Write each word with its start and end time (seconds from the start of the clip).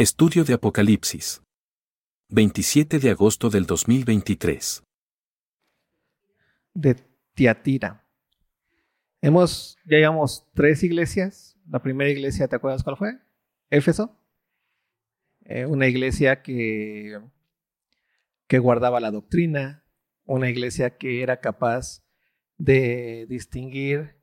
Estudio 0.00 0.44
de 0.44 0.54
Apocalipsis. 0.54 1.42
27 2.30 3.00
de 3.00 3.10
agosto 3.10 3.50
del 3.50 3.66
2023. 3.66 4.82
De 6.72 6.96
Tiatira. 7.34 8.08
Hemos, 9.20 9.76
ya 9.84 9.98
llevamos 9.98 10.48
tres 10.54 10.82
iglesias. 10.84 11.58
La 11.68 11.82
primera 11.82 12.08
iglesia, 12.08 12.48
¿te 12.48 12.56
acuerdas 12.56 12.82
cuál 12.82 12.96
fue? 12.96 13.18
Éfeso. 13.68 14.18
Eh, 15.44 15.66
una 15.66 15.86
iglesia 15.86 16.40
que, 16.40 17.20
que 18.46 18.58
guardaba 18.58 19.00
la 19.00 19.10
doctrina, 19.10 19.84
una 20.24 20.48
iglesia 20.48 20.96
que 20.96 21.22
era 21.22 21.40
capaz 21.40 22.02
de 22.56 23.26
distinguir 23.28 24.16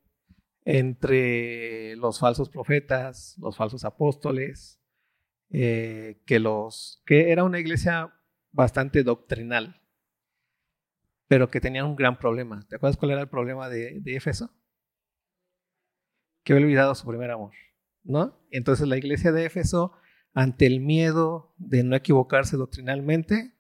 entre 0.66 1.96
los 1.98 2.18
falsos 2.18 2.50
profetas, 2.50 3.36
los 3.38 3.56
falsos 3.56 3.86
apóstoles, 3.86 4.77
eh, 5.50 6.22
que, 6.26 6.40
los, 6.40 7.02
que 7.06 7.32
era 7.32 7.44
una 7.44 7.60
iglesia 7.60 8.14
bastante 8.52 9.04
doctrinal, 9.04 9.82
pero 11.28 11.50
que 11.50 11.62
tenía 11.62 11.86
un 11.86 11.96
gran 11.96 12.20
problema. 12.20 12.66
¿Te 12.68 12.76
acuerdas 12.76 12.98
cuál 12.98 13.12
era 13.12 13.22
el 13.22 13.30
problema 13.30 13.70
de, 13.70 14.00
de 14.02 14.16
Éfeso? 14.16 14.52
Que 16.44 16.54
había 16.54 16.66
olvidado 16.66 16.96
su 16.96 17.08
primer 17.08 17.32
amor, 17.32 17.54
¿no? 18.04 18.40
Entonces 18.52 18.88
la 18.88 18.98
iglesia 18.98 19.32
de 19.32 19.46
Éfeso, 19.46 19.94
ante 20.34 20.66
el 20.66 20.80
miedo 20.80 21.54
de 21.58 21.84
no 21.84 21.96
equivocarse 21.96 22.58
doctrinalmente, 22.58 23.56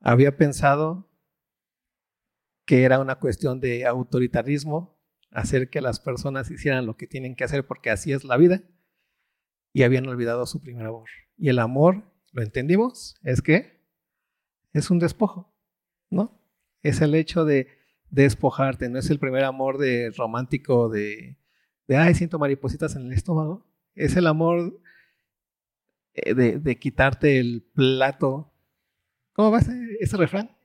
había 0.00 0.36
pensado 0.36 1.10
que 2.64 2.84
era 2.84 2.98
una 2.98 3.16
cuestión 3.16 3.60
de 3.60 3.86
autoritarismo 3.86 4.98
hacer 5.30 5.68
que 5.68 5.80
las 5.80 6.00
personas 6.00 6.50
hicieran 6.50 6.86
lo 6.86 6.96
que 6.96 7.06
tienen 7.06 7.34
que 7.36 7.44
hacer 7.44 7.66
porque 7.66 7.90
así 7.90 8.12
es 8.12 8.24
la 8.24 8.36
vida 8.36 8.62
y 9.74 9.82
habían 9.82 10.08
olvidado 10.08 10.46
su 10.46 10.62
primer 10.62 10.86
amor. 10.86 11.10
Y 11.36 11.50
el 11.50 11.58
amor, 11.58 12.04
lo 12.32 12.42
entendimos, 12.42 13.16
es 13.24 13.42
que 13.42 13.82
es 14.72 14.88
un 14.90 15.00
despojo, 15.00 15.52
¿no? 16.08 16.40
Es 16.82 17.02
el 17.02 17.14
hecho 17.14 17.44
de 17.44 17.68
despojarte, 18.08 18.88
no 18.88 19.00
es 19.00 19.10
el 19.10 19.18
primer 19.18 19.44
amor 19.44 19.78
de 19.78 20.12
romántico 20.16 20.88
de, 20.88 21.38
de 21.88 21.96
ay, 21.96 22.14
siento 22.14 22.38
maripositas 22.38 22.94
en 22.94 23.06
el 23.06 23.12
estómago, 23.12 23.66
es 23.96 24.16
el 24.16 24.28
amor 24.28 24.80
eh, 26.14 26.34
de, 26.34 26.78
quitarte 26.78 27.40
el 27.40 27.68
plato. 27.74 28.52
¿Cómo 29.32 29.50
va 29.50 29.58
ese, 29.58 29.72
ese 29.98 30.16
refrán? 30.16 30.56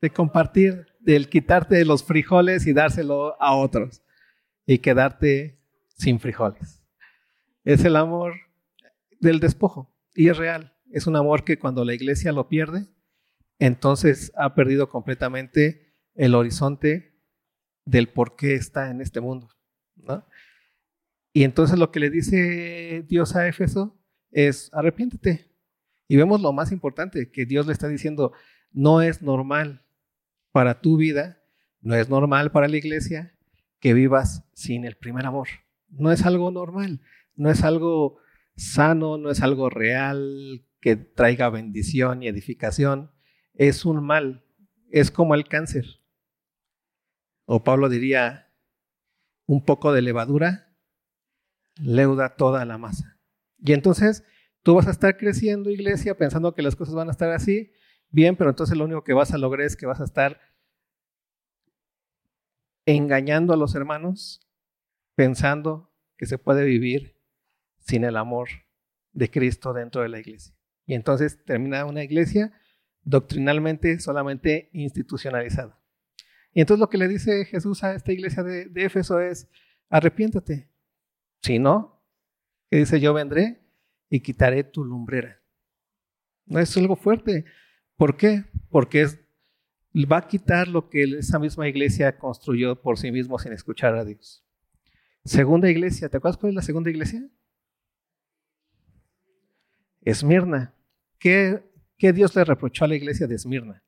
De 0.00 0.10
compartir 0.10 0.86
del 0.98 1.28
quitarte 1.28 1.84
los 1.84 2.02
frijoles 2.02 2.66
y 2.66 2.72
dárselo 2.72 3.40
a 3.40 3.54
otros 3.54 4.02
y 4.66 4.78
quedarte 4.78 5.60
sin 5.96 6.18
frijoles. 6.18 6.77
Es 7.68 7.84
el 7.84 7.96
amor 7.96 8.32
del 9.20 9.40
despojo 9.40 9.94
y 10.14 10.30
es 10.30 10.38
real. 10.38 10.74
Es 10.90 11.06
un 11.06 11.16
amor 11.16 11.44
que 11.44 11.58
cuando 11.58 11.84
la 11.84 11.92
iglesia 11.92 12.32
lo 12.32 12.48
pierde, 12.48 12.86
entonces 13.58 14.32
ha 14.36 14.54
perdido 14.54 14.88
completamente 14.88 15.94
el 16.14 16.34
horizonte 16.34 17.20
del 17.84 18.08
por 18.08 18.36
qué 18.36 18.54
está 18.54 18.90
en 18.90 19.02
este 19.02 19.20
mundo. 19.20 19.50
Y 21.34 21.44
entonces 21.44 21.78
lo 21.78 21.92
que 21.92 22.00
le 22.00 22.08
dice 22.08 23.04
Dios 23.06 23.36
a 23.36 23.46
Éfeso 23.46 24.00
es 24.30 24.70
arrepiéntete. 24.72 25.54
Y 26.08 26.16
vemos 26.16 26.40
lo 26.40 26.54
más 26.54 26.72
importante, 26.72 27.30
que 27.30 27.44
Dios 27.44 27.66
le 27.66 27.74
está 27.74 27.86
diciendo, 27.86 28.32
no 28.72 29.02
es 29.02 29.20
normal 29.20 29.84
para 30.52 30.80
tu 30.80 30.96
vida, 30.96 31.42
no 31.82 31.94
es 31.94 32.08
normal 32.08 32.50
para 32.50 32.66
la 32.66 32.78
iglesia 32.78 33.36
que 33.78 33.92
vivas 33.92 34.48
sin 34.54 34.86
el 34.86 34.96
primer 34.96 35.26
amor. 35.26 35.48
No 35.90 36.10
es 36.10 36.24
algo 36.24 36.50
normal, 36.50 37.02
no 37.38 37.50
es 37.50 37.62
algo 37.62 38.18
sano, 38.56 39.16
no 39.16 39.30
es 39.30 39.40
algo 39.42 39.70
real 39.70 40.66
que 40.80 40.96
traiga 40.96 41.48
bendición 41.48 42.22
y 42.22 42.28
edificación. 42.28 43.12
Es 43.54 43.84
un 43.84 44.04
mal, 44.04 44.44
es 44.90 45.10
como 45.10 45.34
el 45.36 45.46
cáncer. 45.46 45.86
O 47.46 47.62
Pablo 47.62 47.88
diría, 47.88 48.52
un 49.46 49.64
poco 49.64 49.92
de 49.92 50.02
levadura 50.02 50.76
leuda 51.76 52.34
toda 52.34 52.64
la 52.64 52.76
masa. 52.76 53.20
Y 53.58 53.72
entonces 53.72 54.24
tú 54.64 54.74
vas 54.74 54.88
a 54.88 54.90
estar 54.90 55.16
creciendo, 55.16 55.70
iglesia, 55.70 56.18
pensando 56.18 56.54
que 56.54 56.62
las 56.62 56.74
cosas 56.74 56.96
van 56.96 57.08
a 57.08 57.12
estar 57.12 57.30
así, 57.30 57.72
bien, 58.10 58.34
pero 58.34 58.50
entonces 58.50 58.76
lo 58.76 58.84
único 58.84 59.04
que 59.04 59.14
vas 59.14 59.32
a 59.32 59.38
lograr 59.38 59.64
es 59.64 59.76
que 59.76 59.86
vas 59.86 60.00
a 60.00 60.04
estar 60.04 60.40
engañando 62.84 63.52
a 63.52 63.56
los 63.56 63.76
hermanos, 63.76 64.40
pensando 65.14 65.94
que 66.16 66.26
se 66.26 66.38
puede 66.38 66.64
vivir 66.64 67.17
sin 67.88 68.04
el 68.04 68.16
amor 68.16 68.48
de 69.12 69.30
Cristo 69.30 69.72
dentro 69.72 70.02
de 70.02 70.10
la 70.10 70.20
iglesia. 70.20 70.54
Y 70.86 70.94
entonces 70.94 71.42
termina 71.44 71.84
una 71.86 72.04
iglesia 72.04 72.52
doctrinalmente 73.02 73.98
solamente 73.98 74.68
institucionalizada. 74.72 75.80
Y 76.52 76.60
entonces 76.60 76.80
lo 76.80 76.90
que 76.90 76.98
le 76.98 77.08
dice 77.08 77.46
Jesús 77.46 77.82
a 77.82 77.94
esta 77.94 78.12
iglesia 78.12 78.42
de, 78.42 78.66
de 78.66 78.84
Éfeso 78.84 79.20
es, 79.20 79.48
arrepiéntate. 79.88 80.68
Si 81.42 81.58
no, 81.58 82.02
que 82.70 82.78
dice, 82.78 83.00
yo 83.00 83.14
vendré 83.14 83.60
y 84.10 84.20
quitaré 84.20 84.64
tu 84.64 84.84
lumbrera. 84.84 85.40
No 86.46 86.58
es 86.58 86.76
algo 86.76 86.96
fuerte. 86.96 87.44
¿Por 87.96 88.16
qué? 88.16 88.44
Porque 88.70 89.02
es, 89.02 89.18
va 89.94 90.18
a 90.18 90.26
quitar 90.28 90.68
lo 90.68 90.88
que 90.90 91.04
esa 91.18 91.38
misma 91.38 91.68
iglesia 91.68 92.18
construyó 92.18 92.80
por 92.80 92.98
sí 92.98 93.10
mismo 93.10 93.38
sin 93.38 93.52
escuchar 93.52 93.94
a 93.96 94.04
Dios. 94.04 94.44
Segunda 95.24 95.70
iglesia, 95.70 96.08
¿te 96.08 96.16
acuerdas 96.16 96.38
cuál 96.38 96.50
es 96.50 96.56
la 96.56 96.62
segunda 96.62 96.90
iglesia? 96.90 97.28
Esmirna. 100.10 100.74
¿Qué, 101.18 101.62
¿Qué 101.98 102.12
Dios 102.12 102.34
le 102.34 102.44
reprochó 102.44 102.84
a 102.84 102.88
la 102.88 102.96
iglesia 102.96 103.26
de 103.26 103.34
Esmirna? 103.34 103.82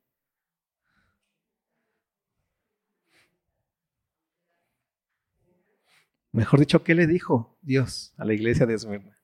Mejor 6.31 6.59
dicho, 6.59 6.83
¿qué 6.83 6.93
le 6.93 7.07
dijo 7.07 7.57
Dios 7.61 8.13
a 8.17 8.25
la 8.25 8.33
iglesia 8.33 8.65
de 8.65 8.75
Esmirna? 8.75 9.17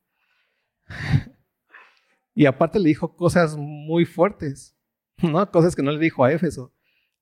y 2.34 2.46
aparte 2.48 2.80
le 2.80 2.90
dijo 2.90 3.16
cosas 3.16 3.56
muy 3.56 4.06
fuertes. 4.06 4.76
¿no? 5.22 5.50
Cosas 5.52 5.76
que 5.76 5.84
no 5.84 5.92
le 5.92 6.00
dijo 6.00 6.24
a 6.24 6.32
Éfeso. 6.32 6.74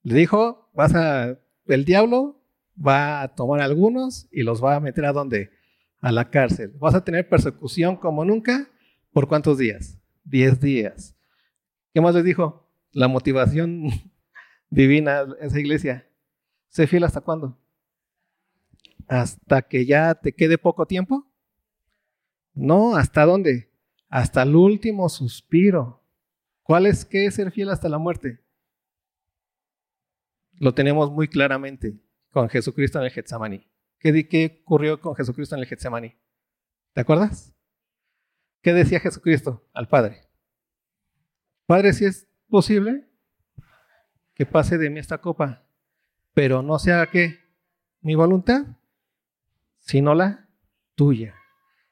Le 0.04 0.16
dijo, 0.16 0.70
vas 0.74 0.96
a, 0.96 1.38
el 1.66 1.84
diablo 1.84 2.42
va 2.76 3.22
a 3.22 3.36
tomar 3.36 3.60
algunos 3.60 4.28
y 4.32 4.44
los 4.44 4.64
va 4.64 4.76
a 4.76 4.80
meter 4.80 5.06
a 5.06 5.14
dónde? 5.14 5.52
A 6.00 6.14
la 6.14 6.30
cárcel. 6.30 6.72
Vas 6.80 6.96
a 6.96 7.04
tener 7.04 7.28
persecución 7.28 7.98
como 7.98 8.24
nunca. 8.24 8.70
¿Por 9.16 9.30
cuántos 9.30 9.58
días? 9.58 9.98
Diez 10.26 10.60
días. 10.60 11.16
¿Qué 11.94 12.02
más 12.02 12.14
les 12.16 12.26
dijo? 12.26 12.70
La 12.92 13.08
motivación 13.08 13.88
divina 14.70 15.26
esa 15.40 15.58
iglesia. 15.58 16.06
¿Sé 16.68 16.86
fiel 16.86 17.06
hasta 17.06 17.22
cuándo? 17.22 17.58
¿Hasta 19.08 19.62
que 19.62 19.86
ya 19.86 20.16
te 20.16 20.34
quede 20.34 20.58
poco 20.58 20.86
tiempo? 20.86 21.32
No, 22.54 22.98
¿hasta 22.98 23.26
dónde? 23.26 23.72
Hasta 24.10 24.44
el 24.44 24.54
último 24.54 25.08
suspiro. 25.08 26.04
¿Cuál 26.62 26.86
es 26.86 27.06
qué 27.06 27.28
es 27.28 27.36
ser 27.36 27.54
fiel 27.54 27.70
hasta 27.70 27.88
la 27.88 27.98
muerte? 27.98 28.44
Lo 30.56 30.74
tenemos 30.74 31.10
muy 31.10 31.30
claramente 31.30 32.02
con 32.32 32.50
Jesucristo 32.50 33.00
en 33.00 33.06
el 33.06 33.12
Getsemaní. 33.12 33.66
¿Qué, 33.98 34.28
¿Qué 34.28 34.60
ocurrió 34.62 35.00
con 35.00 35.16
Jesucristo 35.16 35.56
en 35.56 35.62
el 35.62 35.68
Getsemaní? 35.68 36.14
¿Te 36.92 37.00
acuerdas? 37.00 37.55
¿Qué 38.66 38.74
decía 38.74 39.00
Jesucristo 39.00 39.64
al 39.76 39.88
Padre? 39.88 40.24
Padre, 41.68 41.94
si 41.94 42.06
es 42.06 42.28
posible 42.50 43.08
que 44.34 44.48
pase 44.48 44.80
de 44.80 44.90
mí 44.90 44.98
esta 45.00 45.20
copa, 45.20 45.68
pero 46.34 46.64
no 46.64 46.80
sea 46.80 47.06
que 47.06 47.38
mi 48.02 48.16
voluntad, 48.16 48.66
sino 49.78 50.16
la 50.16 50.50
tuya. 50.96 51.36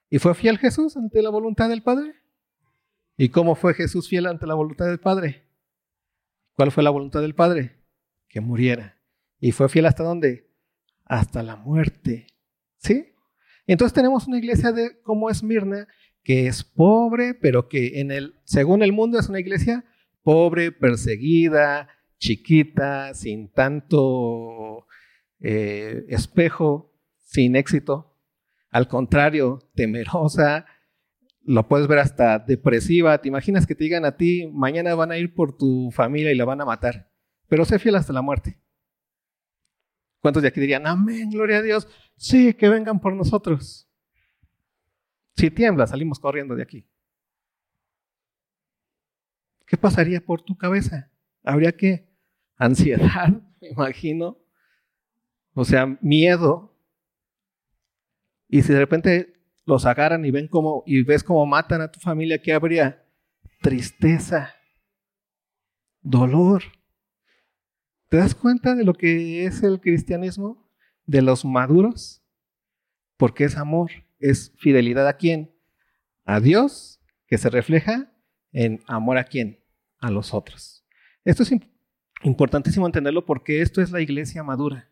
¿Y 0.10 0.18
fue 0.18 0.34
fiel 0.34 0.58
Jesús 0.58 0.98
ante 0.98 1.22
la 1.22 1.30
voluntad 1.30 1.70
del 1.70 1.84
Padre? 1.84 2.16
¿Y 3.18 3.30
cómo 3.30 3.54
fue 3.54 3.76
Jesús 3.76 4.10
fiel 4.10 4.26
ante 4.26 4.48
la 4.48 4.56
voluntad 4.56 4.88
del 4.88 5.00
Padre? 5.00 5.44
¿Cuál 6.54 6.72
fue 6.72 6.82
la 6.82 6.90
voluntad 6.90 7.22
del 7.22 7.36
Padre? 7.36 7.84
Que 8.28 8.42
muriera. 8.42 8.98
¿Y 9.40 9.52
fue 9.52 9.70
fiel 9.70 9.86
hasta 9.86 10.02
dónde? 10.02 10.50
Hasta 11.06 11.44
la 11.44 11.56
muerte. 11.56 12.26
¿Sí? 12.78 13.14
Entonces 13.68 13.94
tenemos 13.94 14.26
una 14.26 14.40
iglesia 14.40 14.72
de 14.72 15.00
como 15.04 15.30
Esmirna, 15.30 15.88
que 16.24 16.48
es 16.48 16.64
pobre, 16.64 17.34
pero 17.34 17.68
que 17.68 18.00
en 18.00 18.12
el, 18.12 18.36
según 18.44 18.82
el 18.82 18.94
mundo 18.94 19.20
es 19.20 19.30
una 19.30 19.40
iglesia 19.40 19.86
pobre, 20.24 20.72
perseguida, 20.72 21.90
chiquita, 22.18 23.14
sin 23.14 23.50
tanto 23.50 24.88
eh, 25.42 26.06
espejo, 26.08 26.94
sin 27.18 27.56
éxito. 27.56 28.16
Al 28.70 28.88
contrario, 28.88 29.60
temerosa, 29.76 30.66
lo 31.44 31.68
puedes 31.68 31.88
ver 31.88 32.00
hasta 32.00 32.40
depresiva. 32.40 33.20
¿Te 33.22 33.28
imaginas 33.28 33.68
que 33.68 33.76
te 33.76 33.84
digan 33.84 34.06
a 34.06 34.16
ti, 34.16 34.50
mañana 34.54 34.96
van 34.96 35.12
a 35.12 35.18
ir 35.18 35.36
por 35.36 35.58
tu 35.58 35.92
familia 35.92 36.32
y 36.32 36.36
la 36.36 36.46
van 36.46 36.62
a 36.62 36.66
matar? 36.66 37.12
Pero 37.50 37.66
sé 37.66 37.78
fiel 37.78 37.96
hasta 37.96 38.14
la 38.14 38.22
muerte. 38.22 38.60
¿Cuántos 40.22 40.42
de 40.42 40.48
aquí 40.48 40.62
dirían, 40.62 40.88
amén, 40.88 41.30
gloria 41.30 41.58
a 41.58 41.62
Dios? 41.62 41.88
Sí, 42.16 42.54
que 42.54 42.70
vengan 42.70 43.02
por 43.02 43.14
nosotros. 43.14 43.90
Si 45.36 45.50
tiembla, 45.52 45.88
salimos 45.88 46.20
corriendo 46.20 46.56
de 46.56 46.64
aquí. 46.64 46.86
¿qué 49.74 49.78
pasaría 49.78 50.22
por 50.22 50.40
tu 50.44 50.56
cabeza? 50.56 51.12
Habría 51.44 51.72
que 51.72 52.08
ansiedad, 52.58 53.30
me 53.62 53.70
imagino. 53.70 54.38
O 55.56 55.66
sea, 55.66 55.98
miedo. 56.00 56.78
Y 58.48 58.62
si 58.62 58.72
de 58.72 58.78
repente 58.78 59.34
los 59.66 59.88
agarran 59.88 60.26
y 60.26 60.30
ven 60.30 60.48
cómo 60.48 60.84
y 60.86 61.02
ves 61.02 61.24
cómo 61.24 61.44
matan 61.48 61.82
a 61.82 61.92
tu 61.92 62.00
familia, 62.00 62.40
¿qué 62.40 62.54
habría? 62.54 63.04
Tristeza, 63.62 64.54
dolor. 66.02 66.62
¿Te 68.10 68.18
das 68.18 68.36
cuenta 68.36 68.76
de 68.76 68.84
lo 68.84 68.94
que 68.94 69.44
es 69.48 69.64
el 69.64 69.82
cristianismo? 69.82 70.70
De 71.08 71.24
los 71.24 71.46
maduros. 71.46 72.22
Porque 73.18 73.46
es 73.46 73.58
amor, 73.58 73.90
es 74.24 74.54
fidelidad 74.58 75.08
a 75.08 75.18
quién? 75.18 75.54
A 76.24 76.40
Dios, 76.40 77.02
que 77.28 77.38
se 77.38 77.50
refleja 77.50 78.14
en 78.54 78.82
amor 78.88 79.18
a 79.18 79.26
quién? 79.26 79.60
A 80.00 80.10
los 80.12 80.34
otros. 80.34 80.86
Esto 81.26 81.44
es 81.44 81.54
importantísimo 82.24 82.86
entenderlo 82.86 83.26
porque 83.26 83.62
esto 83.62 83.82
es 83.82 83.92
la 83.92 84.00
iglesia 84.00 84.42
madura. 84.42 84.90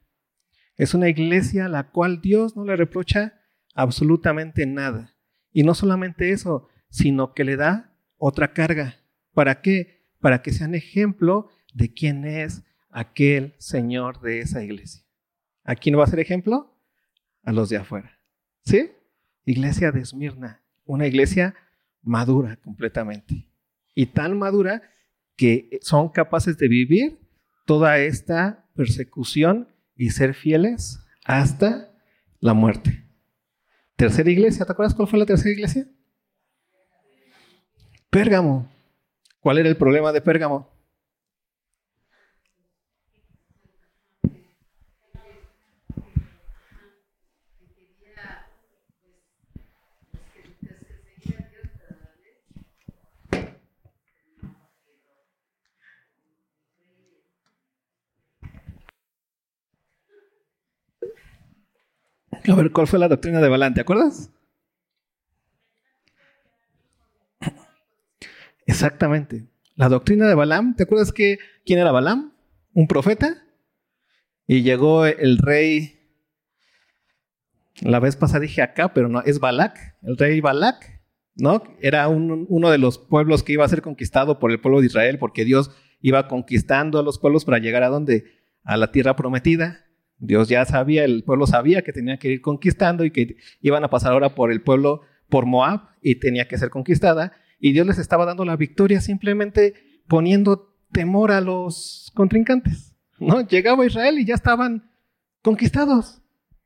Es 0.76 0.94
una 0.94 1.08
iglesia 1.08 1.66
a 1.66 1.70
la 1.70 1.92
cual 1.92 2.22
Dios 2.22 2.58
no 2.58 2.66
le 2.66 2.76
reprocha 2.76 3.40
absolutamente 3.74 4.66
nada. 4.66 5.16
Y 5.54 5.64
no 5.64 5.76
solamente 5.76 6.32
eso, 6.32 6.68
sino 6.90 7.34
que 7.34 7.46
le 7.46 7.56
da 7.56 7.96
otra 8.18 8.52
carga. 8.52 9.00
¿Para 9.34 9.62
qué? 9.62 10.04
Para 10.20 10.42
que 10.42 10.52
sean 10.52 10.76
ejemplo 10.76 11.50
de 11.74 11.94
quién 11.94 12.26
es 12.26 12.64
aquel 12.90 13.56
Señor 13.60 14.20
de 14.20 14.42
esa 14.42 14.62
iglesia. 14.62 15.04
¿A 15.64 15.76
quién 15.76 15.98
va 15.98 16.04
a 16.04 16.08
ser 16.08 16.20
ejemplo? 16.20 16.78
A 17.44 17.54
los 17.54 17.70
de 17.70 17.78
afuera. 17.78 18.20
¿Sí? 18.66 18.92
Iglesia 19.46 19.92
de 19.92 20.02
Esmirna, 20.02 20.62
una 20.86 21.08
iglesia 21.08 21.56
madura 22.02 22.58
completamente. 22.58 23.48
Y 23.96 24.08
tan 24.08 24.38
madura 24.38 24.82
que 25.36 25.80
son 25.82 26.10
capaces 26.10 26.58
de 26.58 26.68
vivir 26.68 27.20
toda 27.66 28.00
esta 28.00 28.66
persecución 28.76 29.68
y 29.96 30.10
ser 30.10 30.34
fieles 30.34 31.00
hasta 31.26 31.92
la 32.40 32.54
muerte. 32.54 33.06
Tercera 33.96 34.30
iglesia, 34.30 34.66
¿te 34.66 34.72
acuerdas 34.72 34.96
cuál 34.96 35.08
fue 35.08 35.20
la 35.20 35.26
tercera 35.26 35.52
iglesia? 35.52 35.88
Pérgamo. 38.10 38.68
¿Cuál 39.40 39.58
era 39.60 39.70
el 39.70 39.78
problema 39.78 40.12
de 40.12 40.22
Pérgamo? 40.22 40.71
A 62.48 62.56
ver, 62.56 62.72
¿cuál 62.72 62.88
fue 62.88 63.00
la 63.00 63.08
doctrina 63.08 63.40
de 63.40 63.50
Balaam? 63.50 63.74
¿Te 63.74 63.82
acuerdas? 63.82 64.32
Exactamente. 68.66 69.48
La 69.76 69.90
doctrina 69.90 70.28
de 70.28 70.36
Balaam, 70.36 70.76
¿te 70.76 70.84
acuerdas 70.84 71.12
que 71.12 71.40
quién 71.66 71.80
era 71.80 71.92
Balaam? 71.92 72.34
Un 72.74 72.88
profeta. 72.88 73.44
Y 74.48 74.64
llegó 74.64 75.06
el 75.06 75.38
rey, 75.38 76.00
la 77.82 78.00
vez 78.00 78.16
pasada 78.16 78.42
dije 78.42 78.62
acá, 78.62 78.94
pero 78.94 79.08
no, 79.08 79.22
es 79.22 79.40
Balak, 79.40 79.96
el 80.04 80.18
rey 80.18 80.42
Balak, 80.42 81.02
¿no? 81.36 81.64
Era 81.80 82.08
uno 82.10 82.70
de 82.70 82.78
los 82.78 82.98
pueblos 82.98 83.44
que 83.44 83.54
iba 83.54 83.64
a 83.64 83.70
ser 83.70 83.82
conquistado 83.82 84.40
por 84.40 84.52
el 84.52 84.60
pueblo 84.60 84.82
de 84.82 84.88
Israel, 84.88 85.20
porque 85.20 85.46
Dios 85.46 85.72
iba 86.02 86.28
conquistando 86.28 87.00
a 87.00 87.04
los 87.04 87.18
pueblos 87.18 87.46
para 87.46 87.60
llegar 87.60 87.84
a 87.84 87.90
donde? 87.90 88.26
A 88.64 88.78
la 88.78 88.92
tierra 88.92 89.16
prometida. 89.16 89.86
Dios 90.22 90.50
ya 90.50 90.64
sabía, 90.66 91.04
el 91.04 91.24
pueblo 91.24 91.48
sabía 91.48 91.82
que 91.82 91.92
tenía 91.92 92.18
que 92.18 92.30
ir 92.30 92.42
conquistando 92.42 93.04
y 93.04 93.12
que 93.12 93.38
iban 93.60 93.84
a 93.84 93.90
pasar 93.90 94.14
ahora 94.14 94.36
por 94.36 94.52
el 94.52 94.62
pueblo, 94.62 95.02
por 95.30 95.48
Moab, 95.48 95.90
y 96.00 96.16
tenía 96.16 96.48
que 96.48 96.60
ser 96.60 96.70
conquistada. 96.70 97.34
Y 97.60 97.74
Dios 97.74 97.88
les 97.88 97.98
estaba 97.98 98.26
dando 98.26 98.46
la 98.46 98.56
victoria 98.56 99.02
simplemente 99.02 99.74
poniendo 100.08 100.76
temor 100.92 101.32
a 101.32 101.42
los 101.42 102.12
contrincantes. 102.14 102.96
¿no? 103.20 103.42
Llegaba 103.48 103.84
Israel 103.84 104.20
y 104.20 104.26
ya 104.26 104.36
estaban 104.36 104.92
conquistados. 105.42 106.22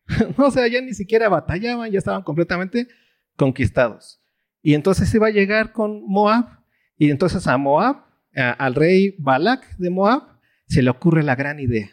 o 0.38 0.52
sea, 0.52 0.68
ya 0.68 0.82
ni 0.82 0.94
siquiera 0.94 1.30
batallaban, 1.30 1.90
ya 1.90 2.00
estaban 2.00 2.24
completamente 2.24 2.90
conquistados. 3.38 4.22
Y 4.62 4.74
entonces 4.74 5.14
iba 5.16 5.28
a 5.28 5.32
llegar 5.32 5.72
con 5.72 6.06
Moab, 6.06 6.60
y 6.98 7.10
entonces 7.10 7.48
a 7.48 7.58
Moab, 7.58 8.04
al 8.34 8.76
rey 8.76 9.16
Balak 9.18 9.78
de 9.78 9.90
Moab, 9.90 10.24
se 10.68 10.82
le 10.82 10.90
ocurre 10.90 11.24
la 11.24 11.36
gran 11.36 11.60
idea 11.62 11.90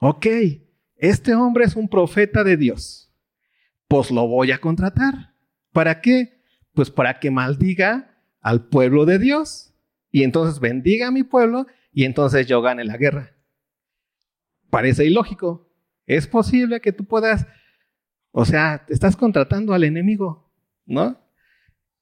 ok, 0.00 0.26
este 0.96 1.34
hombre 1.34 1.64
es 1.64 1.76
un 1.76 1.88
profeta 1.88 2.42
de 2.42 2.56
Dios, 2.56 3.14
pues 3.86 4.10
lo 4.10 4.26
voy 4.26 4.50
a 4.50 4.58
contratar. 4.58 5.34
¿Para 5.72 6.00
qué? 6.00 6.42
Pues 6.72 6.90
para 6.90 7.20
que 7.20 7.30
maldiga 7.30 8.18
al 8.40 8.66
pueblo 8.68 9.04
de 9.04 9.18
Dios 9.18 9.72
y 10.10 10.24
entonces 10.24 10.58
bendiga 10.58 11.08
a 11.08 11.10
mi 11.12 11.22
pueblo 11.22 11.66
y 11.92 12.04
entonces 12.04 12.46
yo 12.46 12.62
gane 12.62 12.84
la 12.84 12.96
guerra. 12.96 13.36
Parece 14.70 15.04
ilógico. 15.04 15.70
Es 16.06 16.26
posible 16.26 16.80
que 16.80 16.92
tú 16.92 17.04
puedas, 17.04 17.46
o 18.32 18.44
sea, 18.44 18.84
estás 18.88 19.16
contratando 19.16 19.74
al 19.74 19.84
enemigo, 19.84 20.50
¿no? 20.86 21.20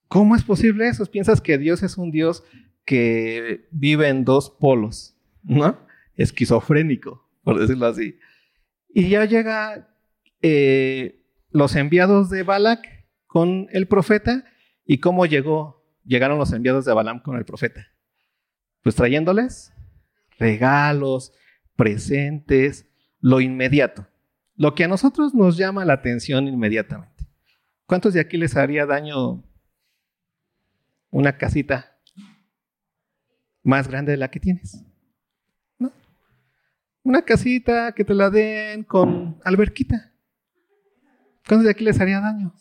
¿Cómo 0.07 0.37
es 0.37 0.45
posible 0.45 0.89
eso? 0.89 1.05
Piensas 1.07 1.41
que 1.41 1.59
Dios 1.59 1.83
es 1.83 1.99
un 1.99 2.11
Dios 2.11 2.45
que 2.85 3.69
vive 3.71 4.09
en 4.09 4.25
dos 4.25 4.51
polos, 4.51 5.17
¿no? 5.43 5.79
Esquizofrénico 6.15 7.28
por 7.49 7.59
decirlo 7.59 7.87
así. 7.87 8.19
Y 8.91 9.09
ya 9.09 9.25
llega 9.25 9.89
eh, 10.43 11.25
los 11.49 11.77
enviados 11.77 12.29
de 12.29 12.43
Balak 12.43 12.87
con 13.27 13.69
el 13.73 13.89
profeta. 13.89 14.45
¿Y 14.85 14.99
cómo 14.99 15.25
llegó? 15.25 15.83
Llegaron 16.05 16.37
los 16.37 16.53
enviados 16.53 16.85
de 16.85 16.93
Balaam 16.93 17.23
con 17.23 17.39
el 17.39 17.47
profeta. 17.47 17.87
Pues 18.83 18.97
trayéndoles 18.97 19.73
regalos, 20.39 21.33
presentes, 21.75 22.87
lo 23.19 23.41
inmediato. 23.41 24.07
Lo 24.55 24.75
que 24.75 24.85
a 24.85 24.89
nosotros 24.89 25.35
nos 25.35 25.57
llama 25.57 25.87
la 25.87 25.95
atención 25.95 26.49
inmediatamente. 26.49 27.27
¿Cuántos 27.87 28.13
de 28.13 28.21
aquí 28.21 28.37
les 28.37 28.57
haría 28.57 28.85
daño 28.85 29.43
una 31.09 31.39
casita 31.39 31.97
más 33.63 33.89
grande 33.89 34.13
de 34.13 34.19
la 34.19 34.31
que 34.31 34.39
tienes? 34.39 34.85
Una 37.09 37.23
casita 37.23 37.93
que 37.93 38.05
te 38.05 38.13
la 38.13 38.29
den 38.29 38.85
con 38.85 39.41
alberquita. 39.43 40.13
¿Cuántos 41.47 41.65
de 41.65 41.71
aquí 41.71 41.83
les 41.83 41.99
haría 41.99 42.21
daño? 42.21 42.55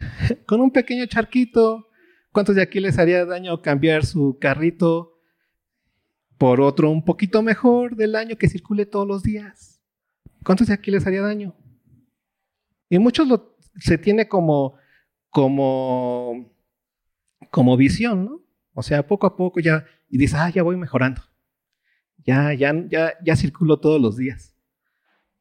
Con 0.44 0.60
un 0.60 0.72
pequeño 0.72 1.06
charquito. 1.06 1.86
¿Cuántos 2.32 2.56
de 2.56 2.62
aquí 2.62 2.80
les 2.80 2.98
haría 2.98 3.24
daño 3.24 3.62
cambiar 3.62 4.04
su 4.04 4.38
carrito 4.40 5.20
por 6.36 6.60
otro 6.60 6.90
un 6.90 7.04
poquito 7.04 7.44
mejor 7.44 7.94
del 7.94 8.16
año 8.16 8.36
que 8.36 8.48
circule 8.48 8.86
todos 8.86 9.06
los 9.06 9.22
días? 9.22 9.80
¿Cuántos 10.44 10.66
de 10.66 10.74
aquí 10.74 10.90
les 10.90 11.06
haría 11.06 11.22
daño? 11.22 11.54
Y 12.88 12.98
muchos 12.98 13.28
lo, 13.28 13.56
se 13.76 13.98
tiene 13.98 14.26
como, 14.26 14.74
como, 15.30 16.52
como 17.52 17.76
visión, 17.76 18.24
¿no? 18.24 18.42
O 18.74 18.82
sea, 18.82 19.06
poco 19.06 19.28
a 19.28 19.36
poco 19.36 19.60
ya, 19.60 19.84
y 20.08 20.18
dice, 20.18 20.34
ah, 20.36 20.50
ya 20.50 20.64
voy 20.64 20.76
mejorando. 20.76 21.27
Ya, 22.28 22.52
ya, 22.52 22.74
ya, 22.90 23.14
ya 23.24 23.36
circulo 23.36 23.80
todos 23.80 23.98
los 23.98 24.18
días. 24.18 24.54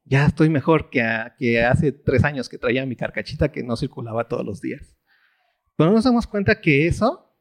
Ya 0.05 0.25
estoy 0.25 0.49
mejor 0.49 0.89
que, 0.89 1.01
hace 1.61 1.91
tres 1.91 2.23
años 2.23 2.47
que 2.47 2.57
traía 2.57 2.85
mi 2.85 2.95
carcachita 2.95 3.51
que 3.51 3.61
no 3.61 3.75
circulaba 3.75 4.29
todos 4.29 4.45
los 4.45 4.61
días. 4.61 4.95
Pero 5.75 5.91
nos 5.91 6.05
damos 6.05 6.27
cuenta 6.27 6.61
que 6.61 6.87
eso, 6.87 7.35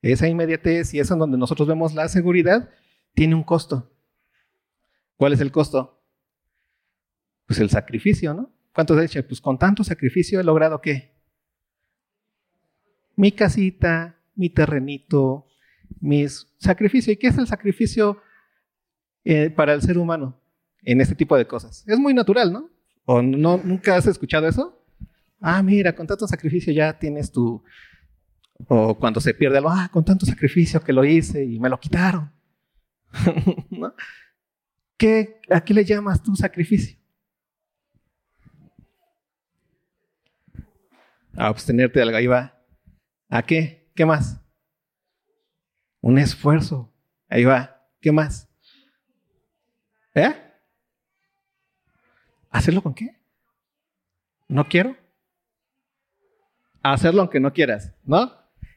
esa 0.00 0.26
inmediatez 0.26 0.94
y 0.94 1.00
eso 1.00 1.12
en 1.12 1.20
donde 1.20 1.36
nosotros 1.36 1.68
vemos 1.68 1.92
la 1.92 2.08
seguridad, 2.08 2.70
tiene 3.12 3.34
un 3.34 3.42
costo. 3.42 3.94
¿Cuál 5.16 5.34
es 5.34 5.42
el 5.42 5.52
costo? 5.52 6.02
Pues 7.44 7.58
el 7.58 7.68
sacrificio, 7.68 8.32
¿no? 8.32 8.54
¿Cuántos 8.74 8.98
dicen? 8.98 9.26
Pues 9.28 9.42
con 9.42 9.58
tanto 9.58 9.84
sacrificio 9.84 10.40
he 10.40 10.44
logrado 10.44 10.80
qué? 10.80 11.14
Mi 13.16 13.32
casita, 13.32 14.18
mi 14.34 14.48
terrenito, 14.48 15.46
mis 16.00 16.50
sacrificios. 16.56 17.12
¿Y 17.12 17.18
qué 17.18 17.26
es 17.26 17.36
el 17.36 17.46
sacrificio 17.46 18.22
eh, 19.24 19.50
para 19.50 19.74
el 19.74 19.82
ser 19.82 19.98
humano 19.98 20.40
en 20.82 21.00
este 21.00 21.14
tipo 21.14 21.36
de 21.36 21.46
cosas. 21.46 21.84
Es 21.86 21.98
muy 21.98 22.14
natural, 22.14 22.52
¿no? 22.52 22.70
¿O 23.04 23.22
nunca 23.22 23.96
has 23.96 24.06
escuchado 24.06 24.46
eso? 24.48 24.84
Ah, 25.40 25.62
mira, 25.62 25.94
con 25.94 26.06
tanto 26.06 26.26
sacrificio 26.26 26.72
ya 26.72 26.98
tienes 26.98 27.30
tu... 27.32 27.62
O 28.68 28.96
cuando 28.96 29.20
se 29.20 29.34
pierde 29.34 29.58
algo, 29.58 29.70
ah, 29.70 29.88
con 29.92 30.04
tanto 30.04 30.24
sacrificio 30.24 30.80
que 30.80 30.92
lo 30.92 31.04
hice 31.04 31.44
y 31.44 31.58
me 31.58 31.68
lo 31.68 31.80
quitaron. 31.80 32.32
¿Qué, 34.96 35.40
¿A 35.50 35.64
qué 35.64 35.74
le 35.74 35.84
llamas 35.84 36.22
tu 36.22 36.36
sacrificio? 36.36 36.96
A 41.34 41.48
abstenerte 41.48 41.98
de 41.98 42.02
algo, 42.04 42.16
ahí 42.16 42.26
va. 42.26 42.56
¿A 43.28 43.42
qué? 43.42 43.90
¿Qué 43.96 44.06
más? 44.06 44.40
Un 46.00 46.18
esfuerzo. 46.18 46.94
Ahí 47.28 47.44
va. 47.44 47.88
¿Qué 48.00 48.12
más? 48.12 48.51
¿Eh? 50.14 50.34
¿Hacerlo 52.50 52.82
con 52.82 52.94
qué? 52.94 53.16
¿No 54.48 54.68
quiero? 54.68 54.96
Hacerlo 56.82 57.22
aunque 57.22 57.40
no 57.40 57.52
quieras, 57.52 57.94
¿no? 58.04 58.30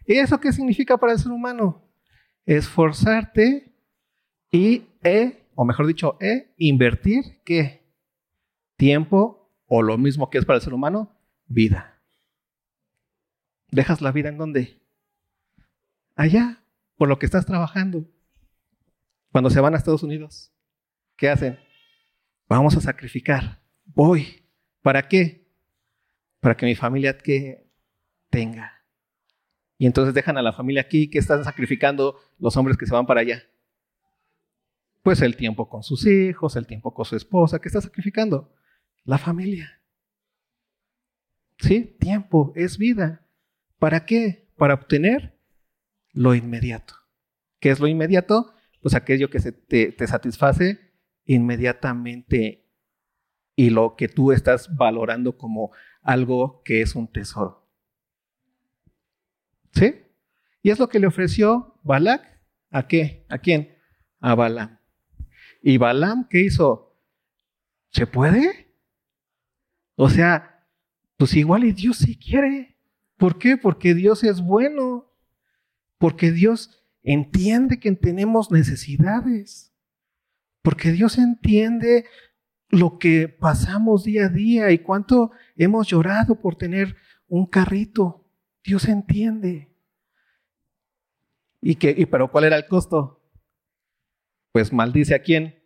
¿Y 0.05 0.13
eso 0.13 0.39
qué 0.39 0.53
significa 0.53 0.97
para 0.97 1.13
el 1.13 1.19
ser 1.19 1.31
humano? 1.31 1.83
Esforzarte 2.45 3.73
y, 4.51 4.87
e, 5.03 5.49
o 5.55 5.65
mejor 5.65 5.87
dicho, 5.87 6.17
e, 6.21 6.53
invertir, 6.57 7.41
¿qué? 7.43 7.83
Tiempo, 8.77 9.51
o 9.65 9.81
lo 9.81 9.97
mismo 9.97 10.29
que 10.29 10.37
es 10.37 10.45
para 10.45 10.57
el 10.57 10.63
ser 10.63 10.73
humano, 10.73 11.17
vida. 11.47 11.99
¿Dejas 13.71 14.01
la 14.01 14.11
vida 14.11 14.29
en 14.29 14.37
dónde? 14.37 14.79
Allá, 16.15 16.63
por 16.95 17.09
lo 17.09 17.19
que 17.19 17.25
estás 17.25 17.45
trabajando. 17.45 18.05
Cuando 19.31 19.49
se 19.49 19.59
van 19.59 19.73
a 19.73 19.77
Estados 19.77 20.03
Unidos, 20.03 20.54
¿qué 21.17 21.29
hacen? 21.29 21.59
Vamos 22.47 22.75
a 22.77 22.81
sacrificar. 22.81 23.61
Voy. 23.85 24.45
¿Para 24.81 25.07
qué? 25.07 25.47
Para 26.39 26.55
que 26.55 26.65
mi 26.65 26.75
familia 26.75 27.17
que 27.17 27.67
tenga. 28.29 28.83
Y 29.77 29.85
entonces 29.85 30.13
dejan 30.13 30.37
a 30.37 30.41
la 30.41 30.53
familia 30.53 30.81
aquí. 30.81 31.09
¿Qué 31.09 31.19
están 31.19 31.43
sacrificando 31.43 32.19
los 32.39 32.55
hombres 32.55 32.77
que 32.77 32.85
se 32.85 32.93
van 32.93 33.05
para 33.05 33.21
allá? 33.21 33.43
Pues 35.01 35.21
el 35.21 35.35
tiempo 35.35 35.69
con 35.69 35.83
sus 35.83 36.05
hijos, 36.05 36.55
el 36.55 36.67
tiempo 36.67 36.93
con 36.93 37.05
su 37.05 37.15
esposa. 37.15 37.59
¿Qué 37.59 37.67
está 37.67 37.81
sacrificando? 37.81 38.53
La 39.03 39.17
familia. 39.17 39.81
¿Sí? 41.59 41.95
Tiempo 41.99 42.53
es 42.55 42.77
vida. 42.77 43.25
¿Para 43.79 44.05
qué? 44.05 44.47
Para 44.57 44.75
obtener 44.75 45.37
lo 46.11 46.35
inmediato. 46.35 46.95
¿Qué 47.59 47.69
es 47.69 47.79
lo 47.79 47.87
inmediato? 47.87 48.53
Pues 48.81 48.93
aquello 48.93 49.29
que 49.29 49.39
se 49.39 49.51
te, 49.51 49.91
te 49.91 50.07
satisface 50.07 50.84
inmediatamente 51.25 52.65
y 53.55 53.69
lo 53.69 53.95
que 53.95 54.07
tú 54.07 54.31
estás 54.31 54.75
valorando 54.75 55.37
como 55.37 55.71
algo 56.01 56.61
que 56.63 56.81
es 56.81 56.95
un 56.95 57.11
tesoro. 57.11 57.67
¿Sí? 59.73 60.01
Y 60.61 60.71
es 60.71 60.79
lo 60.79 60.87
que 60.87 60.99
le 60.99 61.07
ofreció 61.07 61.79
Balak. 61.83 62.41
¿A 62.71 62.87
qué? 62.87 63.25
¿A 63.29 63.37
quién? 63.37 63.77
A 64.19 64.35
Balaam. 64.35 64.79
¿Y 65.61 65.77
Balaam 65.77 66.27
qué 66.29 66.41
hizo? 66.41 66.97
¿Se 67.91 68.07
puede? 68.07 68.73
O 69.95 70.09
sea, 70.09 70.67
pues 71.17 71.35
igual 71.35 71.63
y 71.63 71.71
Dios 71.71 71.97
sí 71.97 72.17
quiere. 72.17 72.77
¿Por 73.17 73.37
qué? 73.37 73.57
Porque 73.57 73.93
Dios 73.93 74.23
es 74.23 74.41
bueno. 74.41 75.13
Porque 75.97 76.31
Dios 76.31 76.83
entiende 77.03 77.79
que 77.79 77.91
tenemos 77.93 78.51
necesidades. 78.51 79.74
Porque 80.65 80.91
Dios 80.91 81.19
entiende 81.19 82.05
lo 82.69 82.97
que 82.97 83.29
pasamos 83.29 84.03
día 84.03 84.25
a 84.25 84.29
día 84.29 84.71
y 84.71 84.79
cuánto 84.79 85.29
hemos 85.55 85.87
llorado 85.87 86.41
por 86.41 86.55
tener 86.55 86.95
un 87.27 87.45
carrito. 87.45 88.25
Dios 88.63 88.87
entiende. 88.87 89.69
¿Y, 91.61 91.75
qué, 91.75 91.93
y 91.95 92.07
pero 92.07 92.31
cuál 92.31 92.45
era 92.45 92.57
el 92.57 92.65
costo? 92.65 93.21
Pues 94.53 94.73
maldice 94.73 95.13
a 95.13 95.19
quién? 95.19 95.61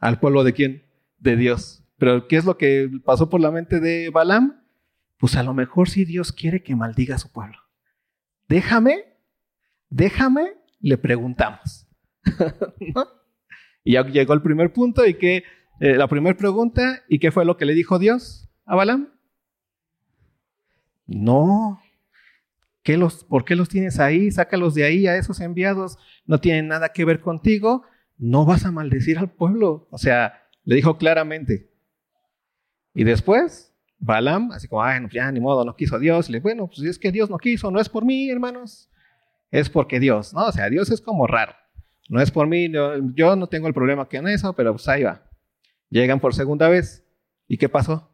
Al 0.00 0.18
pueblo 0.18 0.42
de 0.42 0.52
quién? 0.52 0.82
De 1.18 1.36
Dios. 1.36 1.84
Pero 1.96 2.26
¿qué 2.26 2.36
es 2.36 2.44
lo 2.44 2.58
que 2.58 2.90
pasó 3.04 3.30
por 3.30 3.40
la 3.40 3.52
mente 3.52 3.78
de 3.78 4.10
Balaam? 4.10 4.64
Pues 5.16 5.36
a 5.36 5.44
lo 5.44 5.54
mejor 5.54 5.88
si 5.88 6.04
Dios 6.04 6.32
quiere 6.32 6.64
que 6.64 6.74
maldiga 6.74 7.14
a 7.14 7.18
su 7.18 7.30
pueblo. 7.30 7.58
Déjame, 8.48 9.16
déjame, 9.90 10.54
le 10.80 10.98
preguntamos. 10.98 11.86
Y 13.84 13.92
ya 13.92 14.04
llegó 14.06 14.34
el 14.34 14.42
primer 14.42 14.72
punto 14.72 15.06
y 15.06 15.14
que 15.14 15.44
eh, 15.80 15.94
la 15.96 16.08
primera 16.08 16.36
pregunta, 16.36 17.02
¿y 17.08 17.18
qué 17.18 17.30
fue 17.30 17.44
lo 17.44 17.56
que 17.56 17.64
le 17.64 17.74
dijo 17.74 17.98
Dios 17.98 18.50
a 18.66 18.76
Balaam? 18.76 19.08
No. 21.06 21.80
¿Qué 22.82 22.96
los, 22.96 23.24
¿Por 23.24 23.44
qué 23.44 23.56
los 23.56 23.68
tienes 23.68 23.98
ahí? 23.98 24.30
Sácalos 24.30 24.74
de 24.74 24.84
ahí 24.84 25.06
a 25.06 25.16
esos 25.16 25.40
enviados. 25.40 25.98
No 26.26 26.40
tienen 26.40 26.68
nada 26.68 26.90
que 26.90 27.04
ver 27.04 27.20
contigo. 27.20 27.84
No 28.16 28.44
vas 28.44 28.64
a 28.64 28.70
maldecir 28.70 29.18
al 29.18 29.30
pueblo. 29.30 29.88
O 29.90 29.98
sea, 29.98 30.46
le 30.64 30.76
dijo 30.76 30.98
claramente. 30.98 31.70
Y 32.94 33.04
después, 33.04 33.74
Balaam, 33.98 34.52
así 34.52 34.68
como, 34.68 34.82
ay, 34.82 35.00
ya 35.12 35.30
ni 35.32 35.40
modo, 35.40 35.64
no 35.64 35.76
quiso 35.76 35.98
Dios. 35.98 36.30
Le, 36.30 36.40
bueno, 36.40 36.66
pues 36.66 36.80
es 36.82 36.98
que 36.98 37.12
Dios 37.12 37.30
no 37.30 37.38
quiso, 37.38 37.70
no 37.70 37.80
es 37.80 37.88
por 37.88 38.04
mí, 38.04 38.30
hermanos. 38.30 38.90
Es 39.50 39.68
porque 39.68 39.98
Dios, 39.98 40.32
¿no? 40.32 40.46
O 40.46 40.52
sea, 40.52 40.68
Dios 40.70 40.90
es 40.90 41.00
como 41.00 41.26
raro. 41.26 41.54
No 42.10 42.20
es 42.20 42.32
por 42.32 42.48
mí, 42.48 42.68
yo 43.14 43.36
no 43.36 43.46
tengo 43.46 43.68
el 43.68 43.72
problema 43.72 44.08
que 44.08 44.16
en 44.16 44.26
eso, 44.26 44.52
pero 44.52 44.72
pues 44.72 44.88
ahí 44.88 45.04
va. 45.04 45.22
Llegan 45.90 46.18
por 46.18 46.34
segunda 46.34 46.68
vez. 46.68 47.06
¿Y 47.46 47.56
qué 47.56 47.68
pasó? 47.68 48.12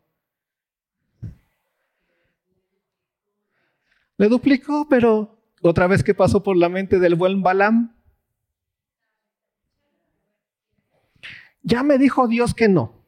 Le 4.19 4.29
duplicó, 4.29 4.87
pero 4.91 5.41
otra 5.63 5.87
vez 5.87 6.05
¿qué 6.05 6.13
pasó 6.13 6.43
por 6.43 6.59
la 6.59 6.69
mente 6.69 6.99
del 6.99 7.15
buen 7.15 7.43
Balam. 7.43 7.97
Ya 11.63 11.83
me 11.83 11.97
dijo 11.97 12.29
Dios 12.29 12.53
que 12.53 12.69
no. 12.69 13.03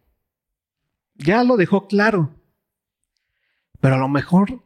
Ya 1.17 1.45
lo 1.45 1.59
dejó 1.59 1.87
claro. 1.87 2.35
Pero 3.79 3.97
a 3.97 3.99
lo 3.99 4.09
mejor 4.09 4.65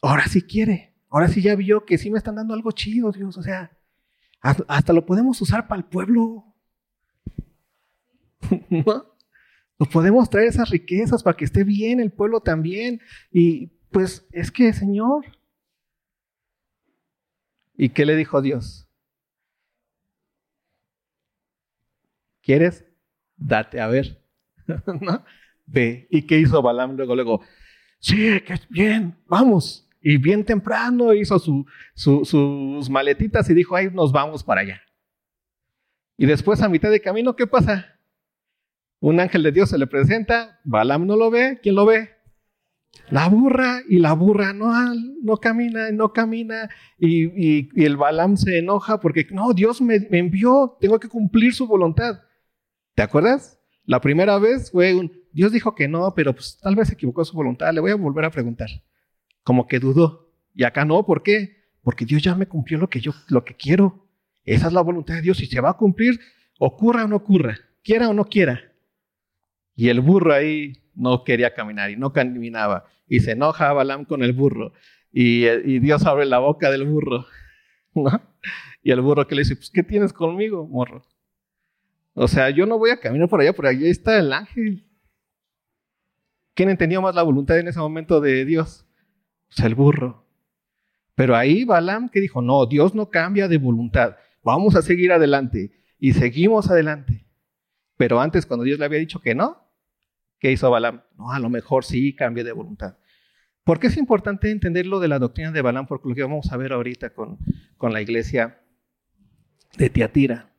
ahora 0.00 0.28
sí 0.28 0.42
quiere. 0.42 0.94
Ahora 1.10 1.26
sí 1.26 1.42
ya 1.42 1.56
vio 1.56 1.84
que 1.84 1.98
sí 1.98 2.08
me 2.08 2.18
están 2.18 2.36
dando 2.36 2.54
algo 2.54 2.70
chido, 2.70 3.10
Dios. 3.10 3.36
O 3.36 3.42
sea, 3.42 3.76
hasta 4.44 4.92
lo 4.92 5.06
podemos 5.06 5.40
usar 5.40 5.66
para 5.66 5.80
el 5.80 5.86
pueblo. 5.86 6.44
¿No? 8.68 9.14
Nos 9.78 9.88
podemos 9.88 10.28
traer 10.28 10.48
esas 10.48 10.70
riquezas 10.70 11.22
para 11.22 11.36
que 11.36 11.46
esté 11.46 11.64
bien 11.64 11.98
el 11.98 12.12
pueblo 12.12 12.40
también. 12.40 13.00
Y 13.32 13.68
pues 13.90 14.26
es 14.32 14.50
que, 14.50 14.72
Señor. 14.72 15.24
¿Y 17.76 17.88
qué 17.88 18.04
le 18.04 18.14
dijo 18.14 18.40
Dios? 18.42 18.86
¿Quieres? 22.42 22.84
Date 23.36 23.80
a 23.80 23.88
ver. 23.88 24.22
¿No? 25.00 25.24
Ve. 25.66 26.06
¿Y 26.10 26.26
qué 26.26 26.38
hizo 26.38 26.60
Balaam 26.60 26.96
luego? 26.96 27.14
Luego, 27.14 27.40
sí, 27.98 28.40
que 28.42 28.60
bien, 28.68 29.16
vamos. 29.26 29.83
Y 30.06 30.18
bien 30.18 30.44
temprano 30.44 31.14
hizo 31.14 31.38
sus 31.94 32.90
maletitas 32.90 33.48
y 33.48 33.54
dijo, 33.54 33.74
ahí 33.74 33.88
nos 33.90 34.12
vamos 34.12 34.44
para 34.44 34.60
allá. 34.60 34.82
Y 36.18 36.26
después 36.26 36.60
a 36.60 36.68
mitad 36.68 36.90
de 36.90 37.00
camino, 37.00 37.34
¿qué 37.34 37.46
pasa? 37.46 37.98
Un 39.00 39.18
ángel 39.18 39.42
de 39.42 39.52
Dios 39.52 39.70
se 39.70 39.78
le 39.78 39.86
presenta, 39.86 40.60
Balaam 40.62 41.06
no 41.06 41.16
lo 41.16 41.30
ve, 41.30 41.58
¿quién 41.62 41.74
lo 41.74 41.86
ve? 41.86 42.10
La 43.08 43.30
burra, 43.30 43.80
y 43.88 43.98
la 43.98 44.12
burra 44.12 44.52
no, 44.52 44.70
no 45.22 45.38
camina, 45.38 45.90
no 45.90 46.12
camina, 46.12 46.68
y, 46.98 47.82
el 47.82 47.96
Balaam 47.96 48.36
se 48.36 48.58
enoja 48.58 49.00
porque, 49.00 49.26
no, 49.30 49.54
Dios 49.54 49.80
me, 49.80 50.00
me 50.10 50.18
envió, 50.18 50.76
tengo 50.80 51.00
que 51.00 51.08
cumplir 51.08 51.54
su 51.54 51.66
voluntad. 51.66 52.20
¿Te 52.94 53.02
acuerdas? 53.02 53.58
La 53.84 54.02
primera 54.02 54.38
vez 54.38 54.70
fue 54.70 54.94
un, 54.94 55.10
Dios 55.32 55.50
dijo 55.50 55.74
que 55.74 55.88
no, 55.88 56.12
pero 56.14 56.34
pues 56.34 56.58
tal 56.60 56.76
vez 56.76 56.88
se 56.88 56.94
equivocó 56.94 57.24
su 57.24 57.34
voluntad, 57.34 57.72
le 57.72 57.80
voy 57.80 57.90
a 57.90 57.96
volver 57.96 58.26
a 58.26 58.30
preguntar 58.30 58.68
como 59.44 59.68
que 59.68 59.78
dudó. 59.78 60.32
Y 60.54 60.64
acá 60.64 60.84
no, 60.84 61.06
¿por 61.06 61.22
qué? 61.22 61.64
Porque 61.82 62.04
Dios 62.04 62.22
ya 62.22 62.34
me 62.34 62.46
cumplió 62.46 62.78
lo 62.78 62.88
que 62.90 63.00
yo 63.00 63.12
lo 63.28 63.44
que 63.44 63.54
quiero. 63.54 64.08
Esa 64.44 64.66
es 64.66 64.72
la 64.72 64.80
voluntad 64.80 65.14
de 65.14 65.22
Dios 65.22 65.40
y 65.40 65.46
se 65.46 65.60
va 65.60 65.70
a 65.70 65.76
cumplir, 65.76 66.18
ocurra 66.58 67.04
o 67.04 67.08
no 67.08 67.16
ocurra, 67.16 67.58
quiera 67.82 68.08
o 68.08 68.14
no 68.14 68.24
quiera. 68.24 68.72
Y 69.76 69.88
el 69.88 70.00
burro 70.00 70.34
ahí 70.34 70.82
no 70.94 71.24
quería 71.24 71.54
caminar 71.54 71.90
y 71.90 71.96
no 71.96 72.12
caminaba. 72.12 72.86
Y 73.08 73.20
se 73.20 73.32
enoja 73.32 73.72
Balaam 73.72 74.04
con 74.04 74.22
el 74.22 74.32
burro. 74.32 74.72
Y, 75.12 75.78
Dios 75.78 76.04
abre 76.06 76.26
la 76.26 76.38
boca 76.38 76.70
del 76.70 76.84
burro. 76.84 77.26
Y 78.86 78.90
el 78.90 79.00
burro 79.00 79.26
que 79.26 79.34
le 79.34 79.40
dice, 79.40 79.56
pues, 79.56 79.70
¿qué 79.70 79.82
tienes 79.82 80.12
conmigo, 80.12 80.66
morro? 80.66 81.06
O 82.12 82.28
sea, 82.28 82.50
yo 82.50 82.66
no 82.66 82.76
voy 82.76 82.90
a 82.90 83.00
caminar 83.00 83.30
por 83.30 83.40
allá, 83.40 83.54
por 83.54 83.66
allá 83.66 83.88
está 83.88 84.18
el 84.18 84.30
ángel. 84.30 84.86
¿Quién 86.52 86.68
entendió 86.68 87.00
más 87.00 87.14
la 87.14 87.22
voluntad 87.22 87.58
en 87.58 87.68
ese 87.68 87.78
momento 87.78 88.20
de 88.20 88.44
Dios? 88.44 88.83
Pues 89.54 89.66
el 89.66 89.74
burro. 89.74 90.26
Pero 91.14 91.36
ahí 91.36 91.64
Balaam 91.64 92.08
que 92.08 92.20
dijo, 92.20 92.42
no, 92.42 92.66
Dios 92.66 92.94
no 92.94 93.10
cambia 93.10 93.46
de 93.46 93.58
voluntad, 93.58 94.16
vamos 94.42 94.74
a 94.74 94.82
seguir 94.82 95.12
adelante. 95.12 95.72
Y 95.98 96.12
seguimos 96.12 96.70
adelante. 96.70 97.26
Pero 97.96 98.20
antes, 98.20 98.46
cuando 98.46 98.64
Dios 98.64 98.78
le 98.78 98.84
había 98.84 98.98
dicho 98.98 99.20
que 99.20 99.34
no, 99.34 99.70
¿qué 100.40 100.50
hizo 100.50 100.70
Balaam? 100.70 101.02
No, 101.16 101.30
a 101.30 101.38
lo 101.38 101.48
mejor 101.48 101.84
sí 101.84 102.14
cambia 102.14 102.42
de 102.42 102.52
voluntad. 102.52 102.98
¿Por 103.62 103.78
qué 103.78 103.86
es 103.86 103.96
importante 103.96 104.50
entender 104.50 104.86
lo 104.86 105.00
de 105.00 105.08
la 105.08 105.18
doctrina 105.18 105.52
de 105.52 105.62
Balaam? 105.62 105.86
Porque 105.86 106.08
lo 106.08 106.14
que 106.14 106.22
vamos 106.22 106.52
a 106.52 106.56
ver 106.56 106.72
ahorita 106.72 107.14
con, 107.14 107.38
con 107.78 107.92
la 107.92 108.02
iglesia 108.02 108.60
de 109.78 109.88
Tiatira. 109.88 110.50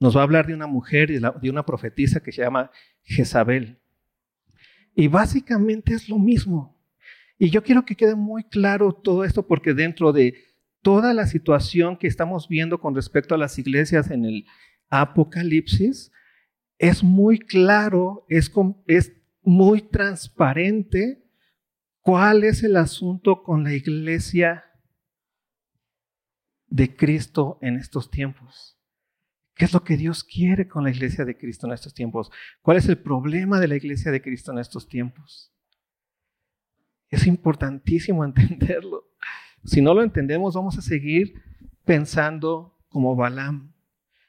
Nos 0.00 0.16
va 0.16 0.20
a 0.20 0.24
hablar 0.24 0.46
de 0.46 0.54
una 0.54 0.66
mujer, 0.66 1.10
de 1.10 1.50
una 1.50 1.66
profetisa 1.66 2.20
que 2.20 2.32
se 2.32 2.42
llama 2.42 2.70
Jezabel. 3.02 3.80
Y 4.94 5.08
básicamente 5.08 5.94
es 5.94 6.08
lo 6.08 6.18
mismo. 6.18 6.81
Y 7.42 7.50
yo 7.50 7.64
quiero 7.64 7.84
que 7.84 7.96
quede 7.96 8.14
muy 8.14 8.44
claro 8.44 8.92
todo 8.92 9.24
esto 9.24 9.48
porque 9.48 9.74
dentro 9.74 10.12
de 10.12 10.36
toda 10.80 11.12
la 11.12 11.26
situación 11.26 11.96
que 11.96 12.06
estamos 12.06 12.46
viendo 12.46 12.78
con 12.78 12.94
respecto 12.94 13.34
a 13.34 13.38
las 13.38 13.58
iglesias 13.58 14.12
en 14.12 14.24
el 14.24 14.46
Apocalipsis, 14.90 16.12
es 16.78 17.02
muy 17.02 17.40
claro, 17.40 18.24
es, 18.28 18.52
muy 19.42 19.82
transparente 19.82 21.24
cuál 21.98 22.44
es 22.44 22.62
el 22.62 22.76
asunto 22.76 23.42
con 23.42 23.64
la 23.64 23.74
iglesia 23.74 24.64
de 26.68 26.94
Cristo 26.94 27.58
en 27.60 27.74
estos 27.74 28.08
tiempos. 28.08 28.78
¿Qué 29.56 29.64
es 29.64 29.72
lo 29.72 29.82
que 29.82 29.96
Dios 29.96 30.22
quiere 30.22 30.68
con 30.68 30.84
la 30.84 30.90
iglesia 30.90 31.24
de 31.24 31.36
Cristo 31.36 31.66
en 31.66 31.72
estos 31.72 31.92
tiempos? 31.92 32.30
¿Cuál 32.60 32.76
es 32.76 32.88
el 32.88 32.98
problema 32.98 33.58
de 33.58 33.66
la 33.66 33.74
iglesia 33.74 34.12
de 34.12 34.22
Cristo 34.22 34.52
en 34.52 34.60
estos 34.60 34.88
tiempos? 34.88 35.51
Es 37.12 37.26
importantísimo 37.26 38.24
entenderlo. 38.24 39.04
Si 39.64 39.80
no 39.80 39.94
lo 39.94 40.02
entendemos, 40.02 40.54
vamos 40.54 40.76
a 40.78 40.82
seguir 40.82 41.34
pensando 41.84 42.76
como 42.88 43.14
Balaam, 43.14 43.72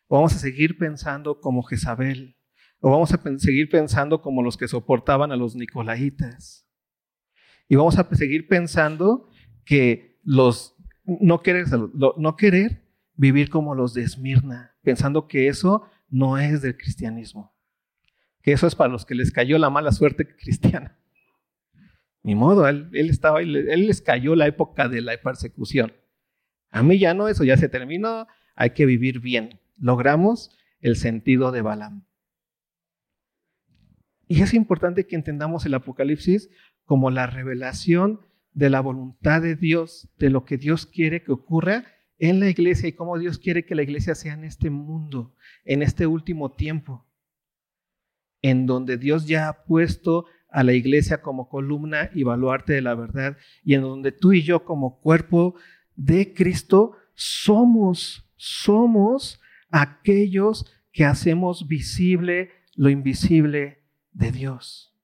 o 0.07 0.17
vamos 0.17 0.35
a 0.35 0.37
seguir 0.37 0.77
pensando 0.77 1.39
como 1.39 1.63
Jezabel, 1.63 2.35
o 2.79 2.91
vamos 2.91 3.11
a 3.13 3.39
seguir 3.39 3.69
pensando 3.69 4.21
como 4.21 4.43
los 4.43 4.57
que 4.57 4.67
soportaban 4.67 5.31
a 5.31 5.35
los 5.35 5.55
nicolaitas. 5.55 6.67
Y 7.67 7.75
vamos 7.75 7.97
a 7.97 8.07
seguir 8.15 8.47
pensando 8.47 9.29
que 9.65 10.19
los 10.23 10.75
no 11.05 11.41
querer, 11.41 11.65
no 11.93 12.35
querer 12.35 12.83
vivir 13.15 13.49
como 13.49 13.75
los 13.75 13.93
de 13.93 14.03
Esmirna, 14.03 14.75
pensando 14.81 15.27
que 15.27 15.47
eso 15.47 15.89
no 16.09 16.37
es 16.37 16.61
del 16.61 16.77
cristianismo, 16.77 17.55
que 18.41 18.51
eso 18.51 18.67
es 18.67 18.75
para 18.75 18.91
los 18.91 19.05
que 19.05 19.15
les 19.15 19.31
cayó 19.31 19.57
la 19.57 19.69
mala 19.69 19.91
suerte 19.91 20.27
cristiana. 20.37 20.97
Ni 22.23 22.35
modo, 22.35 22.67
él, 22.67 22.89
estaba, 22.93 23.41
él, 23.41 23.55
él 23.55 23.87
les 23.87 24.01
cayó 24.01 24.35
la 24.35 24.47
época 24.47 24.87
de 24.87 25.01
la 25.01 25.15
persecución. 25.21 25.93
A 26.71 26.81
mí 26.81 26.97
ya 26.97 27.13
no, 27.13 27.27
eso 27.27 27.43
ya 27.43 27.57
se 27.57 27.69
terminó, 27.69 28.27
hay 28.55 28.71
que 28.71 28.85
vivir 28.85 29.19
bien. 29.19 29.59
Logramos 29.77 30.57
el 30.79 30.95
sentido 30.95 31.51
de 31.51 31.61
Balaam. 31.61 32.05
Y 34.27 34.41
es 34.41 34.53
importante 34.53 35.05
que 35.05 35.15
entendamos 35.15 35.65
el 35.65 35.73
Apocalipsis 35.73 36.49
como 36.85 37.11
la 37.11 37.27
revelación 37.27 38.21
de 38.53 38.69
la 38.69 38.81
voluntad 38.81 39.41
de 39.41 39.55
Dios, 39.55 40.09
de 40.17 40.29
lo 40.29 40.45
que 40.45 40.57
Dios 40.57 40.85
quiere 40.85 41.23
que 41.23 41.31
ocurra 41.31 41.85
en 42.19 42.39
la 42.39 42.49
iglesia 42.49 42.87
y 42.87 42.93
cómo 42.93 43.17
Dios 43.17 43.37
quiere 43.37 43.65
que 43.65 43.75
la 43.75 43.83
iglesia 43.83 44.15
sea 44.15 44.33
en 44.33 44.43
este 44.43 44.69
mundo, 44.69 45.35
en 45.65 45.81
este 45.81 46.07
último 46.07 46.51
tiempo, 46.53 47.05
en 48.41 48.65
donde 48.65 48.97
Dios 48.97 49.27
ya 49.27 49.49
ha 49.49 49.63
puesto 49.65 50.25
a 50.53 50.63
la 50.63 50.73
iglesia 50.73 51.21
como 51.21 51.49
columna 51.49 52.11
y 52.13 52.23
baluarte 52.23 52.73
de 52.73 52.81
la 52.81 52.93
verdad, 52.93 53.37
y 53.63 53.73
en 53.73 53.81
donde 53.81 54.11
tú 54.11 54.33
y 54.33 54.43
yo 54.43 54.63
como 54.63 55.01
cuerpo 55.01 55.55
de 55.95 56.33
Cristo 56.33 56.95
somos, 57.15 58.31
somos 58.35 59.41
aquellos 59.71 60.71
que 60.91 61.05
hacemos 61.05 61.67
visible 61.67 62.51
lo 62.75 62.89
invisible 62.89 63.83
de 64.11 64.31
Dios. 64.31 64.95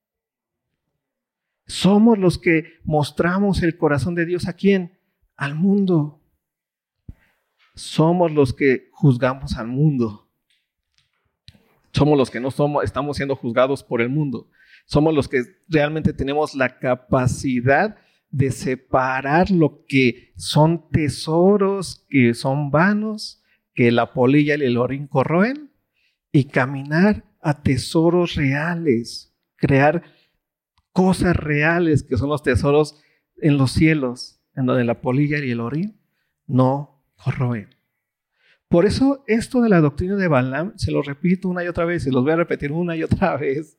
Somos 1.65 2.19
los 2.19 2.37
que 2.37 2.79
mostramos 2.83 3.63
el 3.63 3.75
corazón 3.75 4.13
de 4.13 4.25
Dios 4.25 4.47
a 4.47 4.53
quién? 4.53 4.99
Al 5.35 5.55
mundo. 5.55 6.21
Somos 7.73 8.31
los 8.31 8.53
que 8.53 8.89
juzgamos 8.91 9.57
al 9.57 9.67
mundo. 9.67 10.29
Somos 11.91 12.17
los 12.17 12.29
que 12.29 12.39
no 12.39 12.51
somos, 12.51 12.83
estamos 12.83 13.17
siendo 13.17 13.35
juzgados 13.35 13.83
por 13.83 14.01
el 14.01 14.09
mundo. 14.09 14.47
Somos 14.89 15.13
los 15.13 15.27
que 15.27 15.43
realmente 15.67 16.13
tenemos 16.13 16.55
la 16.55 16.79
capacidad 16.79 17.95
de 18.31 18.49
separar 18.49 19.51
lo 19.51 19.85
que 19.87 20.33
son 20.35 20.89
tesoros, 20.89 22.07
que 22.09 22.33
son 22.33 22.71
vanos, 22.71 23.43
que 23.75 23.91
la 23.91 24.13
polilla 24.13 24.55
y 24.55 24.63
el 24.63 24.77
orín 24.77 25.05
corroen, 25.05 25.71
y 26.31 26.45
caminar 26.45 27.23
a 27.39 27.61
tesoros 27.61 28.33
reales, 28.33 29.31
crear 29.57 30.01
cosas 30.91 31.35
reales 31.35 32.01
que 32.01 32.17
son 32.17 32.29
los 32.29 32.41
tesoros 32.41 32.99
en 33.37 33.59
los 33.59 33.71
cielos, 33.71 34.41
en 34.55 34.65
donde 34.65 34.85
la 34.85 35.01
polilla 35.01 35.37
y 35.37 35.51
el 35.51 35.59
orín 35.59 35.99
no 36.47 37.05
corroen. 37.23 37.75
Por 38.67 38.87
eso 38.87 39.23
esto 39.27 39.61
de 39.61 39.69
la 39.69 39.81
doctrina 39.81 40.15
de 40.15 40.27
Balaam, 40.27 40.73
se 40.77 40.91
lo 40.91 41.03
repito 41.03 41.47
una 41.47 41.63
y 41.63 41.67
otra 41.67 41.85
vez, 41.85 42.07
y 42.07 42.11
los 42.11 42.23
voy 42.23 42.31
a 42.31 42.37
repetir 42.37 42.71
una 42.71 42.95
y 42.95 43.03
otra 43.03 43.37
vez, 43.37 43.77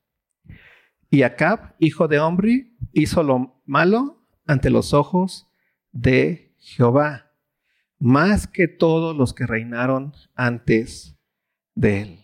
Y 1.09 1.23
Acab, 1.23 1.75
hijo 1.79 2.07
de 2.07 2.19
Omri, 2.19 2.77
hizo 2.93 3.23
lo 3.23 3.61
malo 3.65 4.23
ante 4.45 4.69
los 4.69 4.93
ojos 4.93 5.47
de 5.91 6.53
Jehová, 6.59 7.31
más 7.99 8.47
que 8.47 8.67
todos 8.67 9.15
los 9.15 9.33
que 9.33 9.47
reinaron 9.47 10.13
antes 10.35 11.17
de 11.73 12.01
él. 12.01 12.19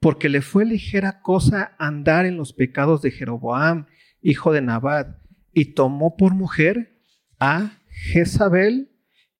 Porque 0.00 0.28
le 0.28 0.42
fue 0.42 0.64
ligera 0.64 1.20
cosa 1.20 1.76
andar 1.78 2.24
en 2.24 2.36
los 2.36 2.52
pecados 2.52 3.02
de 3.02 3.10
Jeroboam, 3.10 3.86
hijo 4.22 4.52
de 4.52 4.62
Nabat, 4.62 5.18
y 5.52 5.74
tomó 5.74 6.16
por 6.16 6.34
mujer 6.34 6.98
a 7.38 7.78
Jezabel, 7.88 8.90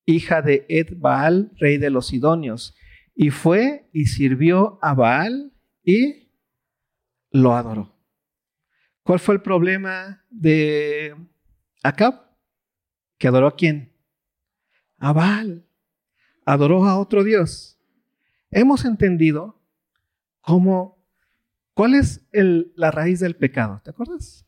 hija 0.04 0.42
de 0.42 0.66
Ed 0.68 0.94
Baal, 0.96 1.52
rey 1.58 1.78
de 1.78 1.90
los 1.90 2.08
Sidonios, 2.08 2.74
y 3.14 3.30
fue 3.30 3.88
y 3.92 4.06
sirvió 4.06 4.78
a 4.82 4.94
Baal 4.94 5.52
y 5.84 6.28
lo 7.30 7.54
adoró. 7.54 7.96
¿Cuál 9.02 9.18
fue 9.18 9.34
el 9.34 9.42
problema 9.42 10.24
de 10.30 11.14
Acab? 11.82 12.22
Que 13.18 13.28
adoró 13.28 13.48
a 13.48 13.56
quién? 13.56 13.92
A 14.98 15.12
Baal. 15.12 15.66
Adoró 16.44 16.84
a 16.84 16.98
otro 16.98 17.24
Dios. 17.24 17.80
Hemos 18.50 18.84
entendido 18.84 19.60
cómo, 20.40 21.04
cuál 21.74 21.94
es 21.94 22.28
la 22.32 22.90
raíz 22.90 23.20
del 23.20 23.36
pecado. 23.36 23.80
¿Te 23.84 23.90
acuerdas? 23.90 24.46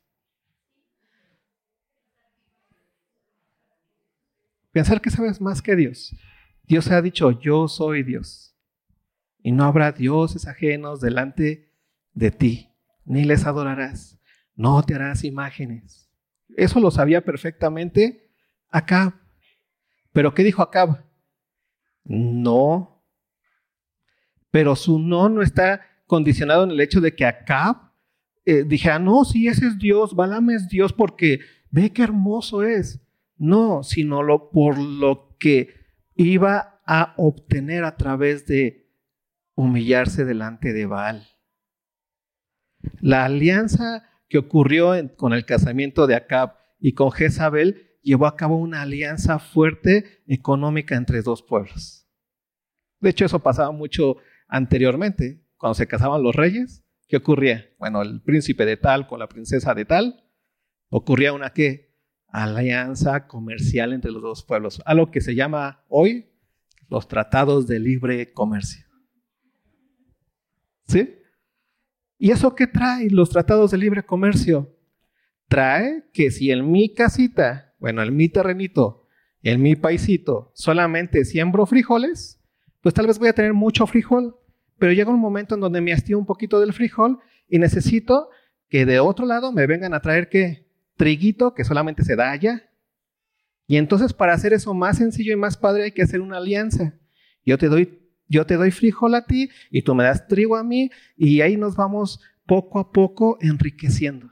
Pensar 4.74 5.00
que 5.00 5.08
sabes 5.08 5.40
más 5.40 5.62
que 5.62 5.76
Dios. 5.76 6.16
Dios 6.64 6.90
ha 6.90 7.00
dicho, 7.00 7.30
yo 7.40 7.68
soy 7.68 8.02
Dios. 8.02 8.56
y 9.40 9.52
no 9.52 9.64
habrá 9.64 9.92
dioses 9.92 10.48
ajenos 10.48 11.00
delante 11.00 11.70
de 12.14 12.30
ti, 12.30 12.70
ni 13.04 13.24
les 13.24 13.44
adorarás, 13.44 14.18
no 14.56 14.82
te 14.82 14.94
harás 14.94 15.22
imágenes. 15.22 16.10
Eso 16.56 16.80
lo 16.80 16.90
sabía 16.90 17.20
perfectamente 17.20 18.30
Acab. 18.70 19.12
Pero 20.12 20.32
¿qué 20.32 20.42
dijo 20.42 20.62
Acab? 20.62 21.04
No. 22.04 23.04
Pero 24.50 24.74
su 24.74 24.98
no 24.98 25.28
no 25.28 25.42
está 25.42 25.82
condicionado 26.06 26.64
en 26.64 26.70
el 26.70 26.80
hecho 26.80 27.02
de 27.02 27.14
que 27.14 27.26
Acab 27.26 27.92
eh, 28.46 28.64
dije, 28.64 28.90
ah, 28.90 28.98
no, 28.98 29.24
sí, 29.24 29.46
ese 29.46 29.66
es 29.66 29.78
Dios, 29.78 30.16
Balaam 30.16 30.50
es 30.50 30.68
Dios 30.68 30.92
porque 30.92 31.40
ve 31.70 31.92
qué 31.92 32.02
hermoso 32.02 32.62
es. 32.64 33.03
No, 33.44 33.82
sino 33.82 34.22
por 34.50 34.78
lo 34.78 35.36
que 35.38 35.68
iba 36.14 36.80
a 36.86 37.12
obtener 37.18 37.84
a 37.84 37.98
través 37.98 38.46
de 38.46 38.90
humillarse 39.54 40.24
delante 40.24 40.72
de 40.72 40.86
Baal. 40.86 41.28
La 43.00 43.26
alianza 43.26 44.08
que 44.30 44.38
ocurrió 44.38 44.94
con 45.16 45.34
el 45.34 45.44
casamiento 45.44 46.06
de 46.06 46.14
Acab 46.14 46.54
y 46.80 46.94
con 46.94 47.12
Jezabel 47.12 47.98
llevó 48.00 48.26
a 48.26 48.36
cabo 48.36 48.56
una 48.56 48.80
alianza 48.80 49.38
fuerte 49.38 50.22
económica 50.26 50.96
entre 50.96 51.20
dos 51.20 51.42
pueblos. 51.42 52.08
De 53.00 53.10
hecho, 53.10 53.26
eso 53.26 53.40
pasaba 53.40 53.72
mucho 53.72 54.16
anteriormente, 54.48 55.46
cuando 55.58 55.74
se 55.74 55.86
casaban 55.86 56.22
los 56.22 56.34
reyes. 56.34 56.82
¿Qué 57.08 57.18
ocurría? 57.18 57.66
Bueno, 57.78 58.00
el 58.00 58.22
príncipe 58.22 58.64
de 58.64 58.78
tal 58.78 59.06
con 59.06 59.18
la 59.18 59.28
princesa 59.28 59.74
de 59.74 59.84
tal, 59.84 60.30
ocurría 60.88 61.34
una 61.34 61.50
qué? 61.50 61.93
Alianza 62.34 63.28
comercial 63.28 63.92
entre 63.92 64.10
los 64.10 64.20
dos 64.20 64.42
pueblos, 64.42 64.82
algo 64.86 65.12
que 65.12 65.20
se 65.20 65.36
llama 65.36 65.84
hoy 65.88 66.32
los 66.90 67.06
tratados 67.06 67.68
de 67.68 67.78
libre 67.78 68.32
comercio. 68.32 68.84
¿Sí? 70.88 71.14
¿Y 72.18 72.32
eso 72.32 72.56
qué 72.56 72.66
trae 72.66 73.08
los 73.08 73.30
tratados 73.30 73.70
de 73.70 73.78
libre 73.78 74.04
comercio? 74.04 74.76
Trae 75.46 76.08
que 76.12 76.32
si 76.32 76.50
en 76.50 76.72
mi 76.72 76.92
casita, 76.92 77.72
bueno, 77.78 78.02
en 78.02 78.16
mi 78.16 78.28
terrenito, 78.28 79.06
en 79.44 79.62
mi 79.62 79.76
paisito, 79.76 80.50
solamente 80.54 81.24
siembro 81.24 81.66
frijoles, 81.66 82.42
pues 82.80 82.96
tal 82.96 83.06
vez 83.06 83.20
voy 83.20 83.28
a 83.28 83.34
tener 83.34 83.54
mucho 83.54 83.86
frijol, 83.86 84.36
pero 84.76 84.92
llega 84.92 85.12
un 85.12 85.20
momento 85.20 85.54
en 85.54 85.60
donde 85.60 85.80
me 85.80 85.92
hastío 85.92 86.18
un 86.18 86.26
poquito 86.26 86.58
del 86.58 86.72
frijol 86.72 87.20
y 87.48 87.60
necesito 87.60 88.28
que 88.68 88.86
de 88.86 88.98
otro 88.98 89.24
lado 89.24 89.52
me 89.52 89.68
vengan 89.68 89.94
a 89.94 90.00
traer 90.00 90.28
qué? 90.28 90.63
Triguito 90.96 91.54
que 91.54 91.64
solamente 91.64 92.04
se 92.04 92.16
da 92.16 92.30
allá. 92.30 92.70
Y 93.66 93.76
entonces 93.76 94.12
para 94.12 94.34
hacer 94.34 94.52
eso 94.52 94.74
más 94.74 94.98
sencillo 94.98 95.32
y 95.32 95.36
más 95.36 95.56
padre 95.56 95.84
hay 95.84 95.92
que 95.92 96.02
hacer 96.02 96.20
una 96.20 96.38
alianza. 96.38 96.94
Yo 97.44 97.58
te 97.58 97.68
doy 97.68 98.00
yo 98.26 98.46
te 98.46 98.56
doy 98.56 98.70
frijol 98.70 99.14
a 99.14 99.26
ti 99.26 99.50
y 99.70 99.82
tú 99.82 99.94
me 99.94 100.04
das 100.04 100.26
trigo 100.26 100.56
a 100.56 100.64
mí 100.64 100.90
y 101.16 101.40
ahí 101.42 101.56
nos 101.56 101.76
vamos 101.76 102.20
poco 102.46 102.78
a 102.78 102.90
poco 102.90 103.38
enriqueciendo. 103.40 104.30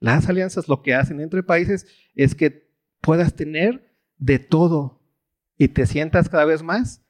Las 0.00 0.28
alianzas 0.28 0.68
lo 0.68 0.82
que 0.82 0.94
hacen 0.94 1.20
entre 1.20 1.42
países 1.42 1.86
es 2.14 2.34
que 2.34 2.70
puedas 3.00 3.34
tener 3.34 3.96
de 4.18 4.38
todo 4.38 5.02
y 5.56 5.68
te 5.68 5.86
sientas 5.86 6.28
cada 6.28 6.44
vez 6.44 6.62
más 6.62 7.02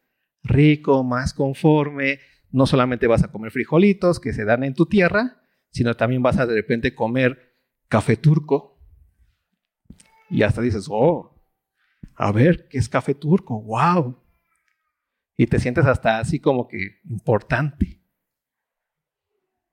rico, 0.43 1.03
más 1.03 1.35
conforme. 1.35 2.21
No 2.51 2.67
solamente 2.67 3.09
vas 3.09 3.25
a 3.25 3.33
comer 3.33 3.51
frijolitos 3.51 4.21
que 4.21 4.33
se 4.33 4.45
dan 4.45 4.63
en 4.63 4.75
tu 4.75 4.87
tierra, 4.87 5.43
sino 5.71 5.97
también 5.97 6.23
vas 6.23 6.39
a 6.39 6.47
de 6.47 6.55
repente 6.55 6.95
comer 6.95 7.54
café 7.95 8.17
turco. 8.17 8.77
Y 10.29 10.43
hasta 10.43 10.61
dices, 10.61 10.89
oh, 10.91 11.33
a 12.17 12.33
ver, 12.33 12.67
¿qué 12.69 12.79
es 12.79 12.89
café 12.89 13.15
turco? 13.15 13.63
¡Wow! 13.63 14.21
Y 15.37 15.47
te 15.47 15.61
sientes 15.61 15.87
hasta 15.87 16.19
así 16.19 16.41
como 16.41 16.67
que 16.67 16.99
importante. 17.09 18.03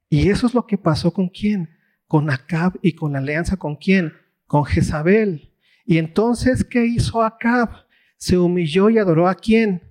Y 0.07 0.29
eso 0.29 0.45
es 0.45 0.53
lo 0.53 0.67
que 0.67 0.77
pasó 0.77 1.11
con 1.11 1.29
quién? 1.29 1.71
Con 2.05 2.29
Acab 2.29 2.77
y 2.83 2.93
con 2.93 3.13
la 3.13 3.19
alianza 3.19 3.57
con 3.57 3.75
quién? 3.75 4.13
Con 4.45 4.65
Jezabel. 4.65 5.55
Y 5.83 5.97
entonces, 5.97 6.63
¿qué 6.63 6.85
hizo 6.85 7.23
Acab? 7.23 7.87
Se 8.17 8.37
humilló 8.37 8.91
y 8.91 8.99
adoró 8.99 9.27
a 9.27 9.33
quién? 9.33 9.81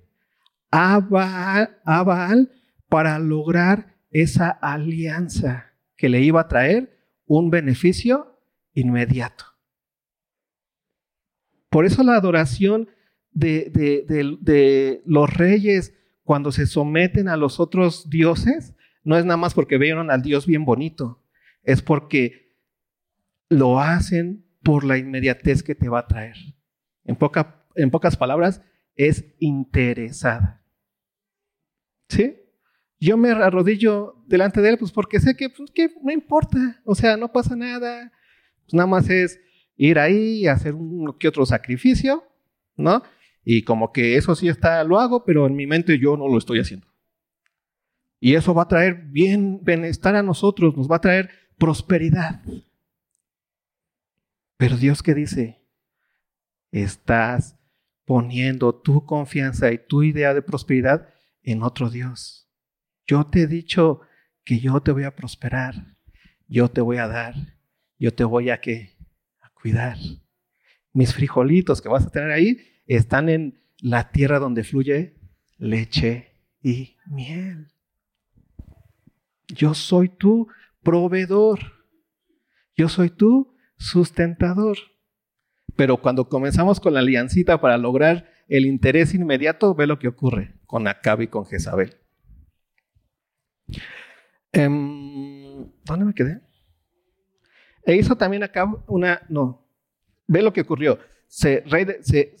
a 0.71 0.99
Baal, 1.01 2.49
para 2.87 3.19
lograr 3.19 3.97
esa 4.09 4.51
alianza 4.51 5.73
que 5.97 6.07
le 6.07 6.21
iba 6.21 6.39
a 6.39 6.47
traer 6.47 7.00
un 7.25 7.49
beneficio 7.49 8.39
inmediato. 8.73 9.45
Por 11.69 11.85
eso 11.85 12.03
la 12.03 12.15
adoración 12.15 12.89
de, 13.31 15.01
los 15.05 15.33
reyes 15.33 15.93
cuando 16.23 16.51
se 16.51 16.65
someten 16.65 17.27
a 17.29 17.37
los 17.37 17.59
otros 17.59 18.09
dioses 18.09 18.75
no 19.03 19.17
es 19.17 19.25
nada 19.25 19.37
más 19.37 19.53
porque 19.53 19.77
vieron 19.77 20.11
al 20.11 20.21
Dios 20.21 20.45
bien 20.45 20.65
bonito, 20.65 21.23
es 21.63 21.81
porque 21.81 22.57
lo 23.49 23.79
hacen 23.79 24.45
por 24.63 24.83
la 24.83 24.97
inmediatez 24.97 25.63
que 25.63 25.75
te 25.75 25.89
va 25.89 25.99
a 25.99 26.07
traer. 26.07 26.35
En, 27.05 27.17
en 27.75 27.91
pocas 27.91 28.17
palabras, 28.17 28.61
es 28.95 29.33
interesada. 29.39 30.63
¿Sí? 32.09 32.40
Yo 33.01 33.17
me 33.17 33.31
arrodillo 33.31 34.23
delante 34.27 34.61
de 34.61 34.69
él, 34.69 34.77
pues 34.77 34.91
porque 34.91 35.19
sé 35.19 35.35
que, 35.35 35.49
pues, 35.49 35.71
que 35.71 35.89
no 36.03 36.11
importa, 36.11 36.79
o 36.85 36.93
sea, 36.93 37.17
no 37.17 37.31
pasa 37.31 37.55
nada. 37.55 38.11
Pues 38.61 38.75
nada 38.75 38.85
más 38.85 39.09
es 39.09 39.41
ir 39.75 39.97
ahí 39.97 40.41
y 40.41 40.47
hacer 40.47 40.75
un 40.75 41.17
que 41.17 41.27
otro 41.27 41.43
sacrificio, 41.47 42.23
¿no? 42.77 43.01
Y 43.43 43.63
como 43.63 43.91
que 43.91 44.17
eso 44.17 44.35
sí 44.35 44.47
está, 44.47 44.83
lo 44.83 44.99
hago, 44.99 45.25
pero 45.25 45.47
en 45.47 45.55
mi 45.55 45.65
mente 45.65 45.97
yo 45.97 46.15
no 46.15 46.27
lo 46.27 46.37
estoy 46.37 46.59
haciendo. 46.59 46.85
Y 48.19 48.35
eso 48.35 48.53
va 48.53 48.63
a 48.63 48.67
traer 48.67 48.93
bien 49.07 49.63
bienestar 49.63 50.15
a 50.15 50.21
nosotros, 50.21 50.77
nos 50.77 50.89
va 50.89 50.97
a 50.97 51.01
traer 51.01 51.31
prosperidad. 51.57 52.43
Pero 54.57 54.77
Dios 54.77 55.01
que 55.01 55.15
dice, 55.15 55.59
estás 56.71 57.57
poniendo 58.05 58.75
tu 58.75 59.07
confianza 59.07 59.71
y 59.71 59.79
tu 59.79 60.03
idea 60.03 60.35
de 60.35 60.43
prosperidad 60.43 61.09
en 61.41 61.63
otro 61.63 61.89
Dios. 61.89 62.40
Yo 63.11 63.25
te 63.25 63.41
he 63.41 63.47
dicho 63.47 63.99
que 64.45 64.61
yo 64.61 64.79
te 64.79 64.93
voy 64.93 65.03
a 65.03 65.17
prosperar, 65.17 65.97
yo 66.47 66.69
te 66.69 66.79
voy 66.79 66.95
a 66.95 67.09
dar, 67.09 67.35
yo 67.99 68.13
te 68.13 68.23
voy 68.23 68.49
a 68.49 68.61
que 68.61 68.95
a 69.41 69.49
cuidar. 69.49 69.97
Mis 70.93 71.13
frijolitos 71.13 71.81
que 71.81 71.89
vas 71.89 72.05
a 72.05 72.09
tener 72.09 72.31
ahí 72.31 72.59
están 72.87 73.27
en 73.27 73.65
la 73.81 74.13
tierra 74.13 74.39
donde 74.39 74.63
fluye 74.63 75.19
leche 75.57 76.37
y 76.63 76.95
miel. 77.05 77.73
Yo 79.49 79.73
soy 79.73 80.07
tu 80.07 80.47
proveedor. 80.81 81.59
Yo 82.77 82.87
soy 82.87 83.09
tu 83.09 83.57
sustentador. 83.75 84.77
Pero 85.75 85.97
cuando 85.97 86.29
comenzamos 86.29 86.79
con 86.79 86.93
la 86.93 87.01
aliancita 87.01 87.59
para 87.59 87.77
lograr 87.77 88.31
el 88.47 88.65
interés 88.65 89.13
inmediato, 89.13 89.75
ve 89.75 89.85
lo 89.85 89.99
que 89.99 90.07
ocurre 90.07 90.61
con 90.65 90.87
Acab 90.87 91.23
y 91.23 91.27
con 91.27 91.45
Jezabel. 91.45 92.00
Em, 94.51 95.71
¿Dónde 95.85 96.05
me 96.05 96.13
quedé? 96.13 96.41
E 97.85 97.95
hizo 97.95 98.15
también 98.15 98.43
Acab 98.43 98.83
una, 98.87 99.21
no, 99.29 99.67
ve 100.27 100.41
lo 100.41 100.53
que 100.53 100.61
ocurrió. 100.61 100.99
Se, 101.27 101.63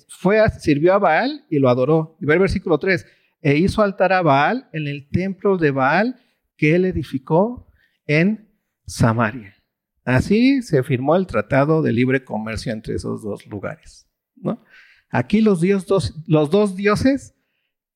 fue, 0.09 0.49
sirvió 0.59 0.93
a 0.93 0.99
Baal 0.99 1.45
y 1.49 1.59
lo 1.59 1.69
adoró. 1.69 2.17
Y 2.19 2.25
ve 2.25 2.33
el 2.33 2.39
versículo 2.39 2.77
3. 2.77 3.05
E 3.41 3.57
hizo 3.57 3.81
altar 3.81 4.13
a 4.13 4.21
Baal 4.21 4.69
en 4.73 4.87
el 4.87 5.09
templo 5.09 5.57
de 5.57 5.71
Baal 5.71 6.19
que 6.57 6.75
él 6.75 6.85
edificó 6.85 7.67
en 8.05 8.49
Samaria. 8.85 9.55
Así 10.03 10.61
se 10.61 10.83
firmó 10.83 11.15
el 11.15 11.27
tratado 11.27 11.81
de 11.81 11.93
libre 11.93 12.23
comercio 12.23 12.73
entre 12.73 12.95
esos 12.95 13.23
dos 13.23 13.45
lugares. 13.47 14.07
¿no? 14.35 14.63
Aquí 15.09 15.41
los, 15.41 15.61
dos, 15.85 16.15
los 16.27 16.49
dos 16.49 16.75
dioses 16.75 17.35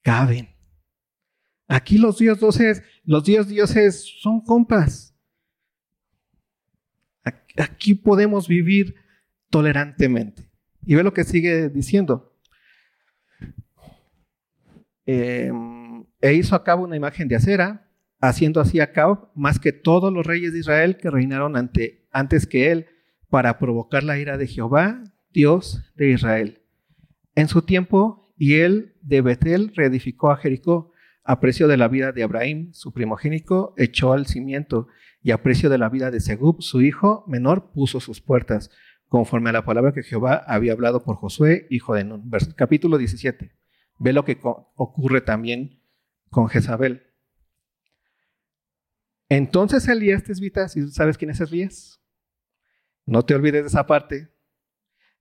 caben. 0.01 0.54
Aquí 1.67 1.97
los 1.97 2.17
dios 2.17 2.39
dioses, 2.39 2.83
los 3.03 3.23
dios 3.23 3.47
dioses 3.47 4.05
son 4.21 4.41
compas. 4.41 5.15
Aquí 7.57 7.95
podemos 7.95 8.47
vivir 8.47 8.95
tolerantemente. 9.49 10.49
Y 10.85 10.95
ve 10.95 11.03
lo 11.03 11.13
que 11.13 11.23
sigue 11.23 11.69
diciendo. 11.69 12.37
Em, 15.05 16.05
e 16.21 16.33
hizo 16.33 16.55
a 16.55 16.63
cabo 16.63 16.83
una 16.83 16.95
imagen 16.95 17.27
de 17.27 17.35
acera, 17.35 17.89
haciendo 18.19 18.59
así 18.59 18.79
a 18.79 18.91
cabo 18.91 19.31
más 19.35 19.59
que 19.59 19.71
todos 19.71 20.11
los 20.11 20.25
reyes 20.25 20.53
de 20.53 20.59
Israel 20.59 20.97
que 20.97 21.09
reinaron 21.09 21.57
ante, 21.57 22.07
antes 22.11 22.45
que 22.45 22.71
él, 22.71 22.87
para 23.29 23.57
provocar 23.57 24.03
la 24.03 24.17
ira 24.19 24.37
de 24.37 24.47
Jehová, 24.47 25.03
Dios 25.31 25.91
de 25.95 26.11
Israel. 26.11 26.61
En 27.35 27.47
su 27.47 27.63
tiempo 27.63 28.33
y 28.37 28.55
él 28.55 28.95
de 29.01 29.21
Betel 29.21 29.71
reedificó 29.75 30.31
a 30.31 30.37
Jericó. 30.37 30.91
A 31.25 31.39
precio 31.39 31.67
de 31.67 31.75
la 31.75 31.87
vida 31.87 32.11
de 32.11 32.23
Abraham, 32.23 32.69
su 32.71 32.93
primogénico, 32.93 33.73
echó 33.77 34.13
al 34.13 34.27
cimiento, 34.27 34.87
y 35.23 35.31
a 35.31 35.41
precio 35.41 35.71
de 35.71 35.79
la 35.79 35.89
vida 35.89 36.11
de 36.11 36.19
Segub, 36.19 36.61
su 36.61 36.83
hijo 36.83 37.25
menor, 37.27 37.71
puso 37.71 37.99
sus 37.99 38.21
puertas, 38.21 38.69
conforme 39.07 39.49
a 39.49 39.53
la 39.53 39.65
palabra 39.65 39.91
que 39.91 40.03
Jehová 40.03 40.43
había 40.45 40.73
hablado 40.73 41.03
por 41.03 41.15
Josué, 41.15 41.65
hijo 41.71 41.95
de 41.95 42.03
Nun. 42.03 42.29
capítulo 42.55 42.99
17. 42.99 43.51
Ve 43.97 44.13
lo 44.13 44.23
que 44.23 44.37
ocurre 44.75 45.21
también 45.21 45.81
con 46.29 46.47
Jezabel. 46.47 47.07
Entonces 49.29 49.87
Elías 49.87 50.23
Tisbita, 50.23 50.67
si 50.67 50.91
sabes 50.91 51.17
quién 51.17 51.31
es 51.31 51.41
Elías, 51.41 52.01
no 53.05 53.23
te 53.23 53.33
olvides 53.33 53.63
de 53.63 53.67
esa 53.67 53.87
parte. 53.87 54.29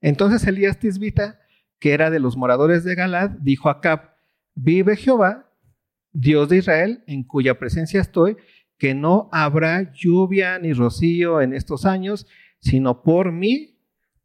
Entonces 0.00 0.46
Elías 0.46 0.78
Tisbita, 0.78 1.40
que 1.78 1.94
era 1.94 2.10
de 2.10 2.20
los 2.20 2.36
moradores 2.36 2.84
de 2.84 2.94
Galad, 2.94 3.30
dijo 3.40 3.68
a 3.68 3.72
Acab, 3.72 4.16
vive 4.54 4.96
Jehová, 4.96 5.50
Dios 6.14 6.48
de 6.48 6.56
Israel, 6.56 7.04
en 7.06 7.24
cuya 7.24 7.58
presencia 7.58 8.00
estoy, 8.00 8.38
que 8.78 8.94
no 8.94 9.28
habrá 9.32 9.92
lluvia 9.92 10.58
ni 10.58 10.72
rocío 10.72 11.42
en 11.42 11.52
estos 11.52 11.84
años, 11.84 12.26
sino 12.60 13.02
por 13.02 13.32
mi 13.32 13.78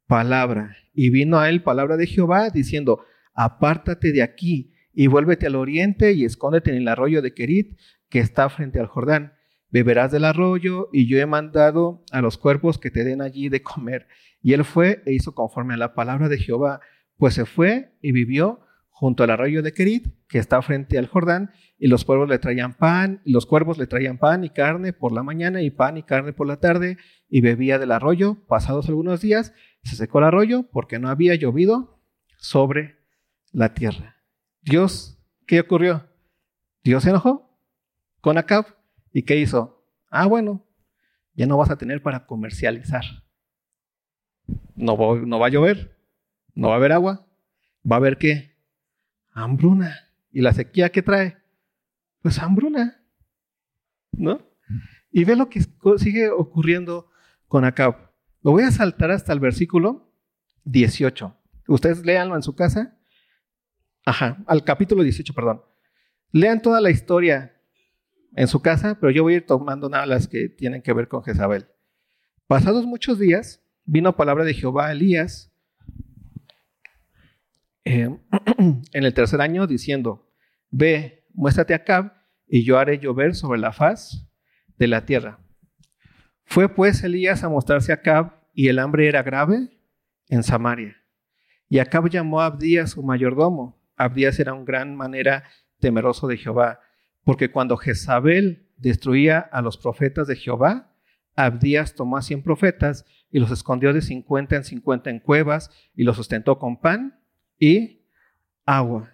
palabra. 0.08 0.78
Y 0.93 1.10
vino 1.10 1.38
a 1.39 1.49
él 1.49 1.62
palabra 1.62 1.97
de 1.97 2.08
Jehová 2.08 2.49
diciendo, 2.49 3.04
apártate 3.34 4.13
de 4.13 4.21
aquí 4.21 4.73
y 4.93 5.08
vuélvete 5.08 5.47
al 5.47 5.56
oriente 5.56 6.13
y 6.13 6.23
escóndete 6.23 6.71
en 6.71 6.78
el 6.78 6.88
arroyo 6.88 7.21
de 7.21 7.34
Kerit, 7.34 7.78
que 8.08 8.19
está 8.19 8.49
frente 8.49 8.80
al 8.80 8.88
Jordán 8.88 9.34
beberás 9.71 10.12
del 10.12 10.25
arroyo, 10.25 10.89
y 10.91 11.08
yo 11.08 11.17
he 11.19 11.25
mandado 11.25 12.04
a 12.12 12.21
los 12.21 12.38
cuerpos 12.38 12.78
que 12.78 12.91
te 12.91 13.04
den 13.04 13.21
allí 13.21 13.49
de 13.49 13.62
comer. 13.62 14.08
Y 14.41 14.54
él 14.54 14.65
fue 14.65 15.02
e 15.06 15.13
hizo 15.13 15.34
conforme 15.34 15.73
a 15.73 15.78
la 15.78 15.93
palabra 15.93 16.30
de 16.30 16.38
Jehová, 16.38 16.82
pues 17.17 17.34
se 17.34 17.45
fue 17.45 17.93
y 18.02 18.12
vivió 18.12 18.62
junto 18.99 19.23
al 19.23 19.29
arroyo 19.29 19.63
de 19.63 19.71
Kerit, 19.71 20.07
que 20.27 20.39
está 20.39 20.62
frente 20.62 20.97
al 20.97 21.07
Jordán, 21.07 21.51
y 21.77 21.88
los 21.88 22.03
cuervos 22.03 22.27
le 22.27 22.38
traían 22.38 22.73
pan, 22.73 23.21
y 23.23 23.31
los 23.31 23.45
cuervos 23.45 23.77
le 23.77 23.88
traían 23.88 24.17
pan 24.17 24.43
y 24.43 24.49
carne 24.49 24.91
por 24.91 25.13
la 25.13 25.23
mañana, 25.23 25.62
y 25.62 25.71
pan 25.71 25.95
y 25.95 26.03
carne 26.03 26.33
por 26.33 26.47
la 26.47 26.57
tarde, 26.57 26.97
y 27.29 27.39
bebía 27.39 27.79
del 27.79 27.93
arroyo. 27.93 28.35
Pasados 28.49 28.89
algunos 28.89 29.21
días, 29.21 29.53
se 29.83 29.95
secó 29.95 30.19
el 30.19 30.25
arroyo 30.25 30.63
porque 30.69 30.99
no 30.99 31.07
había 31.07 31.33
llovido 31.35 32.01
sobre 32.39 32.97
la 33.53 33.73
tierra. 33.73 34.17
Dios, 34.63 35.17
¿qué 35.47 35.62
ocurrió? 35.62 36.09
Dios 36.83 37.03
se 37.03 37.12
enojó 37.12 37.57
con 38.19 38.38
Acab 38.38 38.65
¿Y 39.13 39.23
qué 39.23 39.38
hizo? 39.38 39.81
Ah, 40.09 40.25
bueno, 40.25 40.67
ya 41.35 41.47
no 41.47 41.55
vas 41.55 41.71
a 41.71 41.77
tener 41.77 42.03
para 42.03 42.25
comercializar. 42.25 43.05
No 44.75 44.97
no 45.25 45.39
va 45.39 45.47
a 45.47 45.49
llover, 45.49 45.97
no 46.53 46.67
va 46.67 46.73
a 46.73 46.77
haber 46.77 46.91
agua, 46.91 47.25
va 47.89 47.95
a 47.95 47.99
haber 47.99 48.17
qué? 48.17 48.48
Hambruna. 49.43 49.95
¿Y 50.32 50.41
la 50.41 50.54
sequía 50.54 50.89
qué 50.89 51.02
trae? 51.02 51.38
Pues 52.21 52.39
hambruna. 52.39 53.02
¿No? 54.12 54.41
Y 55.12 55.23
ve 55.23 55.36
lo 55.36 55.49
que 55.49 55.62
sigue 55.97 56.30
ocurriendo 56.30 57.10
con 57.47 57.65
Acab. 57.65 58.12
Lo 58.43 58.52
voy 58.52 58.63
a 58.63 58.71
saltar 58.71 59.12
hasta 59.12 59.34
el 59.34 59.39
versículo 59.39 60.13
18. 60.65 61.36
Ustedes 61.67 62.06
léanlo 62.06 62.36
en 62.36 62.43
su 62.43 62.56
casa. 62.56 62.97
Ajá, 64.06 64.43
al 64.45 64.63
capítulo 64.63 65.04
18, 65.04 65.34
perdón. 65.34 65.62
Lean 66.32 66.62
toda 66.62 66.82
la 66.82 66.91
historia 66.91 67.56
en 68.36 68.47
su 68.47 68.62
casa, 68.62 68.97
pero 68.99 69.12
yo 69.12 69.23
voy 69.23 69.34
a 69.34 69.38
ir 69.38 69.45
tomando 69.45 69.89
nada 69.89 70.06
las 70.06 70.28
que 70.28 70.49
tienen 70.49 70.82
que 70.82 70.93
ver 70.93 71.08
con 71.08 71.23
Jezabel. 71.23 71.67
Pasados 72.47 72.86
muchos 72.86 73.19
días, 73.19 73.63
vino 73.86 74.15
palabra 74.15 74.43
de 74.43 74.54
Jehová 74.54 74.88
a 74.88 74.91
Elías 74.91 75.52
eh, 77.89 78.19
en 78.58 79.04
el 79.04 79.13
tercer 79.13 79.41
año 79.41 79.65
diciendo, 79.65 80.32
ve, 80.69 81.25
muéstrate 81.34 81.73
a 81.73 81.84
Cab 81.84 82.13
y 82.47 82.63
yo 82.63 82.78
haré 82.78 82.99
llover 82.99 83.34
sobre 83.34 83.60
la 83.60 83.71
faz 83.71 84.30
de 84.78 84.88
la 84.88 85.06
tierra. 85.06 85.39
Fue 86.43 86.69
pues 86.69 87.04
Elías 87.04 87.43
a 87.43 87.49
mostrarse 87.49 87.91
a 87.91 88.02
Cab 88.02 88.43
y 88.54 88.67
el 88.67 88.78
hambre 88.78 89.08
era 89.08 89.23
grave 89.23 89.69
en 90.28 90.43
Samaria. 90.43 90.97
Y 91.67 91.80
Acab 91.80 92.10
llamó 92.10 92.41
a 92.41 92.45
Abdías 92.45 92.91
su 92.91 93.04
mayordomo. 93.04 93.82
Abdías 93.95 94.39
era 94.39 94.54
un 94.54 94.65
gran 94.65 94.95
manera 94.95 95.43
temeroso 95.80 96.28
de 96.28 96.38
Jehová 96.38 96.80
porque 97.23 97.52
cuando 97.52 97.78
Jezabel 97.78 98.67
destruía 98.78 99.39
a 99.39 99.62
los 99.62 99.78
profetas 99.78 100.28
de 100.28 100.36
Jehová, 100.36 100.95
Abdías 101.36 101.95
tomó 101.95 102.17
a 102.17 102.21
cien 102.21 102.41
profetas 102.43 103.06
y 103.32 103.39
los 103.39 103.52
escondió 103.52 103.93
de 103.93 104.02
cincuenta 104.02 104.56
en 104.56 104.63
cincuenta 104.63 105.10
en 105.10 105.19
cuevas 105.19 105.69
y 105.95 106.04
los 106.04 106.15
sustentó 106.15 106.60
con 106.60 106.80
pan 106.80 107.18
y 107.60 108.02
agua. 108.65 109.12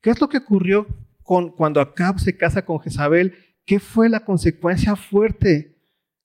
¿Qué 0.00 0.10
es 0.10 0.20
lo 0.20 0.28
que 0.28 0.38
ocurrió 0.38 0.86
con, 1.22 1.50
cuando 1.50 1.80
Acab 1.80 2.18
se 2.18 2.36
casa 2.36 2.64
con 2.64 2.80
Jezabel? 2.80 3.34
¿Qué 3.64 3.80
fue 3.80 4.08
la 4.08 4.20
consecuencia 4.20 4.96
fuerte 4.96 5.76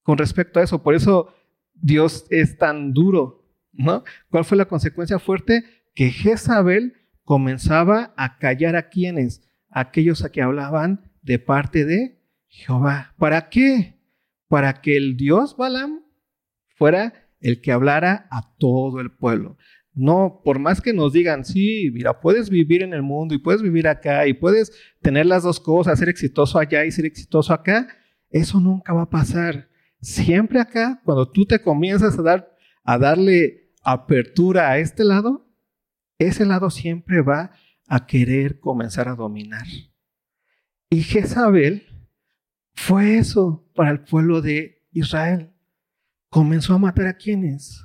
con 0.04 0.18
respecto 0.18 0.60
a 0.60 0.64
eso? 0.64 0.84
Por 0.84 0.96
eso 0.96 1.34
Dios 1.74 2.26
es 2.30 2.58
tan 2.58 2.94
duro, 2.94 3.46
¿no? 3.74 4.04
¿Cuál 4.30 4.46
fue 4.46 4.58
la 4.58 4.66
consecuencia 4.66 5.20
fuerte? 5.20 5.66
Que 5.96 6.12
Jezabel 6.12 6.94
comenzaba 7.26 8.14
a 8.16 8.38
callar 8.38 8.76
a 8.76 8.90
quienes, 8.90 9.42
aquellos 9.70 10.24
a 10.24 10.32
que 10.32 10.42
hablaban 10.42 11.12
de 11.22 11.40
parte 11.40 11.86
de 11.86 12.22
Jehová. 12.48 13.14
¿Para 13.18 13.50
qué? 13.50 14.00
Para 14.48 14.82
que 14.82 14.96
el 14.96 15.18
Dios 15.18 15.58
Balaam 15.58 16.02
fuera 16.76 17.14
el 17.40 17.62
que 17.62 17.72
hablara 17.72 18.28
a 18.32 18.56
todo 18.58 19.00
el 19.00 19.12
pueblo. 19.12 19.58
No, 19.96 20.42
por 20.44 20.58
más 20.58 20.82
que 20.82 20.92
nos 20.92 21.14
digan, 21.14 21.46
sí, 21.46 21.92
mira, 21.94 22.20
puedes 22.20 22.50
vivir 22.50 22.82
en 22.82 22.94
el 22.94 23.04
mundo 23.04 23.36
y 23.36 23.38
puedes 23.38 23.62
vivir 23.62 23.88
acá 23.88 24.26
y 24.26 24.34
puedes 24.34 24.72
tener 25.02 25.28
las 25.28 25.44
dos 25.44 25.60
cosas, 25.60 26.00
ser 26.00 26.10
exitoso 26.10 26.58
allá 26.58 26.84
y 26.84 26.92
ser 26.92 27.06
exitoso 27.06 27.54
acá, 27.54 27.88
eso 28.32 28.60
nunca 28.60 28.94
va 28.94 29.04
a 29.04 29.10
pasar. 29.10 29.70
Siempre 30.02 30.60
acá, 30.60 31.00
cuando 31.06 31.30
tú 31.32 31.46
te 31.46 31.62
comienzas 31.62 32.18
a, 32.18 32.24
dar, 32.24 32.58
a 32.84 32.98
darle 32.98 33.72
apertura 33.84 34.70
a 34.70 34.80
este 34.80 35.04
lado, 35.04 35.48
ese 36.18 36.46
lado 36.46 36.72
siempre 36.72 37.22
va 37.22 37.52
a 37.88 38.08
querer 38.08 38.60
comenzar 38.60 39.08
a 39.08 39.16
dominar. 39.16 39.66
Y 40.90 41.04
Jezabel 41.04 41.84
fue 42.74 43.18
eso 43.18 43.70
para 43.76 43.92
el 43.92 44.04
pueblo 44.04 44.42
de 44.42 44.84
Israel. 44.92 45.54
Comenzó 46.30 46.74
a 46.74 46.80
matar 46.80 47.06
a 47.08 47.18
quienes? 47.18 47.83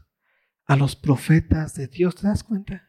A 0.69 0.77
los 0.77 0.97
profetas 0.97 1.75
de 1.75 1.89
Dios, 1.89 2.15
¿te 2.15 2.27
das 2.27 2.45
cuenta? 2.45 2.87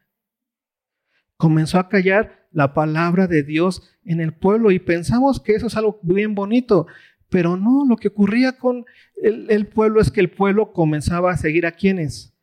Comenzó 1.37 1.79
a 1.79 1.87
callar 1.87 2.49
la 2.51 2.73
palabra 2.73 3.25
de 3.25 3.41
Dios 3.41 3.89
en 4.03 4.19
el 4.19 4.33
pueblo 4.33 4.71
y 4.71 4.79
pensamos 4.79 5.39
que 5.39 5.53
eso 5.53 5.67
es 5.67 5.77
algo 5.77 5.97
bien 6.03 6.35
bonito, 6.35 6.87
pero 7.29 7.55
no, 7.55 7.85
lo 7.87 7.95
que 7.95 8.09
ocurría 8.09 8.57
con 8.57 8.85
el, 9.15 9.65
pueblo 9.67 10.01
es 10.01 10.11
que 10.11 10.19
el 10.19 10.29
pueblo 10.29 10.73
comenzaba 10.73 11.31
a 11.31 11.37
seguir 11.37 11.65
a 11.65 11.71
quienes? 11.71 12.33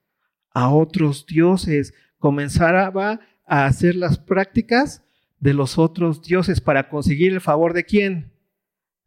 A 0.53 0.70
otros 0.70 1.27
dioses, 1.27 1.92
comenzaba 2.18 3.20
a 3.44 3.66
hacer 3.66 3.94
las 3.94 4.18
prácticas 4.18 5.05
de 5.38 5.53
los 5.53 5.77
otros 5.77 6.22
dioses 6.22 6.62
para 6.62 6.88
conseguir 6.88 7.35
el 7.35 7.42
favor 7.42 7.75
de 7.75 7.85
quién? 7.85 8.33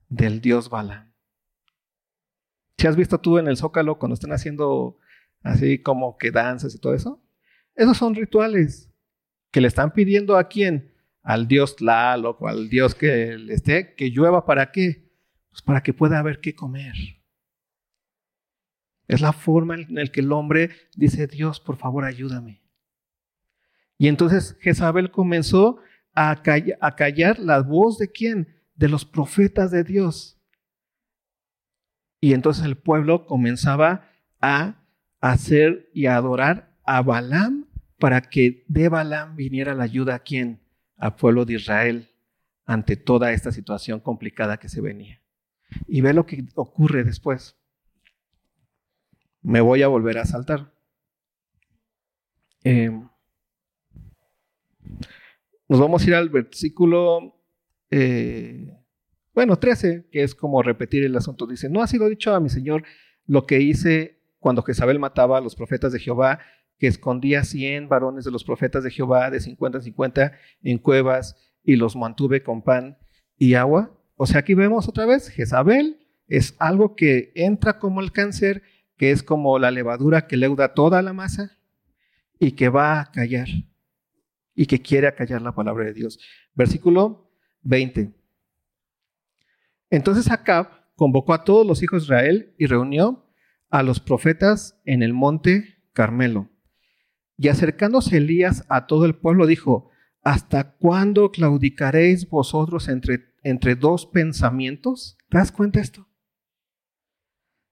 Del 0.09 0.41
dios 0.41 0.69
Bala. 0.69 1.11
¿Si 2.77 2.85
has 2.85 2.95
visto 2.95 3.19
tú 3.19 3.39
en 3.39 3.47
el 3.47 3.57
Zócalo 3.57 3.97
cuando 3.97 4.13
están 4.13 4.31
haciendo 4.31 4.99
así 5.43 5.81
como 5.81 6.17
que 6.17 6.31
danzas 6.31 6.75
y 6.75 6.79
todo 6.79 6.93
eso? 6.93 7.23
Esos 7.75 7.97
son 7.97 8.15
rituales 8.15 8.91
que 9.51 9.61
le 9.61 9.67
están 9.67 9.93
pidiendo 9.93 10.37
a 10.37 10.47
quién? 10.47 10.93
Al 11.21 11.47
dios 11.47 11.75
Tlaloc 11.75 12.41
o 12.41 12.47
al 12.47 12.69
dios 12.69 12.95
que 12.95 13.35
esté, 13.49 13.95
que 13.95 14.09
llueva 14.09 14.45
para 14.45 14.71
qué? 14.71 15.09
Pues 15.49 15.61
para 15.61 15.81
que 15.81 15.93
pueda 15.93 16.19
haber 16.19 16.39
qué 16.39 16.55
comer. 16.55 16.93
Es 19.07 19.21
la 19.21 19.33
forma 19.33 19.75
en 19.75 19.87
la 19.89 20.05
que 20.05 20.19
el 20.19 20.31
hombre 20.31 20.69
dice, 20.95 21.25
Dios, 21.25 21.59
por 21.59 21.77
favor, 21.77 22.05
ayúdame. 22.05 22.61
Y 23.97 24.07
entonces 24.07 24.55
Jezabel 24.61 25.11
comenzó 25.11 25.79
a 26.13 26.41
callar, 26.43 27.39
la 27.39 27.61
voz 27.61 27.97
de 27.97 28.11
quién? 28.11 28.55
De 28.75 28.87
los 28.87 29.05
profetas 29.05 29.71
de 29.71 29.83
Dios. 29.83 30.39
Y 32.21 32.33
entonces 32.33 32.65
el 32.65 32.77
pueblo 32.77 33.25
comenzaba 33.25 34.09
a 34.41 34.85
hacer 35.19 35.89
y 35.93 36.05
adorar 36.05 36.75
a 36.83 37.01
Balaam 37.01 37.67
para 37.97 38.21
que 38.21 38.63
de 38.67 38.89
Balaam 38.89 39.35
viniera 39.35 39.73
la 39.73 39.83
ayuda 39.83 40.15
a 40.15 40.19
quién? 40.19 40.61
Al 40.97 41.15
pueblo 41.15 41.45
de 41.45 41.53
Israel 41.53 42.09
ante 42.65 42.95
toda 42.95 43.31
esta 43.33 43.51
situación 43.51 43.99
complicada 43.99 44.57
que 44.57 44.69
se 44.69 44.79
venía. 44.79 45.21
Y 45.87 46.01
ve 46.01 46.13
lo 46.13 46.27
que 46.27 46.45
ocurre 46.55 47.03
después. 47.03 47.57
Me 49.41 49.59
voy 49.59 49.81
a 49.81 49.87
volver 49.87 50.19
a 50.19 50.25
saltar. 50.25 50.71
Eh, 52.63 52.91
nos 55.67 55.79
vamos 55.79 56.03
a 56.03 56.07
ir 56.07 56.13
al 56.13 56.29
versículo, 56.29 57.41
eh, 57.89 58.77
bueno, 59.33 59.57
13, 59.57 60.07
que 60.11 60.21
es 60.21 60.35
como 60.35 60.61
repetir 60.61 61.03
el 61.03 61.15
asunto. 61.15 61.47
Dice, 61.47 61.69
no 61.69 61.81
ha 61.81 61.87
sido 61.87 62.07
dicho 62.07 62.35
a 62.35 62.39
mi 62.39 62.49
Señor 62.49 62.83
lo 63.25 63.47
que 63.47 63.61
hice 63.61 64.18
cuando 64.39 64.63
Jezabel 64.63 64.99
mataba 64.99 65.37
a 65.37 65.41
los 65.41 65.55
profetas 65.55 65.91
de 65.91 65.99
Jehová, 65.99 66.39
que 66.77 66.87
escondía 66.87 67.43
100 67.43 67.89
varones 67.89 68.23
de 68.25 68.31
los 68.31 68.43
profetas 68.43 68.83
de 68.83 68.91
Jehová 68.91 69.29
de 69.29 69.41
50 69.41 69.79
en 69.79 69.83
50 69.83 70.31
en 70.63 70.77
cuevas 70.77 71.35
y 71.63 71.75
los 71.75 71.95
mantuve 71.95 72.41
con 72.41 72.63
pan 72.63 72.97
y 73.37 73.53
agua. 73.55 73.95
O 74.15 74.25
sea, 74.25 74.39
aquí 74.39 74.53
vemos 74.53 74.87
otra 74.87 75.05
vez, 75.05 75.29
Jezabel 75.29 76.07
es 76.27 76.55
algo 76.59 76.95
que 76.95 77.31
entra 77.35 77.79
como 77.79 78.01
el 78.01 78.11
cáncer, 78.11 78.61
que 78.97 79.11
es 79.11 79.23
como 79.23 79.59
la 79.59 79.71
levadura 79.71 80.27
que 80.27 80.37
leuda 80.37 80.73
toda 80.73 81.01
la 81.01 81.11
masa 81.11 81.57
y 82.39 82.51
que 82.51 82.69
va 82.69 83.01
a 83.01 83.11
callar 83.11 83.47
y 84.55 84.65
que 84.65 84.81
quiere 84.81 85.07
acallar 85.07 85.41
la 85.41 85.55
palabra 85.55 85.85
de 85.85 85.93
Dios. 85.93 86.19
Versículo 86.53 87.31
20. 87.61 88.13
Entonces 89.89 90.29
Acab 90.29 90.67
convocó 90.95 91.33
a 91.33 91.43
todos 91.43 91.65
los 91.65 91.81
hijos 91.81 92.03
de 92.03 92.05
Israel 92.05 92.55
y 92.57 92.67
reunió 92.67 93.28
a 93.69 93.83
los 93.83 93.99
profetas 93.99 94.79
en 94.85 95.03
el 95.03 95.13
monte 95.13 95.77
Carmelo. 95.93 96.49
Y 97.37 97.47
acercándose 97.47 98.17
Elías 98.17 98.65
a 98.69 98.87
todo 98.87 99.05
el 99.05 99.15
pueblo, 99.15 99.47
dijo, 99.47 99.89
¿hasta 100.23 100.75
cuándo 100.75 101.31
claudicaréis 101.31 102.29
vosotros 102.29 102.89
entre, 102.89 103.33
entre 103.43 103.75
dos 103.75 104.05
pensamientos? 104.05 105.17
¿Te 105.29 105.37
das 105.37 105.51
cuenta 105.51 105.79
esto? 105.79 106.07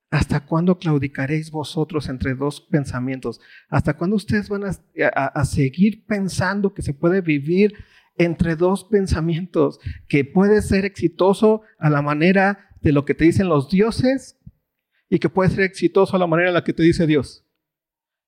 ¿Hasta 0.10 0.46
cuándo 0.46 0.80
claudicaréis 0.80 1.52
vosotros 1.52 2.08
entre 2.08 2.34
dos 2.34 2.62
pensamientos? 2.62 3.42
¿Hasta 3.68 3.98
cuándo 3.98 4.16
ustedes 4.16 4.48
van 4.48 4.64
a, 4.64 4.70
a, 5.10 5.46
seguir 5.46 6.06
pensando 6.06 6.74
que 6.74 6.82
se 6.82 6.94
puede 6.94 7.20
vivir 7.20 7.74
entre 8.18 8.56
dos 8.56 8.86
pensamientos? 8.86 9.80
Que 10.08 10.24
puede 10.24 10.62
ser 10.62 10.86
exitoso 10.86 11.64
a 11.78 11.90
la 11.90 12.02
manera 12.02 12.70
de 12.82 12.94
lo 12.94 13.04
que 13.04 13.16
te 13.16 13.26
dicen 13.26 13.50
los 13.50 13.70
dioses 13.70 14.37
y 15.10 15.20
que 15.20 15.30
puede 15.30 15.50
ser 15.50 15.64
exitoso 15.64 16.16
a 16.16 16.20
la 16.20 16.28
manera 16.28 16.50
en 16.50 16.54
la 16.54 16.64
que 16.64 16.74
te 16.74 16.84
dice 16.84 17.08
Dios. 17.08 17.46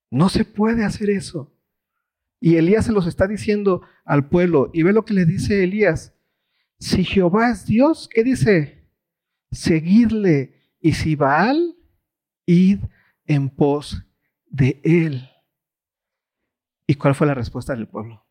No 0.09 0.29
se 0.29 0.45
puede 0.45 0.83
hacer 0.83 1.09
eso. 1.09 1.55
Y 2.39 2.55
Elías 2.55 2.85
se 2.85 2.93
los 2.93 3.05
está 3.05 3.27
diciendo 3.27 3.81
al 4.05 4.29
pueblo. 4.29 4.71
Y 4.73 4.83
ve 4.83 4.93
lo 4.93 5.03
que 5.05 5.13
le 5.13 5.25
dice 5.25 5.63
Elías. 5.63 6.15
Si 6.79 7.03
Jehová 7.03 7.51
es 7.51 7.65
Dios, 7.65 8.09
¿qué 8.11 8.23
dice? 8.23 8.89
Seguirle. 9.51 10.55
Y 10.79 10.93
si 10.93 11.15
Baal, 11.15 11.75
id 12.45 12.79
en 13.25 13.49
pos 13.49 14.03
de 14.45 14.79
él. 14.83 15.29
¿Y 16.87 16.95
cuál 16.95 17.13
fue 17.13 17.27
la 17.27 17.33
respuesta 17.33 17.75
del 17.75 17.87
pueblo? 17.87 18.25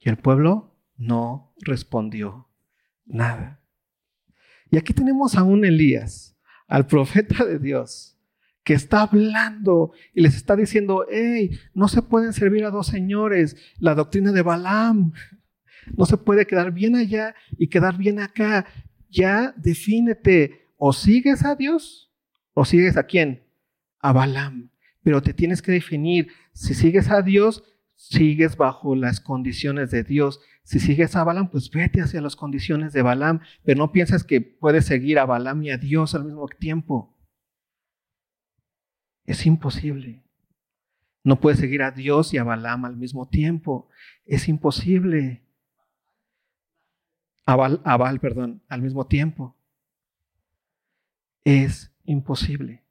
Y 0.00 0.08
el 0.08 0.18
pueblo 0.18 0.76
no 0.96 1.54
respondió 1.60 2.50
nada. 3.06 3.57
Y 4.70 4.76
aquí 4.76 4.92
tenemos 4.92 5.36
a 5.36 5.42
un 5.42 5.64
Elías, 5.64 6.36
al 6.66 6.86
profeta 6.86 7.44
de 7.44 7.58
Dios, 7.58 8.16
que 8.64 8.74
está 8.74 9.02
hablando 9.02 9.92
y 10.14 10.20
les 10.20 10.36
está 10.36 10.54
diciendo, 10.54 11.06
hey, 11.10 11.58
no 11.74 11.88
se 11.88 12.02
pueden 12.02 12.32
servir 12.32 12.64
a 12.64 12.70
dos 12.70 12.86
señores, 12.86 13.56
la 13.78 13.94
doctrina 13.94 14.32
de 14.32 14.42
Balaam, 14.42 15.12
no 15.96 16.04
se 16.04 16.18
puede 16.18 16.46
quedar 16.46 16.72
bien 16.72 16.94
allá 16.94 17.34
y 17.56 17.68
quedar 17.68 17.96
bien 17.96 18.20
acá, 18.20 18.66
ya 19.08 19.54
defínete, 19.56 20.66
o 20.76 20.92
sigues 20.92 21.44
a 21.44 21.54
Dios 21.54 22.12
o 22.52 22.64
sigues 22.64 22.96
a 22.96 23.04
quién, 23.04 23.44
a 24.00 24.12
Balaam, 24.12 24.70
pero 25.02 25.22
te 25.22 25.32
tienes 25.32 25.62
que 25.62 25.72
definir, 25.72 26.28
si 26.52 26.74
sigues 26.74 27.08
a 27.10 27.22
Dios, 27.22 27.62
sigues 27.98 28.56
bajo 28.56 28.94
las 28.94 29.20
condiciones 29.20 29.90
de 29.90 30.04
Dios. 30.04 30.40
Si 30.62 30.78
sigues 30.78 31.16
a 31.16 31.24
Balaam, 31.24 31.50
pues 31.50 31.68
vete 31.68 32.00
hacia 32.00 32.20
las 32.20 32.36
condiciones 32.36 32.92
de 32.92 33.02
Balaam, 33.02 33.40
pero 33.64 33.78
no 33.78 33.90
piensas 33.90 34.22
que 34.22 34.40
puedes 34.40 34.86
seguir 34.86 35.18
a 35.18 35.26
Balaam 35.26 35.64
y 35.64 35.70
a 35.70 35.78
Dios 35.78 36.14
al 36.14 36.24
mismo 36.24 36.46
tiempo. 36.46 37.18
Es 39.26 39.44
imposible. 39.46 40.22
No 41.24 41.40
puedes 41.40 41.58
seguir 41.58 41.82
a 41.82 41.90
Dios 41.90 42.32
y 42.32 42.38
a 42.38 42.44
Balaam 42.44 42.84
al 42.84 42.96
mismo 42.96 43.28
tiempo. 43.28 43.88
Es 44.24 44.48
imposible. 44.48 45.42
A 47.44 47.56
Baal, 47.96 48.20
perdón, 48.20 48.62
al 48.68 48.80
mismo 48.80 49.06
tiempo. 49.08 49.56
Es 51.42 51.90
imposible. 52.04 52.84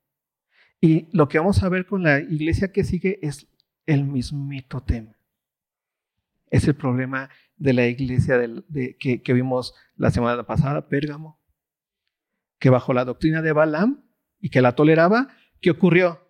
Y 0.81 1.07
lo 1.15 1.29
que 1.29 1.39
vamos 1.39 1.63
a 1.63 1.69
ver 1.69 1.85
con 1.85 2.03
la 2.03 2.19
iglesia 2.19 2.71
que 2.71 2.83
sigue 2.83 3.19
es 3.21 3.47
el 3.87 4.03
mismito 4.03 4.81
tema. 4.81 5.17
Es 6.51 6.67
el 6.67 6.75
problema 6.75 7.29
de 7.55 7.73
la 7.73 7.87
iglesia 7.87 8.39
que, 8.99 9.23
que, 9.23 9.33
vimos 9.33 9.73
la 9.95 10.11
semana 10.11 10.45
pasada, 10.45 10.87
Pérgamo, 10.87 11.41
que 12.59 12.69
bajo 12.69 12.93
la 12.93 13.05
doctrina 13.05 13.41
de 13.41 13.51
Balaam 13.51 14.03
y 14.39 14.49
que 14.49 14.61
la 14.61 14.75
toleraba, 14.75 15.29
¿qué 15.59 15.71
ocurrió? 15.71 16.27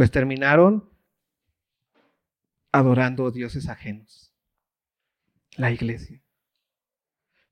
pues 0.00 0.10
terminaron 0.10 0.88
adorando 2.72 3.30
dioses 3.30 3.68
ajenos, 3.68 4.32
la 5.58 5.72
iglesia. 5.72 6.22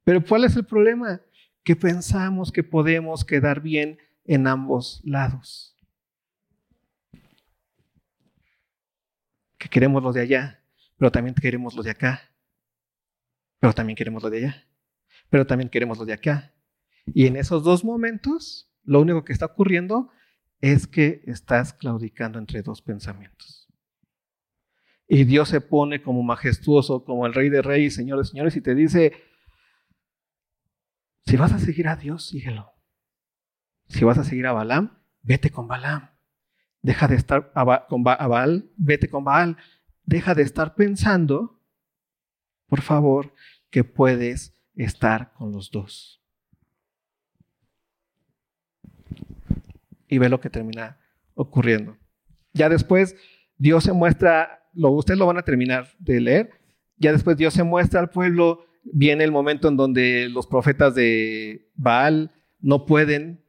Pero 0.02 0.24
¿cuál 0.24 0.44
es 0.44 0.56
el 0.56 0.64
problema? 0.64 1.20
Que 1.62 1.76
pensamos 1.76 2.50
que 2.50 2.62
podemos 2.62 3.24
quedar 3.24 3.60
bien 3.60 3.98
en 4.24 4.46
ambos 4.46 5.02
lados. 5.04 5.76
Que 9.68 9.80
queremos 9.80 10.02
los 10.02 10.14
de 10.14 10.22
allá, 10.22 10.64
pero 10.96 11.12
también 11.12 11.34
queremos 11.34 11.74
los 11.74 11.84
de 11.84 11.90
acá. 11.90 12.32
Pero 13.60 13.74
también 13.74 13.96
queremos 13.96 14.22
los 14.22 14.32
de 14.32 14.38
allá. 14.38 14.66
Pero 15.28 15.46
también 15.46 15.68
queremos 15.68 15.98
los 15.98 16.06
de 16.06 16.14
acá. 16.14 16.54
Y 17.06 17.26
en 17.26 17.36
esos 17.36 17.62
dos 17.64 17.84
momentos, 17.84 18.72
lo 18.82 19.00
único 19.00 19.24
que 19.24 19.32
está 19.32 19.46
ocurriendo 19.46 20.10
es 20.60 20.86
que 20.86 21.22
estás 21.26 21.72
claudicando 21.74 22.38
entre 22.38 22.62
dos 22.62 22.82
pensamientos. 22.82 23.68
Y 25.06 25.24
Dios 25.24 25.48
se 25.48 25.60
pone 25.60 26.02
como 26.02 26.22
majestuoso, 26.22 27.04
como 27.04 27.26
el 27.26 27.34
rey 27.34 27.48
de 27.48 27.62
reyes, 27.62 27.94
señores, 27.94 28.26
de 28.26 28.30
señores, 28.30 28.56
y 28.56 28.60
te 28.60 28.74
dice, 28.74 29.12
si 31.24 31.36
vas 31.36 31.52
a 31.52 31.58
seguir 31.58 31.88
a 31.88 31.96
Dios, 31.96 32.26
síguelo. 32.26 32.72
Si 33.88 34.04
vas 34.04 34.18
a 34.18 34.24
seguir 34.24 34.46
a 34.46 34.52
Balaam, 34.52 35.02
vete 35.22 35.50
con 35.50 35.66
Balaam. 35.66 36.17
Deja 36.82 37.08
de 37.08 37.16
estar 37.16 37.52
con 37.88 38.02
Baal, 38.02 38.70
vete 38.76 39.08
con 39.08 39.24
Baal. 39.24 39.56
Deja 40.04 40.34
de 40.34 40.42
estar 40.42 40.74
pensando, 40.74 41.60
por 42.66 42.80
favor, 42.80 43.34
que 43.70 43.84
puedes 43.84 44.54
estar 44.74 45.32
con 45.34 45.52
los 45.52 45.70
dos. 45.70 46.18
y 50.08 50.18
ve 50.18 50.28
lo 50.28 50.40
que 50.40 50.50
termina 50.50 50.98
ocurriendo. 51.34 51.96
Ya 52.52 52.68
después 52.68 53.14
Dios 53.58 53.84
se 53.84 53.92
muestra, 53.92 54.66
lo, 54.72 54.90
ustedes 54.90 55.18
lo 55.18 55.26
van 55.26 55.38
a 55.38 55.42
terminar 55.42 55.88
de 55.98 56.20
leer, 56.20 56.50
ya 56.96 57.12
después 57.12 57.36
Dios 57.36 57.54
se 57.54 57.62
muestra 57.62 58.00
al 58.00 58.10
pueblo, 58.10 58.64
viene 58.82 59.24
el 59.24 59.32
momento 59.32 59.68
en 59.68 59.76
donde 59.76 60.28
los 60.30 60.46
profetas 60.46 60.94
de 60.94 61.70
Baal 61.74 62.32
no 62.60 62.86
pueden 62.86 63.44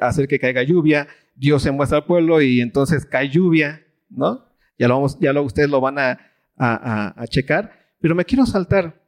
hacer 0.00 0.28
que 0.28 0.38
caiga 0.38 0.62
lluvia, 0.62 1.08
Dios 1.34 1.62
se 1.62 1.70
muestra 1.70 1.98
al 1.98 2.04
pueblo 2.04 2.40
y 2.40 2.60
entonces 2.60 3.06
cae 3.06 3.28
lluvia, 3.28 3.86
¿no? 4.08 4.46
Ya 4.78 4.88
lo, 4.88 4.94
vamos, 4.94 5.18
ya 5.20 5.32
lo 5.32 5.42
ustedes 5.42 5.70
lo 5.70 5.80
van 5.80 5.98
a, 5.98 6.18
a, 6.56 7.22
a 7.22 7.26
checar, 7.26 7.94
pero 8.00 8.14
me 8.14 8.24
quiero 8.24 8.46
saltar 8.46 9.02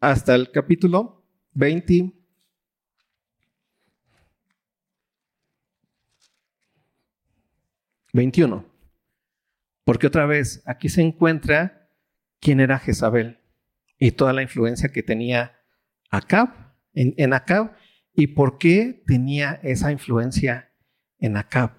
hasta 0.00 0.34
el 0.34 0.50
capítulo 0.50 1.24
20 1.52 2.18
21. 8.12 8.64
Porque 9.84 10.06
otra 10.06 10.26
vez, 10.26 10.62
aquí 10.66 10.88
se 10.88 11.02
encuentra 11.02 11.88
quién 12.40 12.60
era 12.60 12.78
Jezabel 12.78 13.38
y 13.98 14.12
toda 14.12 14.32
la 14.32 14.42
influencia 14.42 14.90
que 14.90 15.02
tenía 15.02 15.56
Acab, 16.10 16.48
en, 16.94 17.14
en 17.16 17.32
Acab, 17.32 17.74
y 18.18 18.26
por 18.26 18.58
qué 18.58 19.04
tenía 19.06 19.60
esa 19.62 19.92
influencia 19.92 20.72
en 21.20 21.36
Acab. 21.36 21.70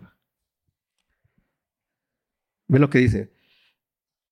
Ve 2.69 2.79
lo 2.79 2.89
que 2.89 2.99
dice. 2.99 3.33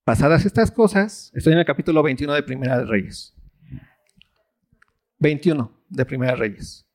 Pasadas 0.05 0.45
estas 0.45 0.71
cosas, 0.71 1.33
estoy 1.35 1.51
en 1.51 1.59
el 1.59 1.65
capítulo 1.65 2.01
21 2.01 2.33
de 2.33 2.43
Primera 2.43 2.77
de 2.77 2.85
Reyes. 2.85 3.35
21 5.19 5.83
de 5.89 6.05
Primera 6.05 6.31
de 6.31 6.37
Reyes. 6.37 6.87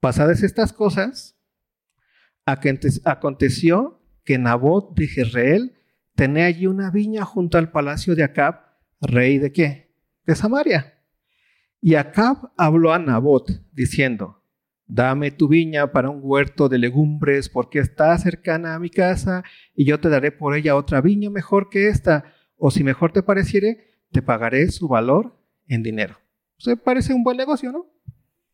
Pasadas 0.00 0.42
estas 0.42 0.72
cosas, 0.72 1.38
aconteció 2.44 4.02
que 4.24 4.36
Nabot 4.36 4.96
de 4.96 5.06
Jezreel 5.06 5.78
tenía 6.16 6.46
allí 6.46 6.66
una 6.66 6.90
viña 6.90 7.24
junto 7.24 7.56
al 7.56 7.70
palacio 7.70 8.16
de 8.16 8.24
Acab, 8.24 8.64
rey 9.00 9.38
de 9.38 9.52
qué? 9.52 9.94
De 10.26 10.34
Samaria. 10.34 10.93
Y 11.86 11.96
Acab 11.96 12.50
habló 12.56 12.94
a 12.94 12.98
Nabot 12.98 13.46
diciendo, 13.74 14.42
dame 14.86 15.30
tu 15.30 15.48
viña 15.48 15.92
para 15.92 16.08
un 16.08 16.20
huerto 16.22 16.70
de 16.70 16.78
legumbres 16.78 17.50
porque 17.50 17.78
está 17.78 18.16
cercana 18.16 18.74
a 18.74 18.78
mi 18.78 18.88
casa 18.88 19.44
y 19.74 19.84
yo 19.84 20.00
te 20.00 20.08
daré 20.08 20.32
por 20.32 20.56
ella 20.56 20.76
otra 20.76 21.02
viña 21.02 21.28
mejor 21.28 21.68
que 21.68 21.88
esta, 21.88 22.24
o 22.56 22.70
si 22.70 22.82
mejor 22.82 23.12
te 23.12 23.22
pareciere, 23.22 24.00
te 24.12 24.22
pagaré 24.22 24.70
su 24.70 24.88
valor 24.88 25.38
en 25.66 25.82
dinero. 25.82 26.18
¿Se 26.56 26.74
parece 26.78 27.12
un 27.12 27.22
buen 27.22 27.36
negocio, 27.36 27.70
no? 27.70 27.84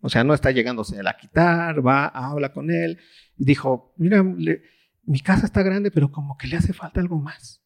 O 0.01 0.09
sea, 0.09 0.24
no 0.24 0.35
está 0.35 0.51
llegándose 0.51 0.99
a 0.99 1.16
quitar, 1.16 1.87
va, 1.87 2.07
habla 2.07 2.53
con 2.53 2.68
él 2.72 2.99
y 3.37 3.45
dijo, 3.45 3.95
mira, 3.97 4.24
mi 4.24 5.20
casa 5.20 5.47
está 5.47 5.62
grande, 5.62 5.93
pero 5.93 6.11
como 6.11 6.37
que 6.37 6.49
le 6.49 6.57
hace 6.57 6.72
falta 6.72 6.99
algo 7.01 7.20
más. 7.20 7.64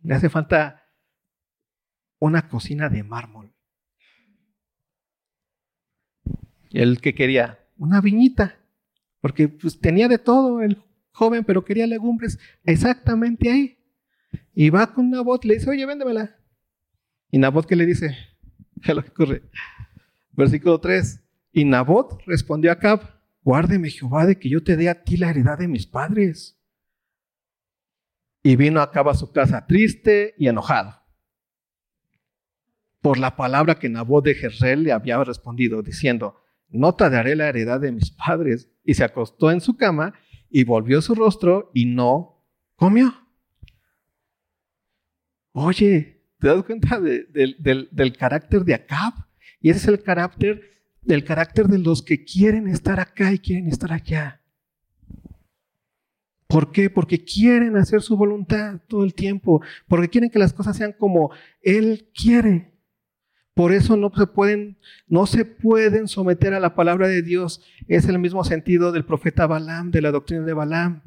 Le 0.00 0.14
hace 0.14 0.28
falta 0.28 0.84
una 2.20 2.48
cocina 2.48 2.88
de 2.88 3.02
mármol. 3.02 3.52
Y 6.26 6.55
el 6.72 7.00
que 7.00 7.14
quería 7.14 7.58
una 7.76 8.00
viñita, 8.00 8.58
porque 9.20 9.48
pues, 9.48 9.80
tenía 9.80 10.08
de 10.08 10.18
todo 10.18 10.62
el 10.62 10.82
joven, 11.10 11.44
pero 11.44 11.64
quería 11.64 11.86
legumbres 11.86 12.38
exactamente 12.64 13.50
ahí. 13.50 13.78
Y 14.54 14.70
va 14.70 14.92
con 14.92 15.10
Nabot 15.10 15.44
le 15.44 15.54
dice, 15.54 15.70
oye, 15.70 15.86
véndemela. 15.86 16.36
Y 17.30 17.38
Nabot, 17.38 17.66
¿qué 17.66 17.76
le 17.76 17.86
dice? 17.86 18.16
Es 18.82 18.94
lo 18.94 19.02
que 19.02 19.10
ocurre. 19.10 19.42
Versículo 20.32 20.78
3. 20.80 21.22
Y 21.52 21.64
Nabot 21.64 22.22
respondió 22.26 22.70
a 22.70 22.74
Acab, 22.74 23.00
guárdeme 23.42 23.88
Jehová 23.88 24.26
de 24.26 24.38
que 24.38 24.50
yo 24.50 24.62
te 24.62 24.76
dé 24.76 24.90
a 24.90 25.02
ti 25.02 25.16
la 25.16 25.30
heredad 25.30 25.58
de 25.58 25.68
mis 25.68 25.86
padres. 25.86 26.60
Y 28.42 28.56
vino 28.56 28.80
Acab 28.80 29.08
a 29.08 29.14
su 29.14 29.32
casa 29.32 29.66
triste 29.66 30.34
y 30.38 30.48
enojado 30.48 31.06
por 33.06 33.18
la 33.18 33.36
palabra 33.36 33.78
que 33.78 33.88
Nabot 33.88 34.24
de 34.24 34.34
Jezreel 34.34 34.82
le 34.82 34.90
había 34.90 35.22
respondido, 35.22 35.80
diciendo, 35.80 36.42
no 36.68 36.94
te 36.94 37.08
daré 37.08 37.36
la 37.36 37.48
heredad 37.48 37.80
de 37.80 37.92
mis 37.92 38.10
padres. 38.10 38.68
Y 38.84 38.94
se 38.94 39.04
acostó 39.04 39.50
en 39.50 39.60
su 39.60 39.76
cama 39.76 40.14
y 40.48 40.64
volvió 40.64 41.02
su 41.02 41.14
rostro 41.14 41.70
y 41.74 41.86
no 41.86 42.44
comió. 42.76 43.12
Oye, 45.52 46.22
¿te 46.38 46.48
das 46.48 46.62
cuenta 46.64 47.00
del, 47.00 48.16
carácter 48.18 48.64
de 48.64 48.74
Acab? 48.74 49.14
Y 49.60 49.70
ese 49.70 49.78
es 49.78 49.88
el 49.88 50.02
carácter 50.02 50.60
del 51.00 51.24
carácter 51.24 51.66
de 51.68 51.78
los 51.78 52.02
que 52.02 52.24
quieren 52.24 52.68
estar 52.68 53.00
acá 53.00 53.32
y 53.32 53.38
quieren 53.38 53.68
estar 53.68 53.92
allá. 53.92 54.42
¿Por 56.46 56.72
qué? 56.72 56.90
Porque 56.90 57.24
quieren 57.24 57.76
hacer 57.76 58.02
su 58.02 58.16
voluntad 58.16 58.80
todo 58.86 59.04
el 59.04 59.14
tiempo, 59.14 59.62
porque 59.88 60.08
quieren 60.08 60.30
que 60.30 60.38
las 60.38 60.52
cosas 60.52 60.76
sean 60.76 60.92
como 60.92 61.30
Él 61.62 62.10
quiere. 62.14 62.75
Por 63.56 63.72
eso 63.72 63.96
no 63.96 64.12
se 64.14 64.26
pueden, 64.26 64.76
no 65.08 65.24
se 65.24 65.46
pueden 65.46 66.08
someter 66.08 66.52
a 66.52 66.60
la 66.60 66.74
palabra 66.74 67.08
de 67.08 67.22
Dios. 67.22 67.62
Es 67.88 68.06
el 68.06 68.18
mismo 68.18 68.44
sentido 68.44 68.92
del 68.92 69.06
profeta 69.06 69.46
Balaam, 69.46 69.90
de 69.90 70.02
la 70.02 70.10
doctrina 70.10 70.44
de 70.44 70.52
Balaam. 70.52 71.02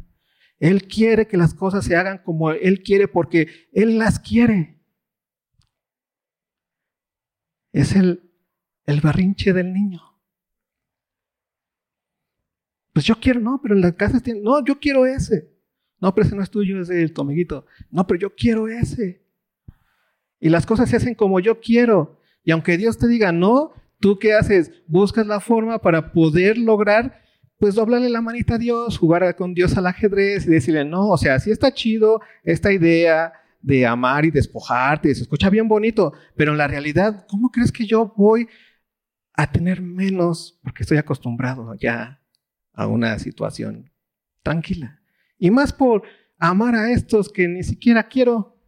Él 0.58 0.88
quiere 0.88 1.28
que 1.28 1.38
las 1.38 1.54
cosas 1.54 1.86
se 1.86 1.96
hagan 1.96 2.24
como 2.24 2.50
Él 2.50 2.82
quiere 2.82 3.08
porque 3.08 3.70
Él 3.72 4.00
las 4.00 4.20
quiere. 4.20 4.82
Es 7.72 7.96
el, 7.96 8.32
el 8.88 9.00
barrinche 9.00 9.54
del 9.54 9.72
niño. 9.72 10.02
Pues 12.94 13.06
yo 13.06 13.20
quiero, 13.20 13.42
no, 13.42 13.60
pero 13.62 13.76
en 13.76 13.82
la 13.82 13.92
casa 13.92 14.20
tiene, 14.22 14.42
no, 14.42 14.66
yo 14.66 14.80
quiero 14.80 15.06
ese. 15.06 15.56
No, 16.02 16.16
pero 16.16 16.26
ese 16.26 16.36
no 16.36 16.42
es 16.42 16.50
tuyo, 16.50 16.82
es 16.82 16.88
del 16.88 17.14
tu. 17.14 17.24
No, 17.92 18.08
pero 18.08 18.20
yo 18.20 18.36
quiero 18.36 18.68
ese. 18.68 19.24
Y 20.40 20.50
las 20.50 20.66
cosas 20.66 20.90
se 20.90 20.96
hacen 20.96 21.14
como 21.14 21.40
yo 21.40 21.60
quiero. 21.60 22.19
Y 22.50 22.52
aunque 22.52 22.78
Dios 22.78 22.98
te 22.98 23.08
diga 23.08 23.32
no, 23.32 23.74
¿tú 24.00 24.18
qué 24.18 24.34
haces? 24.34 24.72
Buscas 24.88 25.28
la 25.28 25.40
forma 25.40 25.78
para 25.78 26.12
poder 26.12 26.58
lograr, 26.58 27.22
pues 27.60 27.76
doblarle 27.76 28.10
la 28.10 28.22
manita 28.22 28.56
a 28.56 28.58
Dios, 28.58 28.98
jugar 28.98 29.36
con 29.36 29.54
Dios 29.54 29.78
al 29.78 29.86
ajedrez 29.86 30.48
y 30.48 30.50
decirle, 30.50 30.84
no, 30.84 31.10
o 31.10 31.18
sea, 31.20 31.40
sí 31.40 31.52
está 31.52 31.72
chido 31.72 32.22
esta 32.44 32.74
idea 32.74 33.34
de 33.62 33.86
amar 33.86 34.26
y 34.26 34.32
despojarte, 34.32 35.14
se 35.14 35.22
escucha 35.22 35.52
bien 35.52 35.68
bonito, 35.68 36.14
pero 36.36 36.54
en 36.54 36.58
la 36.58 36.68
realidad, 36.68 37.28
¿cómo 37.30 37.52
crees 37.52 37.72
que 37.72 37.86
yo 37.86 38.16
voy 38.18 38.48
a 39.34 39.52
tener 39.52 39.80
menos 39.80 40.60
porque 40.64 40.82
estoy 40.82 40.98
acostumbrado 40.98 41.76
ya 41.76 42.20
a 42.74 42.88
una 42.88 43.20
situación 43.20 43.92
tranquila? 44.42 45.02
Y 45.38 45.52
más 45.52 45.72
por 45.72 46.02
amar 46.40 46.74
a 46.74 46.92
estos 46.92 47.32
que 47.32 47.48
ni 47.48 47.62
siquiera 47.62 48.08
quiero 48.08 48.59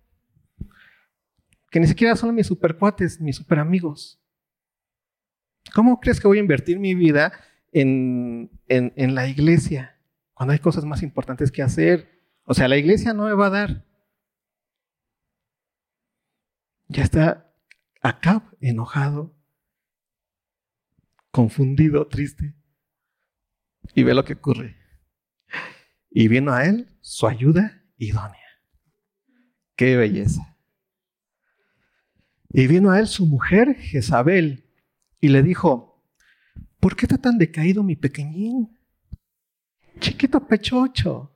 que 1.72 1.80
ni 1.80 1.88
siquiera 1.88 2.15
son 2.15 2.36
mis 2.36 2.47
supercuates, 2.47 3.19
mis 3.19 3.38
super 3.38 3.57
amigos. 3.57 4.22
¿Cómo 5.74 5.99
crees 6.01 6.19
que 6.19 6.28
voy 6.28 6.38
a 6.38 6.41
invertir 6.41 6.78
mi 6.80 6.93
vida 6.93 7.32
en, 7.72 8.51
en, 8.67 9.15
la 9.15 9.28
iglesia 9.28 9.97
cuando 10.34 10.51
hay 10.51 10.59
cosas 10.59 10.84
más 10.84 11.01
importantes 11.01 11.49
que 11.49 11.61
hacer? 11.63 12.09
O 12.43 12.53
sea, 12.53 12.67
la 12.67 12.78
iglesia 12.78 13.13
no 13.13 13.26
me 13.26 13.34
va 13.34 13.47
a 13.47 13.51
dar. 13.51 13.86
Ya 16.89 17.03
está 17.03 17.55
acá 18.01 18.51
enojado, 18.59 19.34
confundido, 21.32 22.05
triste. 22.07 22.53
Y 23.95 24.03
ve 24.03 24.13
lo 24.13 24.26
que 24.26 24.34
ocurre. 24.34 24.76
Y 26.09 26.28
vino 26.28 26.51
a 26.51 26.65
él 26.65 26.97
su 26.99 27.28
ayuda 27.28 27.82
idónea. 27.97 28.39
Qué 29.78 29.95
belleza. 29.95 30.50
Y 32.53 32.67
vino 32.67 32.91
a 32.91 32.99
él 32.99 33.07
su 33.07 33.25
mujer, 33.25 33.75
Jezabel, 33.75 34.65
y 35.21 35.29
le 35.29 35.41
dijo, 35.41 36.03
¿por 36.79 36.95
qué 36.95 37.05
está 37.05 37.17
tan 37.17 37.37
decaído 37.37 37.81
mi 37.81 37.95
pequeñín? 37.95 38.77
Chiquito 39.99 40.45
pechocho, 40.45 41.31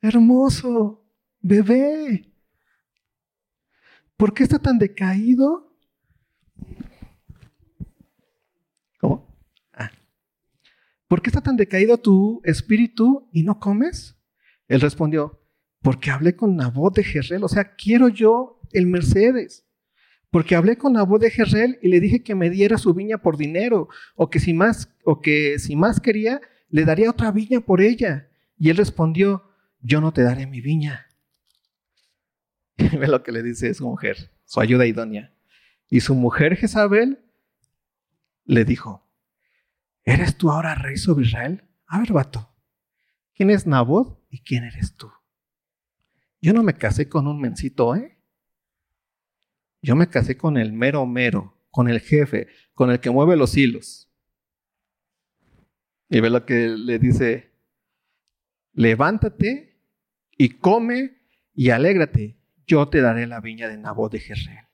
hermoso, 0.00 1.04
bebé. 1.40 2.32
¿Por 4.16 4.34
qué 4.34 4.42
está 4.42 4.58
tan 4.58 4.78
decaído? 4.78 5.76
¿Cómo? 8.98 9.28
Ah. 9.72 9.90
¿Por 11.06 11.22
qué 11.22 11.30
está 11.30 11.40
tan 11.40 11.56
decaído 11.56 11.98
tu 11.98 12.40
espíritu 12.44 13.28
y 13.32 13.44
no 13.44 13.60
comes? 13.60 14.16
Él 14.66 14.80
respondió, 14.80 15.40
porque 15.82 16.10
hablé 16.10 16.34
con 16.34 16.56
Nabot 16.56 16.94
de 16.96 17.04
Jezreel, 17.04 17.44
o 17.44 17.48
sea, 17.48 17.76
quiero 17.76 18.08
yo 18.08 18.60
el 18.72 18.86
Mercedes. 18.86 19.69
Porque 20.30 20.54
hablé 20.54 20.76
con 20.76 20.94
voz 20.94 21.20
de 21.20 21.30
Jezreel 21.30 21.78
y 21.82 21.88
le 21.88 22.00
dije 22.00 22.22
que 22.22 22.34
me 22.34 22.50
diera 22.50 22.78
su 22.78 22.94
viña 22.94 23.18
por 23.18 23.36
dinero, 23.36 23.88
o 24.14 24.30
que 24.30 24.38
si 24.38 24.54
más, 24.54 24.88
o 25.04 25.20
que 25.20 25.58
si 25.58 25.74
más 25.74 26.00
quería, 26.00 26.40
le 26.68 26.84
daría 26.84 27.10
otra 27.10 27.32
viña 27.32 27.60
por 27.60 27.80
ella. 27.80 28.30
Y 28.56 28.70
él 28.70 28.76
respondió, 28.76 29.50
yo 29.80 30.00
no 30.00 30.12
te 30.12 30.22
daré 30.22 30.46
mi 30.46 30.60
viña. 30.60 31.06
Y 32.76 32.88
ve 32.96 33.08
lo 33.08 33.22
que 33.22 33.32
le 33.32 33.42
dice 33.42 33.74
su 33.74 33.86
mujer, 33.88 34.30
su 34.44 34.60
ayuda 34.60 34.86
idónea. 34.86 35.34
Y 35.88 36.00
su 36.00 36.14
mujer 36.14 36.56
Jezabel 36.56 37.24
le 38.44 38.64
dijo, 38.64 39.08
¿eres 40.04 40.36
tú 40.36 40.50
ahora 40.50 40.76
rey 40.76 40.96
sobre 40.96 41.24
Israel? 41.26 41.64
A 41.86 41.98
ver, 41.98 42.12
vato, 42.12 42.54
¿quién 43.34 43.50
es 43.50 43.66
Nabot 43.66 44.24
y 44.30 44.42
quién 44.42 44.64
eres 44.64 44.94
tú? 44.94 45.10
Yo 46.40 46.52
no 46.52 46.62
me 46.62 46.74
casé 46.74 47.08
con 47.08 47.26
un 47.26 47.40
mencito, 47.40 47.96
¿eh? 47.96 48.19
Yo 49.82 49.96
me 49.96 50.08
casé 50.08 50.36
con 50.36 50.56
el 50.56 50.72
mero 50.72 51.06
mero, 51.06 51.56
con 51.70 51.88
el 51.88 52.00
jefe, 52.00 52.48
con 52.74 52.90
el 52.90 53.00
que 53.00 53.10
mueve 53.10 53.36
los 53.36 53.56
hilos. 53.56 54.10
Y 56.08 56.20
ve 56.20 56.28
lo 56.28 56.44
que 56.44 56.68
le 56.68 56.98
dice, 56.98 57.52
levántate 58.72 59.80
y 60.36 60.50
come 60.50 61.18
y 61.54 61.70
alégrate, 61.70 62.36
yo 62.66 62.88
te 62.88 63.00
daré 63.00 63.26
la 63.26 63.40
viña 63.40 63.68
de 63.68 63.76
Nabot 63.76 64.10
de 64.12 64.20
Jezreel. 64.20 64.66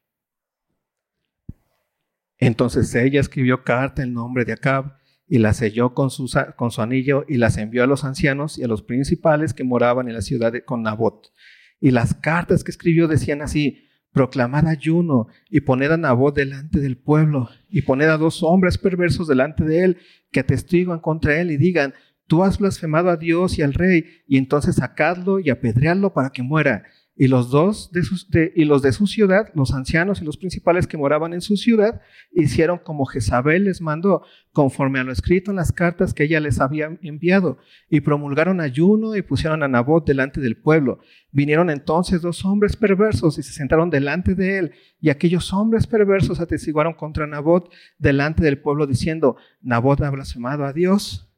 Entonces 2.39 2.95
ella 2.95 3.21
escribió 3.21 3.65
carta 3.65 4.03
en 4.03 4.13
nombre 4.13 4.45
de 4.45 4.53
Acab 4.53 4.99
y 5.27 5.39
la 5.39 5.53
selló 5.55 5.95
con 5.95 6.11
su, 6.11 6.31
con 6.57 6.71
su 6.71 6.83
anillo 6.83 7.25
y 7.29 7.39
las 7.39 7.57
envió 7.57 7.83
a 7.83 7.87
los 7.87 8.05
ancianos 8.05 8.59
y 8.59 8.65
a 8.65 8.69
los 8.69 8.83
principales 8.83 9.55
que 9.55 9.65
moraban 9.65 10.09
en 10.09 10.15
la 10.15 10.21
ciudad 10.21 10.53
de, 10.53 10.65
con 10.65 10.83
Nabot. 10.83 11.33
Y 11.81 11.91
las 11.91 12.15
cartas 12.15 12.63
que 12.63 12.71
escribió 12.71 13.09
decían 13.09 13.43
así, 13.43 13.89
proclamad 14.17 14.67
ayuno 14.67 15.27
y 15.51 15.61
poned 15.61 15.93
a 15.93 15.99
Nabot 15.99 16.35
delante 16.35 16.81
del 16.81 16.97
pueblo 16.97 17.51
y 17.69 17.83
poned 17.83 18.09
a 18.09 18.17
dos 18.17 18.43
hombres 18.43 18.79
perversos 18.79 19.29
delante 19.29 19.63
de 19.63 19.85
él 19.85 19.99
que 20.33 20.41
atestiguan 20.41 21.01
contra 21.01 21.39
él 21.39 21.51
y 21.51 21.59
digan, 21.59 21.93
tú 22.27 22.43
has 22.43 22.57
blasfemado 22.57 23.11
a 23.11 23.19
Dios 23.19 23.59
y 23.59 23.63
al 23.63 23.75
rey 23.75 24.07
y 24.27 24.39
entonces 24.39 24.77
sacadlo 24.77 25.39
y 25.39 25.51
apedreadlo 25.51 26.15
para 26.15 26.31
que 26.31 26.43
muera 26.43 26.85
y 27.19 27.29
los 27.29 27.51
dos 27.51 27.91
de, 27.93 28.53
y 28.55 28.67
los 28.67 28.83
de 28.83 28.93
su 28.93 29.07
ciudad, 29.07 29.51
los 29.55 29.73
ancianos 29.73 30.21
y 30.21 30.25
los 30.25 30.37
principales 30.37 30.87
que 30.87 30.99
moraban 30.99 31.33
en 31.33 31.41
su 31.41 31.57
ciudad, 31.57 32.03
hicieron 32.31 32.79
como 32.79 33.07
Jezabel 33.07 33.65
les 33.65 33.81
mandó, 33.81 34.23
conforme 34.53 34.99
a 34.99 35.05
lo 35.05 35.13
escrito 35.13 35.51
en 35.51 35.57
las 35.57 35.73
cartas 35.73 36.13
que 36.13 36.25
ella 36.25 36.41
les 36.41 36.61
había 36.61 36.99
enviado, 37.01 37.57
y 37.89 38.01
promulgaron 38.01 38.61
ayuno 38.61 39.17
y 39.17 39.23
pusieron 39.23 39.63
a 39.63 39.69
Nabot 39.69 40.07
delante 40.07 40.43
del 40.43 40.57
pueblo. 40.57 41.01
Vinieron 41.33 41.71
entonces 41.71 42.21
dos 42.21 42.45
hombres 42.45 42.77
perversos 42.77 43.39
y 43.39 43.43
se 43.43 43.53
sentaron 43.53 43.89
delante 43.89 44.35
de 44.35 44.59
él, 44.59 44.73
y 45.01 45.09
aquellos 45.09 45.55
hombres 45.55 45.87
perversos 45.87 46.41
atestiguaron 46.41 46.93
contra 46.93 47.27
Nabot 47.27 47.73
delante 47.99 48.45
del 48.45 48.61
pueblo, 48.61 48.87
diciendo, 48.87 49.37
Nabot 49.63 50.03
ha 50.03 50.11
blasfemado 50.11 50.67
a 50.67 50.75
Dios 50.75 51.33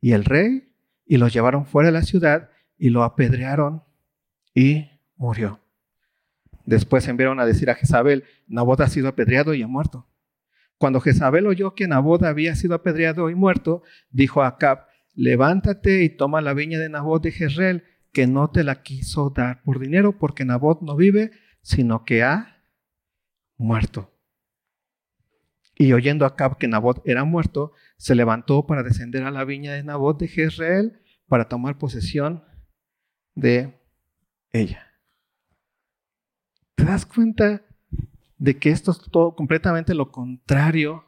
y 0.00 0.12
el 0.12 0.24
rey, 0.24 0.68
y 1.06 1.18
lo 1.18 1.28
llevaron 1.28 1.64
fuera 1.64 1.88
de 1.88 1.92
la 1.92 2.02
ciudad 2.02 2.50
y 2.76 2.88
lo 2.88 3.04
apedrearon 3.04 3.82
y 4.54 4.91
murió. 5.22 5.60
Después 6.66 7.06
enviaron 7.06 7.38
a 7.38 7.46
decir 7.46 7.70
a 7.70 7.74
Jezabel, 7.74 8.24
Nabot 8.48 8.80
ha 8.80 8.88
sido 8.88 9.08
apedreado 9.08 9.54
y 9.54 9.62
ha 9.62 9.68
muerto. 9.68 10.08
Cuando 10.78 11.00
Jezabel 11.00 11.46
oyó 11.46 11.74
que 11.74 11.86
Nabot 11.86 12.24
había 12.24 12.56
sido 12.56 12.74
apedreado 12.74 13.30
y 13.30 13.36
muerto, 13.36 13.82
dijo 14.10 14.42
a 14.42 14.48
Acab, 14.48 14.86
levántate 15.14 16.02
y 16.02 16.08
toma 16.08 16.40
la 16.40 16.54
viña 16.54 16.80
de 16.80 16.88
Nabot 16.88 17.22
de 17.22 17.30
Jezreel, 17.30 17.84
que 18.12 18.26
no 18.26 18.50
te 18.50 18.64
la 18.64 18.82
quiso 18.82 19.30
dar 19.30 19.62
por 19.62 19.78
dinero, 19.78 20.18
porque 20.18 20.44
Nabot 20.44 20.82
no 20.82 20.96
vive, 20.96 21.30
sino 21.62 22.04
que 22.04 22.24
ha 22.24 22.64
muerto. 23.56 24.12
Y 25.76 25.92
oyendo 25.92 26.26
Acab 26.26 26.58
que 26.58 26.68
Nabot 26.68 27.00
era 27.06 27.24
muerto, 27.24 27.72
se 27.96 28.16
levantó 28.16 28.66
para 28.66 28.82
descender 28.82 29.22
a 29.22 29.30
la 29.30 29.44
viña 29.44 29.72
de 29.72 29.84
Nabot 29.84 30.18
de 30.18 30.26
Jezreel 30.26 31.00
para 31.28 31.48
tomar 31.48 31.78
posesión 31.78 32.44
de 33.34 33.80
ella. 34.50 34.91
¿Te 36.74 36.84
das 36.84 37.06
cuenta 37.06 37.62
de 38.42 38.58
que 38.58 38.70
esto 38.70 38.90
es 38.90 38.98
todo 38.98 39.36
completamente 39.36 39.94
lo 39.94 40.10
contrario 40.10 41.04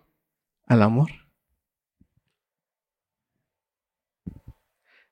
al 0.66 0.82
amor. 0.82 1.10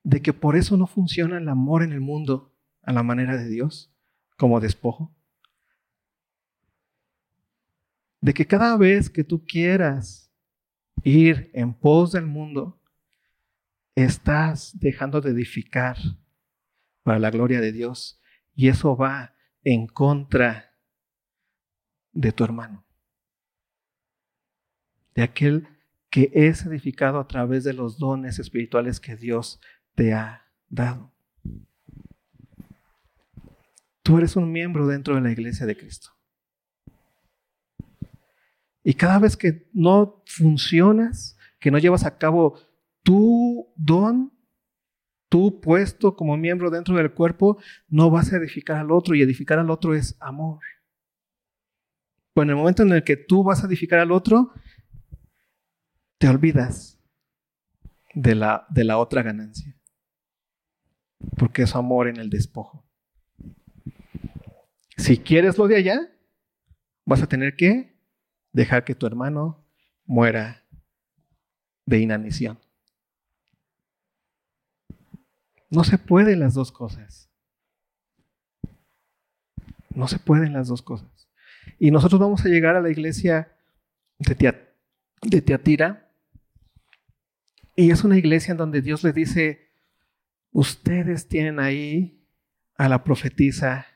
De 0.04 0.22
que 0.22 0.32
por 0.32 0.54
eso 0.54 0.76
no 0.76 0.86
funciona 0.86 1.38
el 1.38 1.48
amor 1.48 1.82
en 1.82 1.90
el 1.90 2.00
mundo 2.00 2.54
a 2.82 2.92
la 2.92 3.02
manera 3.02 3.36
de 3.36 3.48
Dios, 3.48 3.92
como 4.36 4.60
despojo. 4.60 5.12
De 8.20 8.32
que 8.32 8.46
cada 8.46 8.76
vez 8.76 9.10
que 9.10 9.24
tú 9.24 9.44
quieras 9.44 10.32
ir 11.02 11.50
en 11.54 11.74
pos 11.74 12.12
del 12.12 12.26
mundo, 12.26 12.80
estás 13.96 14.78
dejando 14.78 15.20
de 15.20 15.30
edificar 15.30 15.96
para 17.02 17.18
la 17.18 17.32
gloria 17.32 17.60
de 17.60 17.72
Dios 17.72 18.20
y 18.54 18.68
eso 18.68 18.96
va 18.96 19.34
en 19.64 19.86
contra 19.86 20.76
de 22.12 22.32
tu 22.32 22.44
hermano, 22.44 22.84
de 25.14 25.22
aquel 25.22 25.68
que 26.10 26.30
es 26.34 26.66
edificado 26.66 27.18
a 27.18 27.26
través 27.26 27.64
de 27.64 27.72
los 27.72 27.98
dones 27.98 28.38
espirituales 28.38 29.00
que 29.00 29.16
Dios 29.16 29.60
te 29.94 30.12
ha 30.12 30.46
dado. 30.68 31.12
Tú 34.02 34.18
eres 34.18 34.36
un 34.36 34.50
miembro 34.52 34.86
dentro 34.86 35.14
de 35.14 35.20
la 35.20 35.30
iglesia 35.30 35.64
de 35.64 35.76
Cristo. 35.76 36.10
Y 38.84 38.94
cada 38.94 39.18
vez 39.18 39.36
que 39.36 39.70
no 39.72 40.22
funcionas, 40.26 41.36
que 41.60 41.70
no 41.70 41.78
llevas 41.78 42.04
a 42.04 42.18
cabo 42.18 42.58
tu 43.02 43.72
don, 43.76 44.32
tu 45.32 45.62
puesto 45.62 46.14
como 46.14 46.36
miembro 46.36 46.68
dentro 46.68 46.94
del 46.94 47.14
cuerpo, 47.14 47.56
no 47.88 48.10
vas 48.10 48.34
a 48.34 48.36
edificar 48.36 48.76
al 48.76 48.90
otro 48.90 49.14
y 49.14 49.22
edificar 49.22 49.58
al 49.58 49.70
otro 49.70 49.94
es 49.94 50.14
amor. 50.20 50.60
Pues 52.34 52.44
en 52.44 52.50
el 52.50 52.56
momento 52.56 52.82
en 52.82 52.92
el 52.92 53.02
que 53.02 53.16
tú 53.16 53.42
vas 53.42 53.64
a 53.64 53.66
edificar 53.66 53.98
al 53.98 54.12
otro, 54.12 54.52
te 56.18 56.28
olvidas 56.28 57.00
de 58.12 58.34
la, 58.34 58.66
de 58.68 58.84
la 58.84 58.98
otra 58.98 59.22
ganancia. 59.22 59.74
Porque 61.38 61.62
es 61.62 61.74
amor 61.74 62.08
en 62.08 62.18
el 62.18 62.28
despojo. 62.28 62.86
Si 64.98 65.16
quieres 65.16 65.56
lo 65.56 65.66
de 65.66 65.76
allá, 65.76 66.14
vas 67.06 67.22
a 67.22 67.26
tener 67.26 67.56
que 67.56 67.98
dejar 68.52 68.84
que 68.84 68.94
tu 68.94 69.06
hermano 69.06 69.64
muera 70.04 70.66
de 71.86 72.00
inanición. 72.00 72.58
No 75.72 75.84
se 75.84 75.96
pueden 75.96 76.38
las 76.38 76.52
dos 76.52 76.70
cosas. 76.70 77.30
No 79.88 80.06
se 80.06 80.18
pueden 80.18 80.52
las 80.52 80.68
dos 80.68 80.82
cosas. 80.82 81.30
Y 81.78 81.90
nosotros 81.90 82.20
vamos 82.20 82.44
a 82.44 82.50
llegar 82.50 82.76
a 82.76 82.82
la 82.82 82.90
iglesia 82.90 83.56
de, 84.18 85.40
Teatira. 85.40 86.10
Y 87.74 87.90
es 87.90 88.04
una 88.04 88.18
iglesia 88.18 88.52
en 88.52 88.58
donde 88.58 88.82
Dios 88.82 89.02
le 89.02 89.14
dice, 89.14 89.70
ustedes 90.50 91.26
tienen 91.26 91.58
ahí 91.58 92.22
a 92.74 92.90
la 92.90 93.02
profetisa 93.02 93.86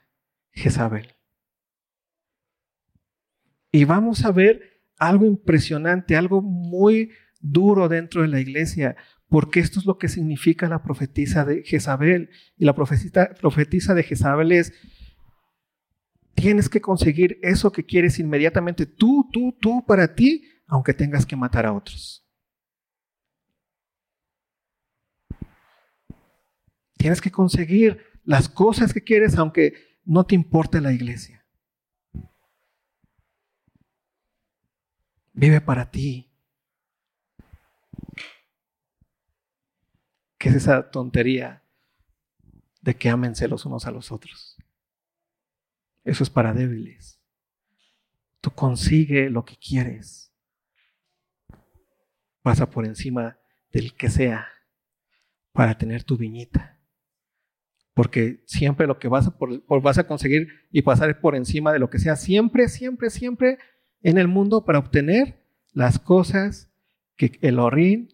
Jezabel. 0.52 1.14
Y 3.70 3.84
vamos 3.84 4.24
a 4.24 4.32
ver 4.32 4.80
algo 4.96 5.26
impresionante, 5.26 6.16
algo 6.16 6.40
muy 6.40 7.12
duro 7.38 7.90
dentro 7.90 8.22
de 8.22 8.28
la 8.28 8.40
iglesia, 8.40 8.96
porque 9.28 9.60
esto 9.60 9.80
es 9.80 9.86
lo 9.86 9.98
que 9.98 10.08
significa 10.08 10.68
la 10.68 10.82
profetisa 10.82 11.44
de 11.44 11.62
Jezabel. 11.64 12.30
Y 12.56 12.64
la 12.64 12.74
profetisa, 12.74 13.94
de 13.94 14.02
Jezabel 14.02 14.52
es, 14.52 14.72
tienes 16.34 16.68
que 16.68 16.80
conseguir 16.80 17.38
eso 17.42 17.72
que 17.72 17.84
quieres 17.84 18.18
inmediatamente, 18.18 18.86
tú, 18.86 19.28
tú, 19.32 19.56
tú, 19.60 19.84
para 19.86 20.14
ti, 20.14 20.44
aunque 20.66 20.94
tengas 20.94 21.26
que 21.26 21.36
matar 21.36 21.66
a 21.66 21.72
otros. 21.72 22.24
Tienes 26.96 27.20
que 27.20 27.30
conseguir 27.30 28.00
las 28.24 28.48
cosas 28.48 28.92
que 28.92 29.02
quieres, 29.02 29.36
aunque 29.36 29.74
no 30.04 30.24
te 30.24 30.34
importe 30.34 30.80
la 30.80 30.92
iglesia. 30.92 31.44
Vive 35.32 35.60
para 35.60 35.90
ti. 35.90 36.25
¿Qué 40.38 40.50
es 40.50 40.56
esa 40.56 40.90
tontería 40.90 41.62
de 42.80 42.94
que 42.94 43.08
ámense 43.08 43.48
los 43.48 43.64
unos 43.64 43.86
a 43.86 43.90
los 43.90 44.12
otros? 44.12 44.56
Eso 46.04 46.22
es 46.22 46.30
para 46.30 46.52
débiles. 46.52 47.20
Tú 48.40 48.50
consigue 48.50 49.28
lo 49.30 49.44
que 49.44 49.56
quieres. 49.56 50.32
Pasa 52.42 52.70
por 52.70 52.86
encima 52.86 53.38
del 53.72 53.94
que 53.94 54.08
sea 54.08 54.46
para 55.52 55.76
tener 55.76 56.04
tu 56.04 56.16
viñita. 56.16 56.78
Porque 57.94 58.42
siempre 58.44 58.86
lo 58.86 58.98
que 58.98 59.08
vas 59.08 59.26
a, 59.26 59.34
vas 59.80 59.98
a 59.98 60.06
conseguir 60.06 60.48
y 60.70 60.82
pasar 60.82 61.18
por 61.18 61.34
encima 61.34 61.72
de 61.72 61.78
lo 61.78 61.88
que 61.90 61.98
sea, 61.98 62.14
siempre, 62.14 62.68
siempre, 62.68 63.10
siempre 63.10 63.58
en 64.02 64.18
el 64.18 64.28
mundo 64.28 64.64
para 64.64 64.78
obtener 64.78 65.42
las 65.72 65.98
cosas 65.98 66.70
que 67.16 67.38
el 67.40 67.58
orín, 67.58 68.08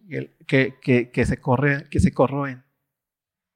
que, 0.47 0.79
que, 0.81 1.25
se 1.25 1.37
corre, 1.37 1.89
que 1.89 1.99
se 1.99 2.13
corroen, 2.13 2.63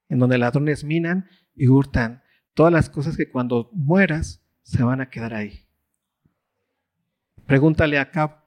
en 0.08 0.18
donde 0.18 0.38
ladrones 0.38 0.84
minan 0.84 1.28
y 1.54 1.68
hurtan. 1.68 2.22
Todas 2.54 2.72
las 2.72 2.90
cosas 2.90 3.16
que 3.16 3.30
cuando 3.30 3.70
mueras 3.72 4.44
se 4.62 4.82
van 4.82 5.00
a 5.00 5.10
quedar 5.10 5.34
ahí. 5.34 5.66
Pregúntale 7.46 7.98
a 7.98 8.10
Cap, 8.10 8.44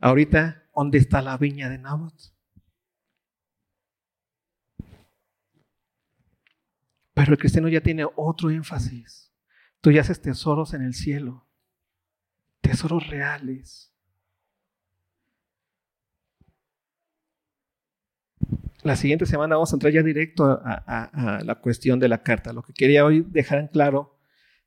ahorita, 0.00 0.64
¿dónde 0.74 0.98
está 0.98 1.20
la 1.20 1.36
viña 1.36 1.68
de 1.68 1.78
Nabot? 1.78 2.32
Pero 7.14 7.32
el 7.32 7.38
cristiano 7.38 7.68
ya 7.68 7.80
tiene 7.80 8.06
otro 8.16 8.50
énfasis. 8.50 9.32
Tú 9.80 9.90
ya 9.90 10.00
haces 10.00 10.22
tesoros 10.22 10.74
en 10.74 10.82
el 10.82 10.94
cielo, 10.94 11.46
tesoros 12.60 13.06
reales. 13.08 13.91
La 18.82 18.96
siguiente 18.96 19.26
semana 19.26 19.54
vamos 19.54 19.72
a 19.72 19.76
entrar 19.76 19.92
ya 19.92 20.02
directo 20.02 20.44
a, 20.44 21.40
la 21.44 21.54
cuestión 21.56 22.00
de 22.00 22.08
la 22.08 22.22
carta. 22.24 22.52
Lo 22.52 22.62
que 22.62 22.72
quería 22.72 23.04
hoy 23.04 23.24
dejar 23.28 23.60
en 23.60 23.68
claro 23.68 24.18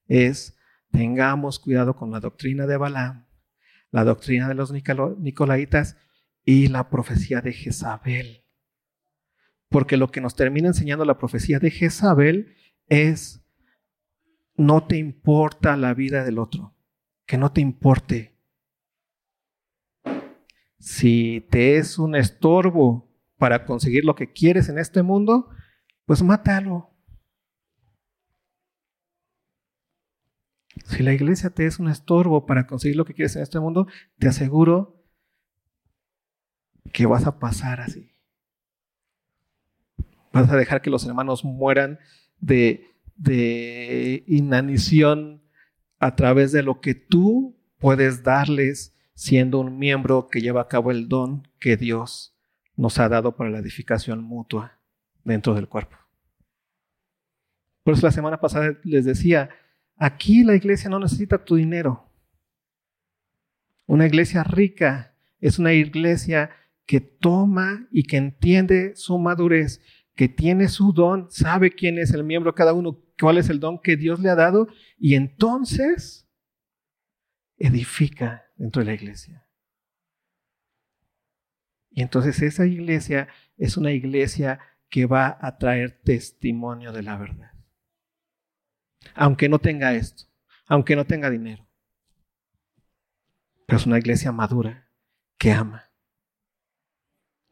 es, 0.08 0.58
tengamos 0.92 1.60
cuidado 1.60 1.98
con 1.98 2.12
la 2.12 2.22
doctrina 2.22 2.66
de 2.66 2.78
Balaam, 2.78 3.26
la 3.92 4.06
doctrina 4.06 4.48
de 4.48 4.54
los 4.54 4.72
Nicolaitas 4.72 5.98
y 6.46 6.68
la 6.70 6.90
profecía 6.90 7.42
de 7.42 7.52
Jezabel. 7.52 8.46
Porque 9.68 9.98
lo 9.98 10.10
que 10.10 10.22
nos 10.22 10.36
termina 10.36 10.70
enseñando 10.70 11.04
la 11.04 11.18
profecía 11.18 11.60
de 11.60 11.72
Jezabel 11.72 12.56
es, 12.88 13.44
no 14.56 14.88
te 14.88 14.96
importa 14.96 15.76
la 15.76 15.94
vida 15.94 16.24
del 16.24 16.40
otro, 16.40 16.74
que 17.26 17.38
no 17.38 17.52
te 17.52 17.60
importe. 17.60 18.38
Si 20.80 21.46
te 21.50 21.76
es 21.76 22.00
un 22.00 22.16
estorbo 22.16 23.06
para 23.38 23.66
conseguir 23.66 24.06
lo 24.06 24.16
que 24.16 24.32
quieres 24.32 24.70
en 24.70 24.78
este 24.78 25.04
mundo, 25.04 25.50
pues 26.06 26.24
mátalo. 26.24 26.92
Si 30.86 31.04
la 31.04 31.14
iglesia 31.14 31.50
te 31.50 31.66
es 31.66 31.80
un 31.80 31.90
estorbo 31.90 32.46
para 32.46 32.68
conseguir 32.68 32.96
lo 32.96 33.06
que 33.06 33.14
quieres 33.14 33.36
en 33.36 33.42
este 33.42 33.60
mundo, 33.60 33.88
te 34.18 34.28
aseguro 34.28 35.04
que 36.94 37.06
vas 37.06 37.26
a 37.26 37.40
pasar 37.40 37.82
así. 37.82 38.12
Vas 40.32 40.50
a 40.52 40.58
dejar 40.58 40.82
que 40.82 40.90
los 40.90 41.06
hermanos 41.06 41.44
mueran 41.44 42.00
de, 42.40 42.92
inanición 44.28 45.44
a 46.00 46.16
través 46.16 46.52
de 46.52 46.62
lo 46.62 46.82
que 46.82 46.94
tú 46.94 47.58
puedes 47.80 48.24
darles 48.24 48.96
siendo 49.14 49.60
un 49.60 49.78
miembro 49.78 50.28
que 50.28 50.42
lleva 50.42 50.62
a 50.62 50.68
cabo 50.68 50.92
el 50.92 51.08
don 51.08 51.48
que 51.60 51.78
Dios 51.78 52.35
nos 52.76 53.00
ha 53.00 53.10
dado 53.10 53.36
para 53.36 53.50
la 53.50 53.60
edificación 53.60 54.24
mutua 54.24 54.80
dentro 55.24 55.54
del 55.54 55.68
cuerpo. 55.68 55.98
Por 57.84 57.94
eso 57.94 58.06
la 58.06 58.12
semana 58.12 58.40
pasada 58.40 58.78
les 58.84 59.06
decía, 59.06 59.50
aquí 59.96 60.44
la 60.44 60.56
iglesia 60.56 60.90
no 60.90 61.00
necesita 61.00 61.44
tu 61.44 61.56
dinero. 61.56 62.12
Una 63.86 64.08
iglesia 64.08 64.44
rica 64.44 65.16
es 65.40 65.60
una 65.60 65.74
iglesia 65.74 66.50
que 66.86 67.00
toma 67.00 67.88
y 67.92 68.04
que 68.04 68.18
entiende 68.18 68.96
su 68.96 69.18
madurez, 69.20 69.82
que 70.16 70.28
tiene 70.28 70.68
su 70.68 70.94
don, 70.94 71.30
sabe 71.30 71.72
quién 71.72 72.00
es 72.00 72.12
el 72.12 72.24
miembro 72.24 72.56
cada 72.56 72.74
uno, 72.74 73.00
cuál 73.20 73.38
es 73.38 73.50
el 73.50 73.60
don 73.60 73.80
que 73.80 73.98
Dios 73.98 74.20
le 74.20 74.30
ha 74.30 74.36
dado 74.36 74.68
y 74.98 75.16
entonces 75.16 76.28
edifica 77.58 78.46
dentro 78.56 78.82
de 78.82 78.88
la 78.88 78.94
iglesia. 78.94 79.45
Y 81.96 82.02
entonces 82.02 82.42
esa 82.42 82.68
iglesia 82.68 83.30
es 83.58 83.78
una 83.78 83.94
iglesia 83.94 84.60
que 84.90 85.06
va 85.06 85.38
a 85.40 85.58
traer 85.58 85.92
testimonio 86.04 86.92
de 86.92 87.02
la 87.02 87.18
verdad. 87.18 87.54
Aunque 89.16 89.48
no 89.48 89.60
tenga 89.60 89.94
esto, 89.96 90.26
aunque 90.68 90.96
no 90.96 91.06
tenga 91.06 91.30
dinero. 91.30 91.66
pero 93.66 93.78
es 93.78 93.86
una 93.88 93.98
iglesia 93.98 94.32
madura 94.32 94.90
que 95.38 95.54
ama. 95.54 95.90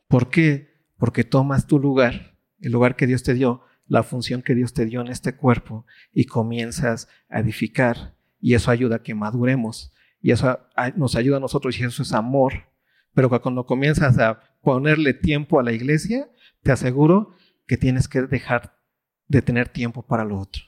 ¿Por 0.07 0.29
qué? 0.29 0.85
Porque 0.97 1.23
tomas 1.23 1.65
tu 1.65 1.79
lugar, 1.79 2.37
el 2.59 2.71
lugar 2.73 2.95
que 2.97 3.07
Dios 3.07 3.23
te 3.23 3.33
dio, 3.33 3.63
la 3.87 4.03
función 4.03 4.41
que 4.41 4.55
Dios 4.55 4.73
te 4.73 4.85
dio 4.85 5.01
en 5.01 5.07
este 5.07 5.35
cuerpo 5.35 5.85
y 6.11 6.25
comienzas 6.25 7.07
a 7.29 7.39
edificar 7.39 8.15
y 8.39 8.55
eso 8.55 8.69
ayuda 8.69 8.97
a 8.97 9.03
que 9.03 9.15
maduremos 9.15 9.93
y 10.21 10.31
eso 10.31 10.59
nos 10.95 11.15
ayuda 11.15 11.37
a 11.37 11.39
nosotros 11.39 11.79
y 11.79 11.83
eso 11.83 12.03
es 12.03 12.11
amor. 12.11 12.72
Pero 13.13 13.29
cuando 13.41 13.65
comienzas 13.65 14.17
a 14.17 14.39
ponerle 14.61 15.13
tiempo 15.13 15.59
a 15.59 15.63
la 15.63 15.71
iglesia, 15.71 16.29
te 16.61 16.71
aseguro 16.71 17.35
que 17.67 17.77
tienes 17.77 18.07
que 18.07 18.21
dejar 18.23 18.79
de 19.27 19.41
tener 19.41 19.69
tiempo 19.69 20.03
para 20.03 20.25
lo 20.25 20.39
otro. 20.39 20.63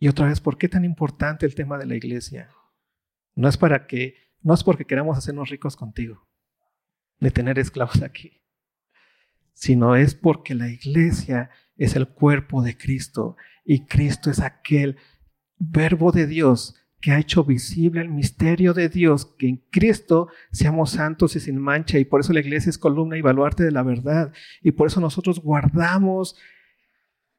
Y 0.00 0.08
otra 0.08 0.26
vez, 0.26 0.40
¿por 0.40 0.58
qué 0.58 0.68
tan 0.68 0.84
importante 0.84 1.44
el 1.44 1.54
tema 1.54 1.76
de 1.76 1.86
la 1.86 1.96
iglesia? 1.96 2.50
No 3.34 3.48
es 3.48 3.56
para 3.56 3.86
que, 3.86 4.14
no 4.42 4.54
es 4.54 4.62
porque 4.62 4.84
queramos 4.84 5.18
hacernos 5.18 5.48
ricos 5.48 5.76
contigo, 5.76 6.28
ni 7.18 7.30
tener 7.30 7.58
esclavos 7.58 8.02
aquí, 8.02 8.40
sino 9.54 9.96
es 9.96 10.14
porque 10.14 10.54
la 10.54 10.68
iglesia 10.68 11.50
es 11.76 11.96
el 11.96 12.08
cuerpo 12.08 12.62
de 12.62 12.76
Cristo 12.76 13.36
y 13.64 13.86
Cristo 13.86 14.30
es 14.30 14.38
aquel 14.40 14.98
verbo 15.58 16.12
de 16.12 16.26
Dios 16.26 16.74
que 17.00 17.12
ha 17.12 17.18
hecho 17.18 17.44
visible 17.44 18.00
el 18.00 18.08
misterio 18.08 18.74
de 18.74 18.88
Dios, 18.88 19.26
que 19.38 19.48
en 19.48 19.56
Cristo 19.70 20.28
seamos 20.50 20.90
santos 20.90 21.36
y 21.36 21.40
sin 21.40 21.58
mancha, 21.58 21.98
y 21.98 22.04
por 22.04 22.20
eso 22.20 22.32
la 22.32 22.40
iglesia 22.40 22.70
es 22.70 22.78
columna 22.78 23.16
y 23.16 23.22
baluarte 23.22 23.62
de 23.62 23.70
la 23.70 23.82
verdad, 23.82 24.32
y 24.62 24.72
por 24.72 24.88
eso 24.88 25.00
nosotros 25.00 25.40
guardamos 25.40 26.36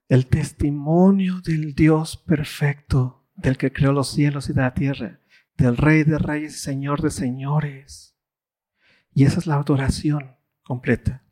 el 0.07 0.27
testimonio 0.27 1.41
del 1.41 1.75
Dios 1.75 2.17
perfecto, 2.17 3.27
del 3.35 3.57
que 3.57 3.71
creó 3.71 3.91
los 3.91 4.09
cielos 4.09 4.49
y 4.49 4.53
la 4.53 4.73
tierra, 4.73 5.19
del 5.57 5.77
Rey 5.77 6.03
de 6.03 6.17
Reyes 6.17 6.55
y 6.55 6.59
Señor 6.59 7.01
de 7.01 7.11
Señores. 7.11 8.15
Y 9.13 9.25
esa 9.25 9.39
es 9.39 9.47
la 9.47 9.55
adoración 9.55 10.37
completa. 10.63 11.25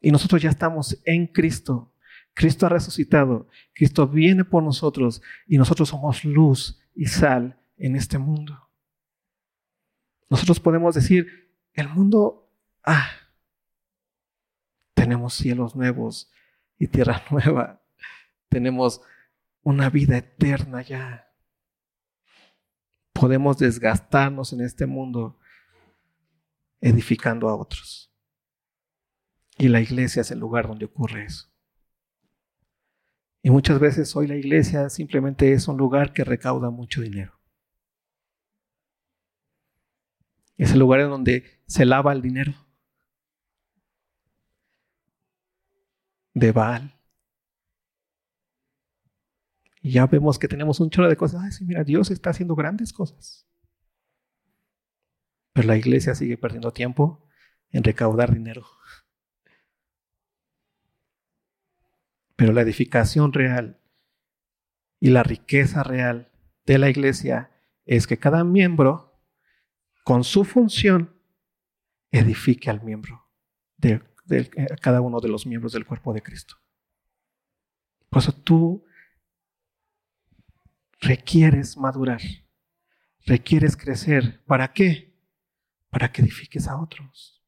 Y 0.00 0.10
nosotros 0.10 0.42
ya 0.42 0.50
estamos 0.50 1.00
en 1.04 1.26
Cristo. 1.26 1.91
Cristo 2.34 2.66
ha 2.66 2.70
resucitado. 2.70 3.48
Cristo 3.74 4.08
viene 4.08 4.44
por 4.44 4.62
nosotros 4.62 5.22
y 5.46 5.58
nosotros 5.58 5.88
somos 5.88 6.24
luz 6.24 6.80
y 6.94 7.06
sal 7.06 7.60
en 7.76 7.96
este 7.96 8.18
mundo. 8.18 8.70
Nosotros 10.30 10.60
podemos 10.60 10.94
decir, 10.94 11.26
el 11.74 11.88
mundo, 11.88 12.50
ah, 12.84 13.10
tenemos 14.94 15.34
cielos 15.34 15.76
nuevos 15.76 16.30
y 16.78 16.86
tierra 16.86 17.22
nueva. 17.30 17.82
Tenemos 18.48 19.02
una 19.62 19.90
vida 19.90 20.16
eterna 20.16 20.82
ya. 20.82 21.28
Podemos 23.12 23.58
desgastarnos 23.58 24.52
en 24.52 24.62
este 24.62 24.86
mundo 24.86 25.38
edificando 26.80 27.48
a 27.48 27.56
otros. 27.56 28.10
Y 29.58 29.68
la 29.68 29.80
iglesia 29.80 30.22
es 30.22 30.30
el 30.30 30.38
lugar 30.38 30.66
donde 30.66 30.86
ocurre 30.86 31.26
eso. 31.26 31.51
Y 33.42 33.50
muchas 33.50 33.80
veces 33.80 34.14
hoy 34.14 34.28
la 34.28 34.36
iglesia 34.36 34.88
simplemente 34.88 35.52
es 35.52 35.68
un 35.68 35.76
lugar 35.76 36.12
que 36.12 36.24
recauda 36.24 36.70
mucho 36.70 37.00
dinero. 37.02 37.32
Es 40.56 40.72
el 40.72 40.78
lugar 40.78 41.00
en 41.00 41.10
donde 41.10 41.44
se 41.66 41.84
lava 41.84 42.12
el 42.12 42.22
dinero. 42.22 42.54
de 46.34 46.52
Baal. 46.52 46.98
Y 49.80 49.92
ya 49.92 50.06
vemos 50.06 50.38
que 50.38 50.48
tenemos 50.48 50.80
un 50.80 50.90
chorro 50.90 51.08
de 51.08 51.16
cosas. 51.16 51.42
Ay, 51.42 51.52
sí, 51.52 51.64
mira, 51.64 51.84
Dios 51.84 52.10
está 52.10 52.30
haciendo 52.30 52.54
grandes 52.54 52.92
cosas. 52.92 53.46
Pero 55.52 55.68
la 55.68 55.76
iglesia 55.76 56.14
sigue 56.14 56.38
perdiendo 56.38 56.72
tiempo 56.72 57.26
en 57.70 57.84
recaudar 57.84 58.32
dinero. 58.32 58.64
Pero 62.42 62.54
la 62.54 62.62
edificación 62.62 63.32
real 63.32 63.78
y 64.98 65.10
la 65.10 65.22
riqueza 65.22 65.84
real 65.84 66.32
de 66.66 66.76
la 66.76 66.90
iglesia 66.90 67.52
es 67.84 68.08
que 68.08 68.18
cada 68.18 68.42
miembro, 68.42 69.16
con 70.02 70.24
su 70.24 70.44
función, 70.44 71.14
edifique 72.10 72.68
al 72.68 72.82
miembro 72.82 73.30
de 73.76 74.02
de 74.24 74.50
cada 74.80 75.00
uno 75.00 75.20
de 75.20 75.28
los 75.28 75.46
miembros 75.46 75.72
del 75.72 75.86
cuerpo 75.86 76.12
de 76.12 76.20
Cristo. 76.20 76.56
Por 78.08 78.20
eso 78.22 78.32
tú 78.32 78.84
requieres 81.00 81.76
madurar, 81.76 82.22
requieres 83.24 83.76
crecer. 83.76 84.42
¿Para 84.46 84.72
qué? 84.72 85.16
Para 85.90 86.10
que 86.10 86.22
edifiques 86.22 86.66
a 86.66 86.76
otros, 86.76 87.40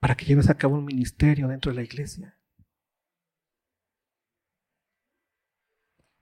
para 0.00 0.16
que 0.16 0.24
lleves 0.24 0.50
a 0.50 0.58
cabo 0.58 0.74
un 0.74 0.84
ministerio 0.84 1.46
dentro 1.46 1.70
de 1.70 1.76
la 1.76 1.84
iglesia, 1.84 2.36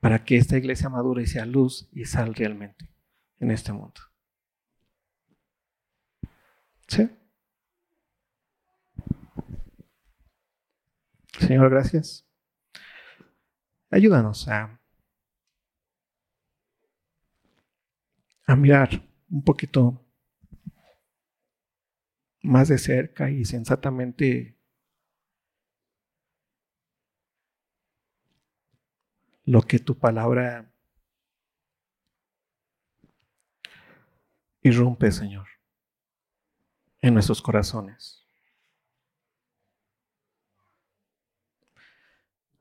para 0.02 0.24
que 0.24 0.36
esta 0.36 0.58
iglesia 0.58 0.88
madure 0.88 1.22
y 1.22 1.28
sea 1.28 1.46
luz 1.46 1.88
y 1.92 2.06
sal 2.06 2.34
realmente 2.34 2.90
en 3.38 3.52
este 3.52 3.72
mundo. 3.72 4.00
¿Sí? 6.88 7.08
Señor, 11.38 11.70
gracias. 11.70 12.26
Ayúdanos 13.92 14.48
a, 14.48 14.80
a 18.44 18.56
mirar 18.56 19.08
un 19.30 19.44
poquito 19.44 20.04
más 22.42 22.66
de 22.66 22.78
cerca 22.78 23.30
y 23.30 23.44
sensatamente 23.44 24.58
lo 29.52 29.60
que 29.60 29.78
tu 29.78 29.98
palabra 29.98 30.72
irrumpe, 34.62 35.12
Señor, 35.12 35.46
en 37.02 37.12
nuestros 37.12 37.42
corazones. 37.42 38.26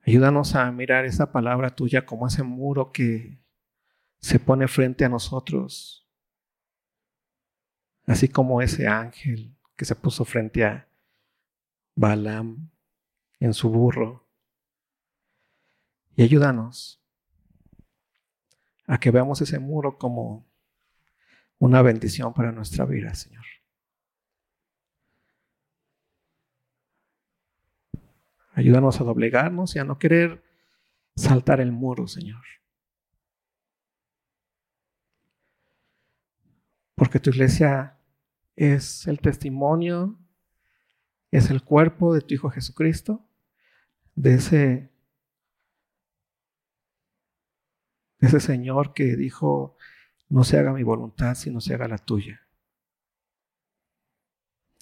Ayúdanos 0.06 0.54
a 0.56 0.70
mirar 0.74 1.06
esa 1.06 1.32
palabra 1.32 1.74
tuya 1.74 2.06
como 2.06 2.28
ese 2.28 2.44
muro 2.44 2.92
que 2.92 3.40
se 4.20 4.38
pone 4.38 4.68
frente 4.68 5.06
a 5.06 5.10
nosotros, 5.10 6.06
así 8.06 8.28
como 8.28 8.62
ese 8.62 8.86
ángel 8.86 9.56
que 9.78 9.86
se 9.86 9.96
puso 9.96 10.26
frente 10.26 10.66
a 10.66 10.90
Balaam 11.96 12.70
en 13.40 13.54
su 13.54 13.70
burro. 13.70 14.21
Y 16.16 16.24
ayúdanos 16.24 17.02
a 18.86 19.00
que 19.00 19.12
veamos 19.12 19.42
ese 19.42 19.60
muro 19.60 19.98
como 19.98 20.46
una 21.60 21.82
bendición 21.82 22.34
para 22.34 22.52
nuestra 22.52 22.86
vida, 22.86 23.14
Señor. 23.14 23.46
Ayúdanos 28.54 29.00
a 29.00 29.04
doblegarnos 29.04 29.76
y 29.76 29.80
a 29.80 29.86
no 29.86 29.98
querer 29.98 30.44
saltar 31.16 31.62
el 31.62 31.72
muro, 31.72 32.08
Señor. 32.08 32.44
Porque 36.96 37.20
tu 37.20 37.30
iglesia 37.30 37.98
es 38.56 39.08
el 39.08 39.20
testimonio, 39.20 40.20
es 41.32 41.50
el 41.50 41.64
cuerpo 41.64 42.14
de 42.14 42.22
tu 42.22 42.34
Hijo 42.34 42.50
Jesucristo, 42.50 43.26
de 44.16 44.34
ese, 44.34 44.58
de 44.58 44.92
ese 48.22 48.40
Señor 48.40 48.94
que 48.94 49.16
dijo, 49.16 49.76
no 50.30 50.44
se 50.44 50.58
haga 50.58 50.74
mi 50.74 50.84
voluntad, 50.84 51.36
sino 51.36 51.60
se 51.62 51.74
haga 51.74 51.88
la 51.88 51.98
tuya 51.98 52.42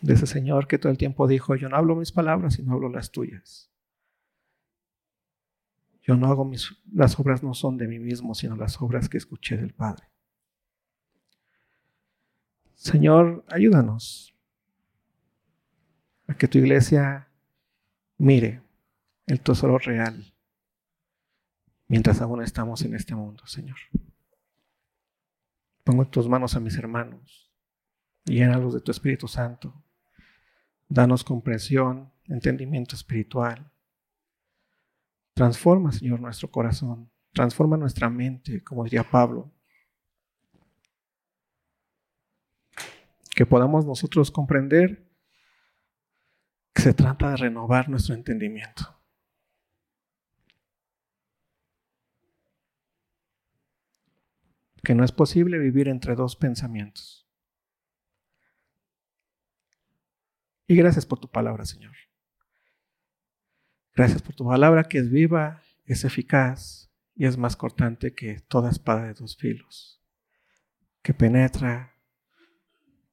de 0.02 0.14
ese 0.14 0.28
Señor 0.28 0.68
que 0.68 0.78
todo 0.78 0.92
el 0.92 0.98
tiempo 0.98 1.28
dijo, 1.28 1.56
yo 1.56 1.70
no 1.70 1.76
hablo 1.76 1.96
mis 1.96 2.12
palabras, 2.12 2.56
sino 2.56 2.74
hablo 2.74 2.90
las 2.90 3.12
tuyas. 3.12 3.70
Yo 6.02 6.16
no 6.16 6.28
hago 6.28 6.46
mis, 6.46 6.76
las 6.92 7.20
obras 7.20 7.44
no 7.44 7.54
son 7.54 7.78
de 7.78 7.88
mí 7.88 8.00
mismo, 8.00 8.34
sino 8.34 8.56
las 8.56 8.82
obras 8.82 9.10
que 9.10 9.18
escuché 9.18 9.58
del 9.58 9.74
Padre. 9.74 10.08
Señor, 12.76 13.44
ayúdanos 13.50 14.34
a 16.28 16.34
que 16.36 16.48
tu 16.48 16.58
iglesia 16.58 17.28
mire 18.18 18.62
el 19.28 19.42
tesoro 19.42 19.78
real 19.78 20.34
mientras 21.90 22.22
aún 22.22 22.42
estamos 22.42 22.82
en 22.84 22.96
este 22.96 23.14
mundo, 23.14 23.46
Señor. 23.46 23.78
Pongo 25.84 26.04
en 26.04 26.10
tus 26.10 26.30
manos 26.30 26.56
a 26.56 26.62
mis 26.62 26.78
hermanos, 26.78 27.52
llénalos 28.24 28.74
de 28.74 28.80
tu 28.80 28.92
Espíritu 28.92 29.28
Santo 29.28 29.84
Danos 30.92 31.24
comprensión, 31.24 32.12
entendimiento 32.26 32.96
espiritual. 32.96 33.72
Transforma, 35.36 35.92
Señor, 35.92 36.20
nuestro 36.20 36.50
corazón. 36.50 37.12
Transforma 37.32 37.78
nuestra 37.78 38.10
mente, 38.10 38.64
como 38.64 38.84
diría 38.84 39.04
Pablo. 39.04 39.52
Que 43.36 43.46
podamos 43.46 43.86
nosotros 43.86 44.32
comprender 44.32 45.08
que 46.74 46.82
se 46.82 46.94
trata 46.96 47.30
de 47.30 47.38
renovar 47.38 47.88
nuestro 47.88 48.16
entendimiento. 48.16 48.99
Que 54.90 54.96
no 54.96 55.04
es 55.04 55.12
posible 55.12 55.60
vivir 55.60 55.88
entre 55.88 56.16
dos 56.16 56.36
pensamientos. 56.36 57.30
Y 60.66 60.76
gracias 60.76 61.06
por 61.06 61.20
tu 61.20 61.30
palabra, 61.30 61.64
Señor. 61.64 61.94
Gracias 63.94 64.24
por 64.24 64.34
tu 64.34 64.48
palabra 64.48 64.86
que 64.86 64.98
es 64.98 65.12
viva, 65.12 65.62
es 65.86 66.06
eficaz 66.06 66.92
y 67.14 67.28
es 67.28 67.38
más 67.38 67.56
cortante 67.56 68.16
que 68.16 68.40
toda 68.40 68.72
espada 68.72 69.04
de 69.04 69.14
dos 69.14 69.38
filos, 69.38 70.02
que 71.04 71.14
penetra, 71.14 71.94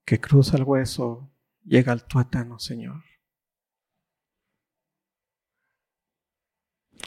que 0.06 0.18
cruza 0.18 0.56
el 0.56 0.62
hueso, 0.62 1.30
llega 1.62 1.92
al 1.92 2.06
tuétano, 2.06 2.58
Señor. 2.58 3.04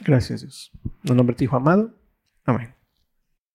Gracias, 0.04 0.42
Dios. 0.42 0.70
En 1.02 1.16
nombre 1.16 1.34
de 1.34 1.38
tu 1.38 1.44
Hijo 1.46 1.56
amado. 1.56 1.92
Amén. 2.44 2.79